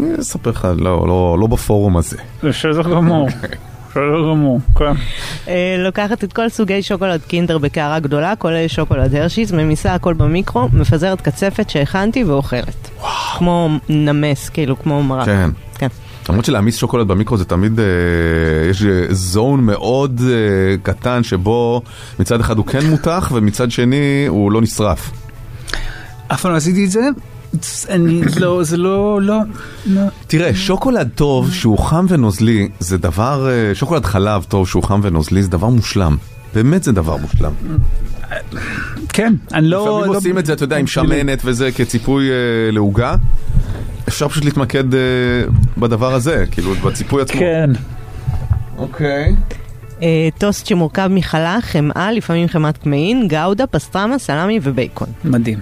[0.00, 2.16] אני אספר לך, לא, לא, לא בפורום הזה.
[2.42, 3.28] בסדר גמור.
[3.90, 4.92] בסדר גמור, כן.
[5.48, 10.68] אה, לוקחת את כל סוגי שוקולד קינדר בקערה גדולה, כולל שוקולד הרשיס, ממיסה הכל במיקרו,
[10.72, 12.90] מפזרת קצפת שהכנתי ואוכלת.
[13.38, 15.26] כמו נמס, כאילו, כמו מרק.
[15.26, 15.50] כן.
[15.74, 15.88] כן.
[16.30, 17.84] למרות שלהעמיס שוקולד במיקרו זה תמיד, אה,
[18.70, 21.82] יש זון מאוד אה, קטן שבו
[22.18, 25.10] מצד אחד הוא כן מותח ומצד שני הוא לא נשרף.
[26.28, 27.08] אף פעם לא עשיתי את זה.
[27.88, 29.38] אני לא, זה לא, לא,
[29.86, 30.02] לא.
[30.26, 35.42] תראה, שוקולד טוב שהוא חם ונוזלי זה דבר, אה, שוקולד חלב טוב שהוא חם ונוזלי
[35.42, 36.16] זה דבר מושלם.
[36.54, 37.52] באמת זה דבר מושלם.
[39.08, 39.82] כן, אני לא...
[39.82, 42.34] לפעמים לא- עושים את זה, אתה יודע, עם שמנת וזה כציפוי אה,
[42.72, 43.14] לעוגה.
[44.08, 45.00] אפשר פשוט להתמקד אה,
[45.78, 47.40] בדבר הזה, כאילו, בציפוי עצמו.
[47.40, 47.70] כן.
[48.78, 49.34] אוקיי.
[50.02, 55.08] אה, טוסט שמורכב מחלה, חמאה, לפעמים חמת קמעין, גאודה, פסטרמה, סלמי ובייקון.
[55.24, 55.58] מדהים.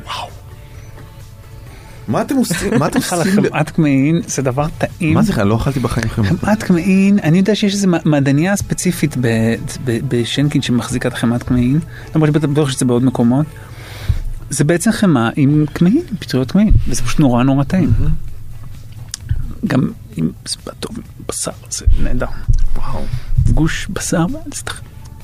[2.08, 2.78] מה אתם עושים?
[2.78, 3.32] מה אתם עושים?
[3.50, 5.14] חמאת קמעין זה דבר טעים.
[5.14, 6.28] מה זה, לא אכלתי בחיים חמאה.
[6.28, 9.16] חמאת קמעין, אני יודע שיש איזו מעדניה ספציפית
[9.84, 11.80] בשנקין שמחזיקה את החמאת קמעין,
[12.14, 13.46] למרות שבטוח שזה בעוד מקומות.
[14.50, 17.92] זה בעצם חמאה עם קמעין, פטריות קמעין, וזה פשוט נורא נורא טעים.
[19.66, 20.30] גם עם
[20.80, 20.98] טוב
[21.28, 22.26] בשר, זה נהדר.
[22.76, 23.04] וואו.
[23.54, 24.26] גוש בשר.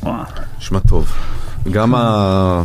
[0.02, 0.24] וואו.
[0.58, 1.12] נשמע טוב.
[1.70, 2.62] גם ה...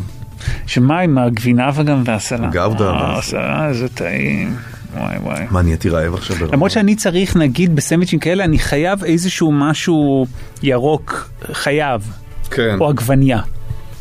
[0.67, 2.51] שמה עם הגבינה וגם והסלט?
[2.51, 2.89] גאודה.
[2.89, 3.41] אה, הסלט
[3.73, 4.55] זה טעים.
[4.97, 5.45] וואי וואי.
[5.51, 6.51] מה, נהייתי רעב עכשיו ברמה?
[6.53, 10.25] למרות שאני צריך, נגיד, בסנדוויצ'ים כאלה, אני חייב איזשהו משהו
[10.63, 12.11] ירוק, חייב.
[12.51, 12.75] כן.
[12.79, 13.39] או עגבניה.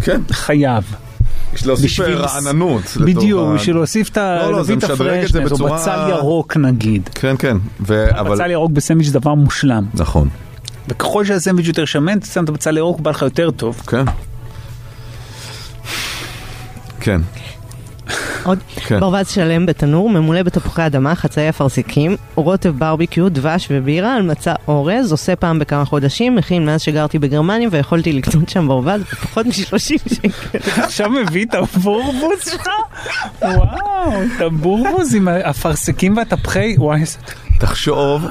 [0.02, 0.20] כן.
[0.30, 0.84] חייב.
[1.54, 2.82] יש להוסיף בשביל- רעננות.
[3.04, 4.36] בדיוק, בשביל להוסיף את ה...
[4.42, 4.90] לא, לא, זה משדרג
[5.24, 7.08] את זה הפרשנס, או בצורה- בצל ירוק נגיד.
[7.14, 7.56] כן, כן.
[7.80, 8.34] ו- אבל...
[8.34, 9.84] בצל ירוק בסנדוויץ' זה דבר מושלם.
[9.94, 10.28] נכון.
[10.88, 13.82] וככל שהסנדוויץ' יותר שמן, אתה שם את הבצל ירוק, בא לך יותר טוב.
[13.86, 14.04] כן.
[17.08, 17.20] כן.
[18.44, 19.00] עוד כן.
[19.00, 25.12] ברווז שלם בתנור, ממולא בתפוחי אדמה, חצאי אפרסקים, רוטב ברביקיו, דבש ובירה על מצע אורז,
[25.12, 30.58] עושה פעם בכמה חודשים, מכין מאז שגרתי בגרמניה ויכולתי לקנות שם ברווז בפחות מ-30 שקל.
[30.82, 32.68] עכשיו מביא את הבורבוס שלך?
[33.42, 37.18] וואו, את הבורבוס עם האפרסקים והתפוחי, וואי, איזה
[37.58, 38.26] תחשוב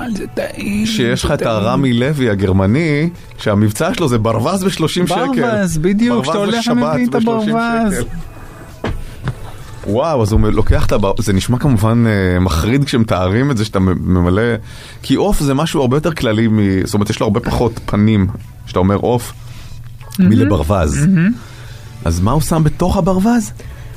[0.86, 5.06] שיש לך את הרמי לוי הגרמני, שהמבצע שלו זה ברווז ב-30 שקל.
[5.06, 8.06] ברווז, בדיוק, שאתה ברווז הולך ומביא את ב- 30 הברווז.
[9.88, 13.80] וואו, אז הוא לוקח את הברווז, זה נשמע כמובן אה, מחריד כשמתארים את זה שאתה
[13.80, 14.42] ממלא,
[15.02, 16.86] כי עוף זה משהו הרבה יותר כללי, מ...
[16.86, 18.28] זאת אומרת יש לו הרבה פחות פנים,
[18.66, 19.34] כשאתה אומר עוף,
[20.20, 21.00] מלברווז.
[22.06, 23.52] אז מה הוא שם בתוך הברווז?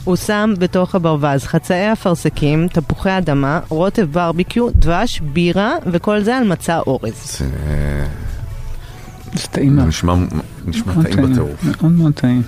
[0.05, 6.45] הוא שם בתוך הברווז חצאי אפרסקים, תפוחי אדמה, רוטב ברביקיו, דבש, בירה, וכל זה על
[6.45, 7.39] מצע אורז.
[7.39, 7.47] זה
[9.35, 9.81] זה טעים.
[9.81, 10.15] נשמע
[10.67, 11.65] נשמע מאוד טעים בטירוף.
[11.65, 12.43] מאוד מאוד טעים.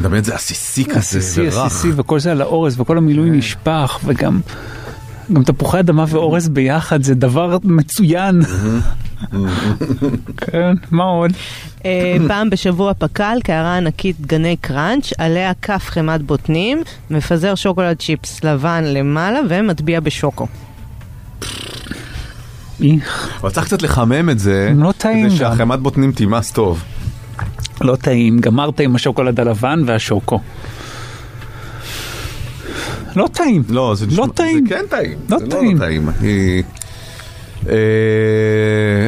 [0.00, 1.56] מדמיין את זה עסיסי כזה עסיסי, ורך.
[1.56, 4.40] עסיסי, וכל זה על האורז, וכל המילוי נשפך, וגם
[5.32, 8.42] גם תפוחי אדמה ואורז ביחד, זה דבר מצוין.
[10.36, 11.32] כן, מה עוד?
[11.84, 18.44] אה, פעם בשבוע פק"ל, קערה ענקית גני קראנץ', עליה כף חמת בוטנים, מפזר שוקולד צ'יפס
[18.44, 20.46] לבן למעלה ומטביע בשוקו.
[22.82, 23.28] איך.
[23.40, 25.36] אבל צריך קצת לחמם את זה, לא טעים כדי.
[25.36, 26.82] שהחמת בוטנים תימס טוב.
[27.80, 30.40] לא טעים, גמרת עם השוקולד הלבן והשוקו.
[33.16, 33.62] לא טעים.
[33.68, 34.66] לא, זה לא טעים.
[34.68, 35.18] זה כן טעים.
[35.30, 35.76] לא זה טעים.
[35.78, 36.08] לא טעים.
[36.20, 36.62] אני-
[37.68, 37.74] אה,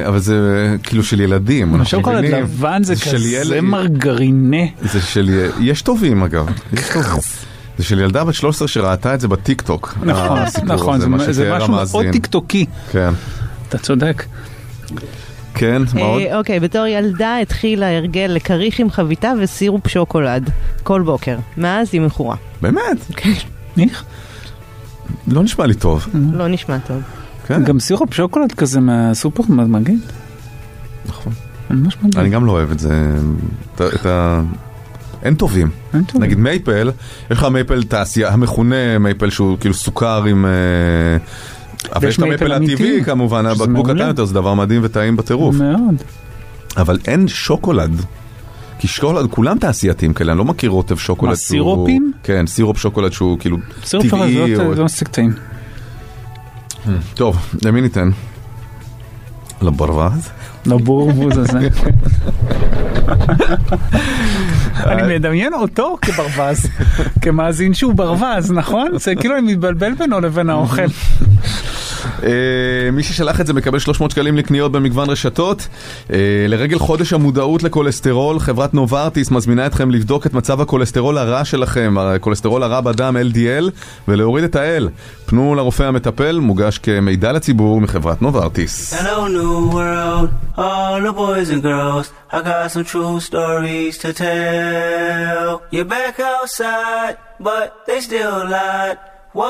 [0.09, 0.36] אבל זה
[0.82, 1.69] כאילו של ילדים.
[1.69, 2.43] אנחנו השוקולד מבינים.
[2.44, 4.56] לבן זה כזה מרגרינה.
[4.82, 5.31] זה של...
[5.61, 6.47] יש טובים אגב.
[6.73, 7.20] יש טובים.
[7.78, 9.94] זה של ילדה בת 13 שראתה את זה בטיק טוק.
[10.02, 12.05] נכון, נכון, זה משהו מאוד.
[12.12, 12.66] טיקטוקי.
[12.93, 13.11] כן.
[13.69, 14.24] אתה צודק.
[15.55, 16.22] כן, מה עוד?
[16.22, 20.51] אה, אוקיי, בתור ילדה התחילה הרגל לכריך עם חביתה וסירופ שוקולד
[20.82, 21.36] כל בוקר.
[21.56, 22.36] מאז היא מכורה.
[22.62, 22.81] באמת?
[23.16, 23.32] כן.
[23.78, 24.05] איך?
[25.28, 26.06] לא נשמע לי טוב.
[26.32, 27.02] לא נשמע טוב.
[27.47, 27.64] כן.
[27.64, 29.98] גם סירופ שוקולד כזה מהסופר מגעיל.
[31.06, 31.32] נכון.
[32.16, 33.16] אני גם לא אוהב את זה.
[33.74, 34.40] את ה- את ה...
[35.22, 35.70] אין טובים.
[36.14, 36.90] נגיד מייפל,
[37.31, 40.47] יש לך מייפל תעשייה, המכונה מייפל שהוא כאילו סוכר עם...
[40.47, 40.51] אה,
[41.93, 43.86] אבל יש המייפל מייפל הטבעי כמובן, הבקבוק.
[43.90, 45.55] קטן יותר, זה דבר מדהים וטעים בטירוף.
[45.56, 46.02] מאוד.
[46.77, 48.01] אבל אין שוקולד.
[48.78, 51.48] כי שוקולד, כולם תעשייתיים כאלה, אני לא מכיר רוטב שוקולד מה, שהוא...
[51.48, 52.12] סירופים?
[52.23, 54.56] כן, סירופ שוקולד שהוא כאילו סירופ שוקולד טבעי.
[54.56, 55.32] זה או- לא- לא מספיק טעים.
[57.15, 58.11] טוב, למי ניתן?
[59.62, 60.28] לברווז?
[60.66, 61.59] לבורבוז הזה.
[64.77, 66.66] אני מדמיין אותו כברווז,
[67.23, 68.89] כמאזין שהוא ברווז, נכון?
[68.98, 70.82] זה כאילו אני מתבלבל בינו לבין האוכל.
[72.22, 75.68] אה, מי ששלח את זה מקבל 300 שקלים לקניות במגוון רשתות.
[76.12, 76.18] אה,
[76.48, 82.62] לרגל חודש המודעות לכולסטרול, חברת נוברטיס מזמינה אתכם לבדוק את מצב הכולסטרול הרע שלכם, הכולסטרול
[82.62, 83.70] הרע בדם LDL,
[84.09, 84.89] ולהוריד את ה-L.
[85.26, 88.94] פנו לרופא המטפל, מוגש כמידע לציבור מחברת נוברטיס.
[97.40, 99.13] But they still lied.
[99.35, 99.48] Whoa,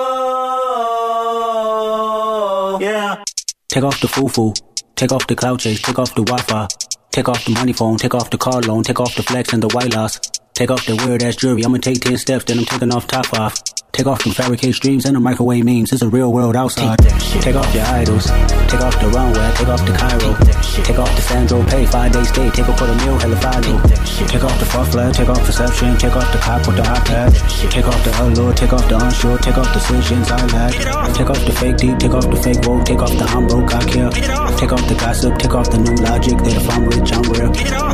[2.80, 3.22] yeah.
[3.68, 4.54] Take off the foo-foo,
[4.96, 6.68] take off the cloud chase, take off the Wi-Fi.
[7.10, 9.62] Take off the money phone, take off the car loan, take off the flex and
[9.62, 10.18] the white loss.
[10.54, 13.32] Take off the weird ass jewelry, I'ma take 10 steps, then I'm taking off top
[13.38, 13.62] off.
[13.94, 16.98] Take off them fabricated streams and the microwave memes, it's a real world outside.
[16.98, 20.34] Take off your idols, take off the runway, take off the Cairo.
[20.82, 23.78] Take off the Sandro pay, five day stay, take off for the meal, hella follow.
[24.26, 27.70] Take off the fuck flag, take off perception, take off the cop with the iPad.
[27.70, 31.14] Take off the allure, take off the unsure, take off decisions I lack.
[31.14, 33.72] Take off the fake deep, take off the fake woke, take off the I'm broke,
[33.72, 34.10] I care.
[34.58, 37.52] Take off the gossip, take off the new logic that if I'm rich, I'm real.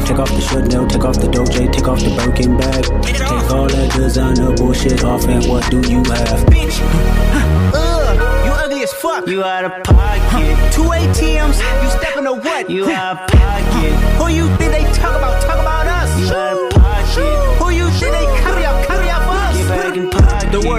[0.09, 2.85] Take off the should know, take off the Doja, take off the Birkin bag.
[3.05, 6.47] Take all that designer bullshit off and what do you have?
[6.47, 6.79] Bitch,
[7.75, 9.27] ugh, you ugly as fuck.
[9.27, 10.73] You out of pocket.
[10.73, 12.71] Two ATMs, you stepping to what?
[12.71, 13.93] You out of pocket.
[14.19, 15.43] Who you think they talk about?
[15.43, 16.70] Talk about us.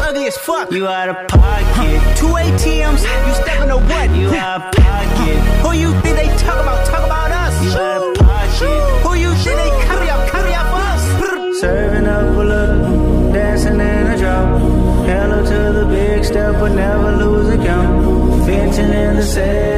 [0.00, 0.70] ugly as fuck.
[0.72, 2.00] You out of pocket.
[2.16, 4.10] Two ATMs, you stepping to what?
[4.16, 5.38] You out of pocket.
[5.62, 6.86] Who you think they talk about?
[6.86, 7.54] Talk about us.
[7.64, 8.80] You out of pocket.
[9.04, 10.28] Who you think they carry up?
[10.30, 11.60] Carry up us.
[11.60, 14.60] Serving up a look, dancing in a drop.
[15.06, 18.46] Hello to the big step, but never lose a count.
[18.46, 19.69] Venting in the safe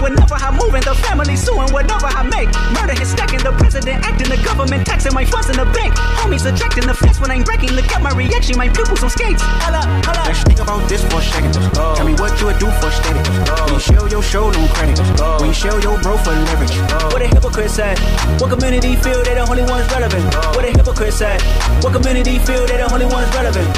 [0.00, 0.82] Whenever I'm moving.
[0.82, 2.48] The family suing whatever I make.
[2.74, 3.40] Murder is stacking.
[3.40, 4.28] The president acting.
[4.28, 5.94] The government taxing my funds in the bank.
[6.20, 7.72] Homies ejecting the fence when I'm breaking.
[7.72, 8.56] Look at my reaction.
[8.56, 9.42] My pupils on skates.
[9.42, 9.86] Hold up.
[10.26, 11.52] Let's think about this for a second.
[11.74, 13.20] Tell me what you would do for steady.
[13.60, 14.98] When you show your show, no credit.
[15.40, 16.74] When you show your bro for leverage.
[17.12, 17.98] What a hypocrite said.
[18.40, 20.24] What community feel they the only ones relevant?
[20.56, 21.42] What a hypocrite said.
[21.82, 23.68] What community feel they the only ones relevant?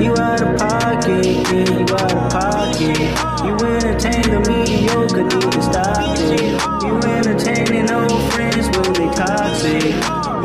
[0.00, 2.98] You out of pocket, yeah, you out of pocket.
[3.44, 6.52] You entertain the mediocre, need to stop it.
[6.82, 9.94] You entertaining old friends, but they toxic.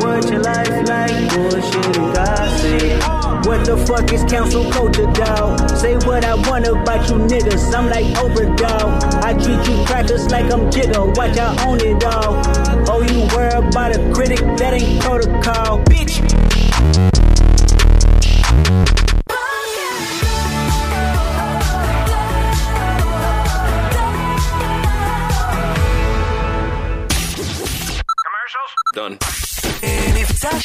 [0.00, 1.28] What your life like?
[1.34, 3.46] Bullshit and gossip.
[3.46, 5.70] What the fuck is council culture, dog?
[5.70, 7.74] Say what I want about you niggas.
[7.74, 9.24] I'm like Oprah, dog.
[9.24, 11.16] I treat you crackers like I'm Jigga.
[11.16, 12.42] Watch I own it all.
[12.88, 14.40] Oh, you worry about a critic?
[14.58, 16.16] That ain't protocol, bitch.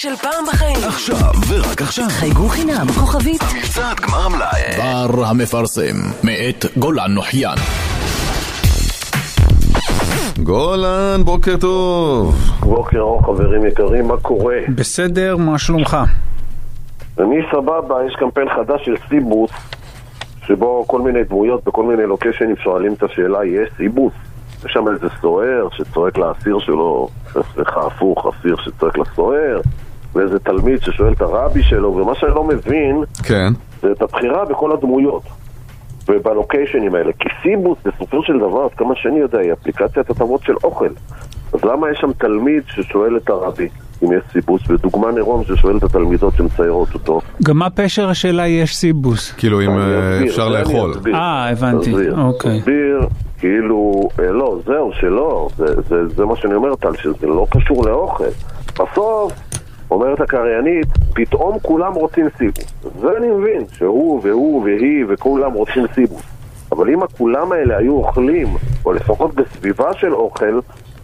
[0.01, 0.77] של פעם בחיים.
[0.87, 2.05] עכשיו, ורק עכשיו.
[2.09, 3.41] חייגו חינם, כוכבית.
[3.57, 4.77] מבצע גמר המלאי.
[4.77, 7.57] בר המפרסם, מאת גולן נוחיין.
[10.43, 12.35] גולן, בוקר טוב.
[12.59, 14.57] בוקר אור חברים יקרים, מה קורה?
[14.75, 15.97] בסדר, מה שלומך?
[17.19, 19.51] אני סבבה, יש קמפיין חדש של סיבוס,
[20.47, 24.13] שבו כל מיני דמויות בכל מיני לוקיישנים שואלים את השאלה, יש סיבוס?
[24.65, 27.09] יש שם איזה סוהר שצועק לאסיר שלו,
[27.53, 29.61] סליחה, הפוך, אסיר שצועק לסוהר,
[30.15, 33.53] ואיזה תלמיד ששואל את הרבי שלו, ומה שאני לא מבין, כן.
[33.81, 35.23] זה את הבחירה בכל הדמויות.
[36.07, 37.11] ובלוקיישנים האלה.
[37.19, 40.89] כי סיבוס, בסופו של דבר, עד כמה שאני יודע, היא אפליקציית הטבות של אוכל.
[41.53, 43.67] אז למה יש שם תלמיד ששואל את הרבי
[44.03, 47.21] אם יש סיבוס, ודוגמה נרום ששואל את התלמידות שמציירות אותו?
[47.43, 49.31] גם מה פשר השאלה יש סיבוס?
[49.31, 50.93] כאילו אם אה, אסביר, אפשר לאכול.
[51.13, 52.59] אה, הבנתי, אסביר, אוקיי.
[52.59, 52.99] אסביר,
[53.39, 57.85] כאילו, אה, לא, זהו, שלא, זה, זה, זה מה שאני אומר, טל, שזה לא קשור
[57.85, 58.23] לאוכל.
[58.73, 59.33] בסוף,
[59.91, 62.73] אומרת הקריינית, פתאום כולם רוצים סיבוס.
[62.99, 66.23] זה אני מבין, שהוא והוא והיא וכולם רוצים סיבוס.
[66.72, 68.47] אבל אם הכולם האלה היו אוכלים,
[68.85, 70.59] או לפחות בסביבה של אוכל,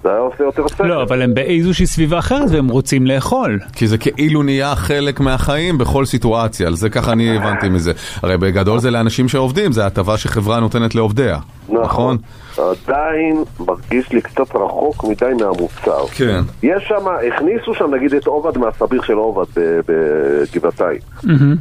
[0.07, 0.87] זה היה עושה יותר שכל.
[0.87, 3.59] לא, אבל הם באיזושהי סביבה אחרת והם רוצים לאכול.
[3.73, 7.91] כי זה כאילו נהיה חלק מהחיים בכל סיטואציה, על זה ככה אני הבנתי מזה.
[8.23, 11.37] הרי בגדול זה לאנשים שעובדים, זה הטבה שחברה נותנת לעובדיה.
[11.69, 12.17] נכון?
[12.57, 16.07] עדיין מרגיש לי קצת רחוק מדי מהמוצר.
[16.15, 16.41] כן.
[16.63, 19.45] יש שם, הכניסו שם נגיד את עובד מהסביר של עובד
[19.87, 20.99] בגבעתיים.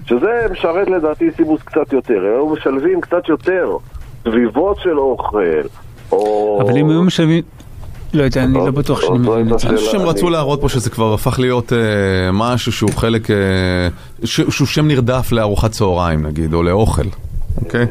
[0.06, 3.77] שזה משרת לדעתי סיבוס קצת יותר, היו משלבים קצת יותר
[4.23, 5.62] סביבות של אוכל,
[6.12, 6.60] או...
[6.62, 7.43] אבל אם היו משלמים...
[8.16, 9.68] לא יודע, אני לא בטוח שאני מבין את זה.
[9.68, 11.78] אני חושב שהם רצו להראות פה שזה כבר הפך להיות אה,
[12.32, 13.36] משהו שהוא חלק, אה,
[14.24, 17.02] שהוא שם נרדף לארוחת צהריים נגיד, או לאוכל,
[17.64, 17.86] אוקיי?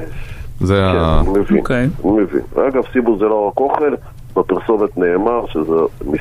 [0.59, 1.19] זה ה...
[1.21, 1.87] אני מבין, אוקיי.
[2.03, 2.41] אני מבין.
[2.67, 3.93] אגב, סיבוס זה לא רק אוכל,
[4.35, 5.75] בפרסומת נאמר שזה
[6.05, 6.19] מס-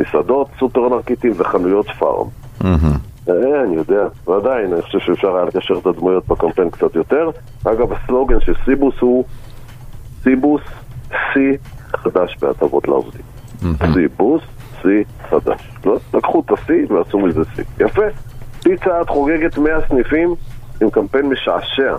[0.00, 2.26] מסעדות, סופרמרקטים וחנויות פארם.
[3.28, 3.34] אה,
[3.66, 7.30] אני יודע, ועדיין, אני חושב שאפשר היה לקשר את הדמויות בקמפיין קצת יותר.
[7.64, 9.24] אגב, הסלוגן של סיבוס הוא
[10.22, 10.60] סיבוס
[11.32, 11.56] שיא
[12.04, 13.22] חדש בהטבות לעובדים.
[13.94, 14.42] סיבוס
[14.82, 15.70] שיא חדש.
[15.84, 15.96] לא?
[16.14, 17.64] לקחו את השיא ועשו מזה שיא.
[17.80, 18.02] יפה.
[18.62, 20.34] פיצה את חוגגת 100 סניפים
[20.82, 21.96] עם קמפיין משעשע.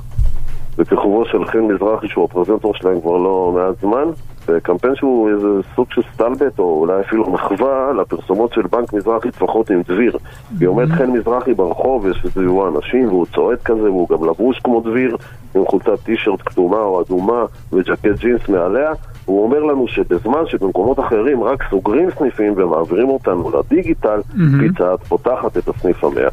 [0.77, 4.11] בכיכובו של חן מזרחי שהוא הפרזנטור שלהם כבר לא מעט זמן
[4.47, 9.69] וקמפיין שהוא איזה סוג של סטלבט או אולי אפילו מחווה לפרסומות של בנק מזרחי טפחות
[9.69, 10.17] עם דביר
[10.59, 14.81] כי עומד חן מזרחי ברחוב, יש סביבו אנשים והוא צועד כזה והוא גם לבוש כמו
[14.81, 15.17] דביר
[15.55, 18.91] עם חולצת טישרט כתומה או אדומה וג'קט ג'ינס מעליה
[19.25, 24.59] הוא אומר לנו שבזמן שבמקומות אחרים רק סוגרים סניפים ומעבירים אותנו לדיגיטל מהמם.
[24.69, 26.27] פיצה את פותחת את הסניף המאה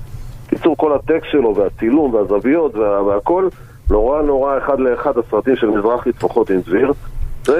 [0.48, 3.48] קיצור, כל הטקסט שלו והצילום והזוויות וה- והכל
[3.90, 6.92] נורא נורא אחד לאחד הסרטים של מזרחי טפחות עם דביר.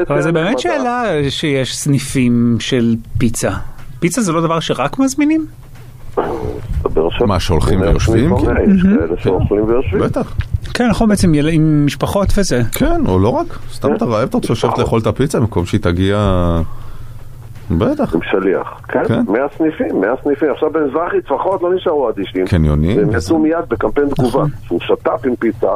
[0.09, 0.59] אבל זה באמת.
[0.59, 3.51] שאלה שיש סניפים של פיצה.
[4.01, 5.47] פיצה זה לא דבר שרק מזמינים?
[7.27, 8.33] מה, שהולכים ויושבים?
[8.37, 10.03] יש כאלה שאוכלים ויושבים.
[10.03, 10.35] בטח.
[10.75, 12.63] כן, נכון, בעצם עם משפחות וזה.
[12.73, 15.81] כן, או לא רק, סתם אתה רעב, אתה רוצה לשבת לאכול את הפיצה במקום שהיא
[15.81, 16.19] תגיע...
[17.71, 18.15] בטח.
[18.15, 18.81] עם שליח.
[18.89, 20.51] כן, 100 סניפים, 100 סניפים.
[20.51, 22.47] עכשיו במזרחי טפחות לא נשארו אדישים.
[22.47, 22.99] קניונים.
[22.99, 24.45] והם יצאו מיד בקמפיין תגובה.
[24.67, 25.69] שהוא שת"פ עם פיצה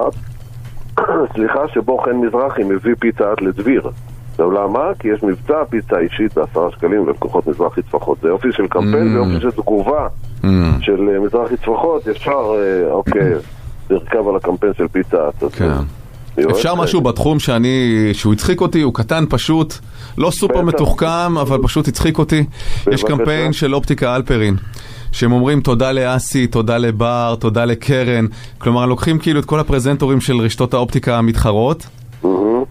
[1.34, 3.90] סליחה, שבו חן מזרחי מביא פיצה האט לדביר.
[4.30, 4.80] עכשיו למה?
[4.98, 8.18] כי יש מבצע פיצה אישית בעשרה שקלים ללקוחות מזרחי טפחות.
[8.22, 9.18] זה יופי של קמפיין Mm.
[9.18, 10.08] ויופי של תגובה
[10.80, 12.08] של אה, מזרחי טפחות.
[12.08, 13.32] אפשר, אה, אוקיי,
[13.90, 15.18] לרכב על הקמפיין של פיצה
[15.52, 15.70] כן.
[16.50, 19.74] אפשר משהו בתחום שאני, שהוא הצחיק אותי, הוא קטן פשוט,
[20.18, 20.62] לא סופר.
[20.62, 22.44] מתוחכם, אבל פשוט הצחיק אותי.
[22.92, 23.04] יש.
[23.04, 24.56] קמפיין של אופטיקה אלפרין.
[25.12, 28.26] שהם אומרים תודה לאסי, תודה לבר, תודה לקרן.
[28.58, 31.86] כלומר, לוקחים כאילו את כל הפרזנטורים של רשתות האופטיקה המתחרות,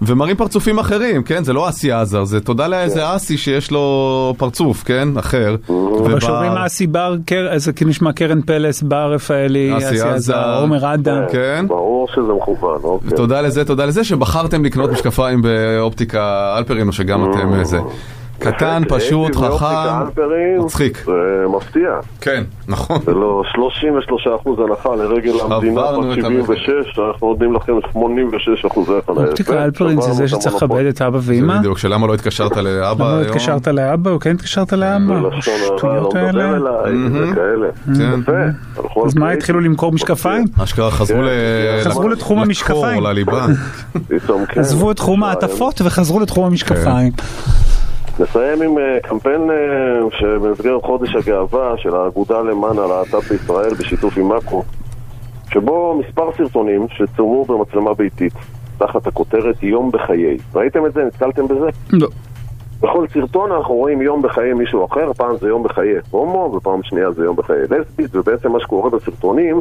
[0.01, 1.43] ומראים פרצופים אחרים, כן?
[1.43, 5.07] זה לא אסי עזר, זה תודה לאיזה אסי שיש לו פרצוף, כן?
[5.17, 5.55] אחר.
[6.03, 7.15] אבל כשאומרים אסי בר,
[7.55, 11.21] זה כאילו נשמע קרן פלס, בר רפאלי, אסי עזר, עומר אדם.
[11.31, 11.65] כן.
[11.67, 13.09] ברור שזה מכוון, אוקיי.
[13.13, 17.79] ותודה לזה, תודה לזה שבחרתם לקנות משקפיים באופטיקה אלפרין, או שגם אתם אה, זה.
[18.39, 20.21] קטן, פשוט, חכם,
[20.59, 21.03] מצחיק.
[21.05, 21.89] זה מפתיע.
[22.21, 22.97] כן, נכון.
[23.05, 23.43] זה לא
[24.45, 29.27] 33% הנחה לרגל המדינה עברנו בת את 76, אנחנו נותנים לכם 86 אחוזי חניה.
[29.27, 31.57] אופטיקה אלפרין זה זה שצריך לכבד את אבא ואמא?
[31.59, 33.27] בדיוק, שלמה לא התקשרת לאבא למה לא היום?
[33.27, 35.13] התקשרת לאבא או כן התקשרת לאבא?
[35.13, 36.69] לא השטויות מדבר האלה.
[37.93, 38.05] זה.
[38.25, 38.49] כן.
[39.05, 39.33] אז מה זה.
[39.33, 40.45] התחילו למכור משקפיים?
[40.63, 41.21] אשכרה חזרו.
[41.83, 43.03] חזרו לתחום המשקפיים.
[44.49, 44.59] כן.
[44.59, 47.11] עזבו את תחום המעטפות וחזרו לתחום המשקפיים.
[48.19, 54.27] נסיים עם אה, קמפיין אה, שבמסגרת חודש הגאווה של האגודה למען הלהט"ב בישראל בשיתוף עם
[54.27, 54.63] מאקו
[55.53, 58.33] שבו מספר סרטונים שצולמו במצלמה ביתית
[58.77, 60.37] תחת הכותרת יום בחיי.
[60.55, 61.03] ראיתם את זה?
[61.03, 61.69] נתקלתם בזה?
[61.93, 62.07] לא.
[62.81, 67.11] בכל סרטון אנחנו רואים יום בחיי מישהו אחר, פעם זה יום בחיי הומו ופעם שנייה
[67.11, 69.59] זה יום בחיי לסבית ובעצם מה שקורה בסרטונים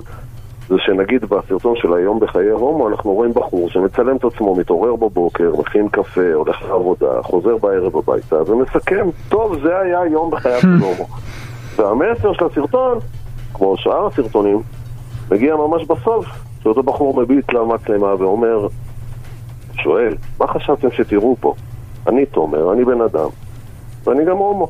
[0.69, 5.53] זה שנגיד בסרטון של היום בחיי הומו אנחנו רואים בחור שמצלם את עצמו, מתעורר בבוקר,
[5.59, 11.07] מכין קפה, הולך לעבודה, חוזר בערב הביתה ומסכם, טוב זה היה יום בחייו של הומו
[11.77, 12.99] והמסר של הסרטון,
[13.55, 14.63] כמו שאר הסרטונים,
[15.31, 16.27] מגיע ממש בסוף,
[16.63, 18.67] שאותו בחור מביט למצלמה ואומר
[19.73, 21.55] שואל, מה חשבתם שתראו פה?
[22.07, 23.29] אני תומר, אני בן אדם,
[24.05, 24.69] ואני גם הומו.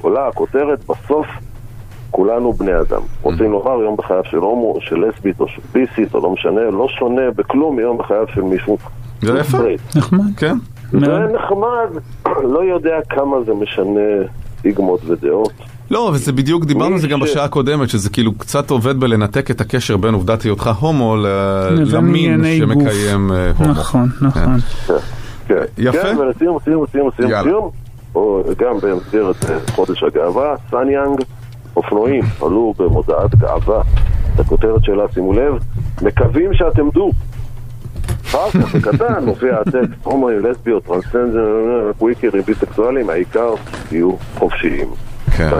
[0.00, 1.26] עולה הכותרת, בסוף
[2.14, 3.00] כולנו בני אדם.
[3.22, 6.86] רוצים לומר יום בחייו של הומו, של לסבית או של ביסית, או לא משנה, לא
[6.98, 8.78] שונה בכלום מיום בחייו של מישהו.
[9.22, 9.58] זה יפה.
[9.96, 10.20] נחמד.
[10.36, 10.56] כן.
[10.90, 12.00] זה נחמד,
[12.54, 14.00] לא יודע כמה זה משנה
[14.58, 15.52] סטיגמות ודעות.
[15.90, 19.60] לא, וזה בדיוק, דיברנו על זה גם בשעה הקודמת, שזה כאילו קצת עובד בלנתק את
[19.60, 21.16] הקשר בין עובדת היותך הומו
[21.92, 22.44] למין.
[22.58, 23.70] שמקיים אה, הומו.
[23.70, 24.56] נכון, נכון.
[25.48, 25.62] כן.
[25.78, 26.02] יפה.
[26.02, 27.30] כן, ולסיום, סיום, סיום, סיום.
[27.42, 27.70] סיום,
[28.14, 31.20] או גם במסגרת אה, חודש הגאווה, סניאנג,
[31.76, 33.82] אופנועים עלו במודעת גאווה.
[34.34, 35.54] את הכותרת שלה, שימו לב,
[36.02, 37.10] מקווים שאתם דו.
[38.26, 43.50] אחר כך, בקטן, מופיע הטקסט, הומואים, לסביות, טרנסצנדר, קוויקרים, ביסקסואלים, העיקר
[43.88, 44.88] תהיו חופשיים.
[45.36, 45.50] כן.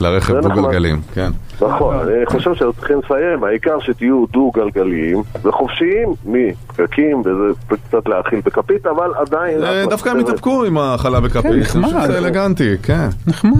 [0.00, 0.64] לרכב זה דו נחמד.
[0.64, 1.30] גלגלים, כן.
[1.60, 8.86] נכון, אני חושב שאנחנו צריכים לסיים, העיקר שתהיו דו-גלגליים וחופשיים מפקקים וזה קצת להאכיל בכפית,
[8.86, 9.64] אבל עדיין...
[9.64, 10.18] אה, דווקא הם.
[10.18, 11.84] התאפקו עם ההאכלה בכפית, אני נחמד.
[11.84, 13.08] חושב שזה אלגנטי, כן.
[13.26, 13.52] נחמד.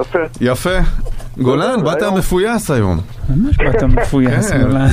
[0.00, 0.18] יפה.
[0.40, 0.78] יפה.
[1.38, 3.00] גולן, באת מפויס היום.
[3.36, 4.50] ממש באת מפויס.
[4.50, 4.62] כן.
[4.62, 4.88] גולן.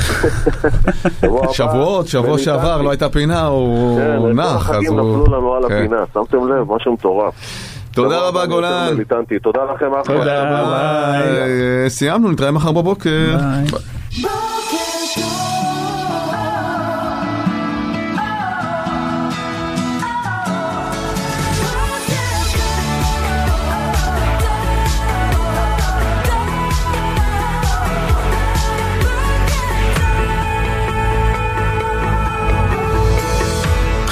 [1.54, 2.82] שבועות, שבוע שעבר.
[2.82, 5.22] לא הייתה פינה, הוא כן, כל נח, אז החגים הוא...
[5.22, 5.74] נפלו לנו על כן.
[5.76, 7.34] הפינה, שמתם לב, משהו מטורף.
[7.94, 8.96] תודה רבה גולן.
[9.42, 10.18] תודה לכם, אחלה.
[10.18, 11.22] תודה.
[11.84, 13.38] אה, סיימנו, נתראה מחר בבוקר.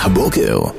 [0.03, 0.78] הבוקר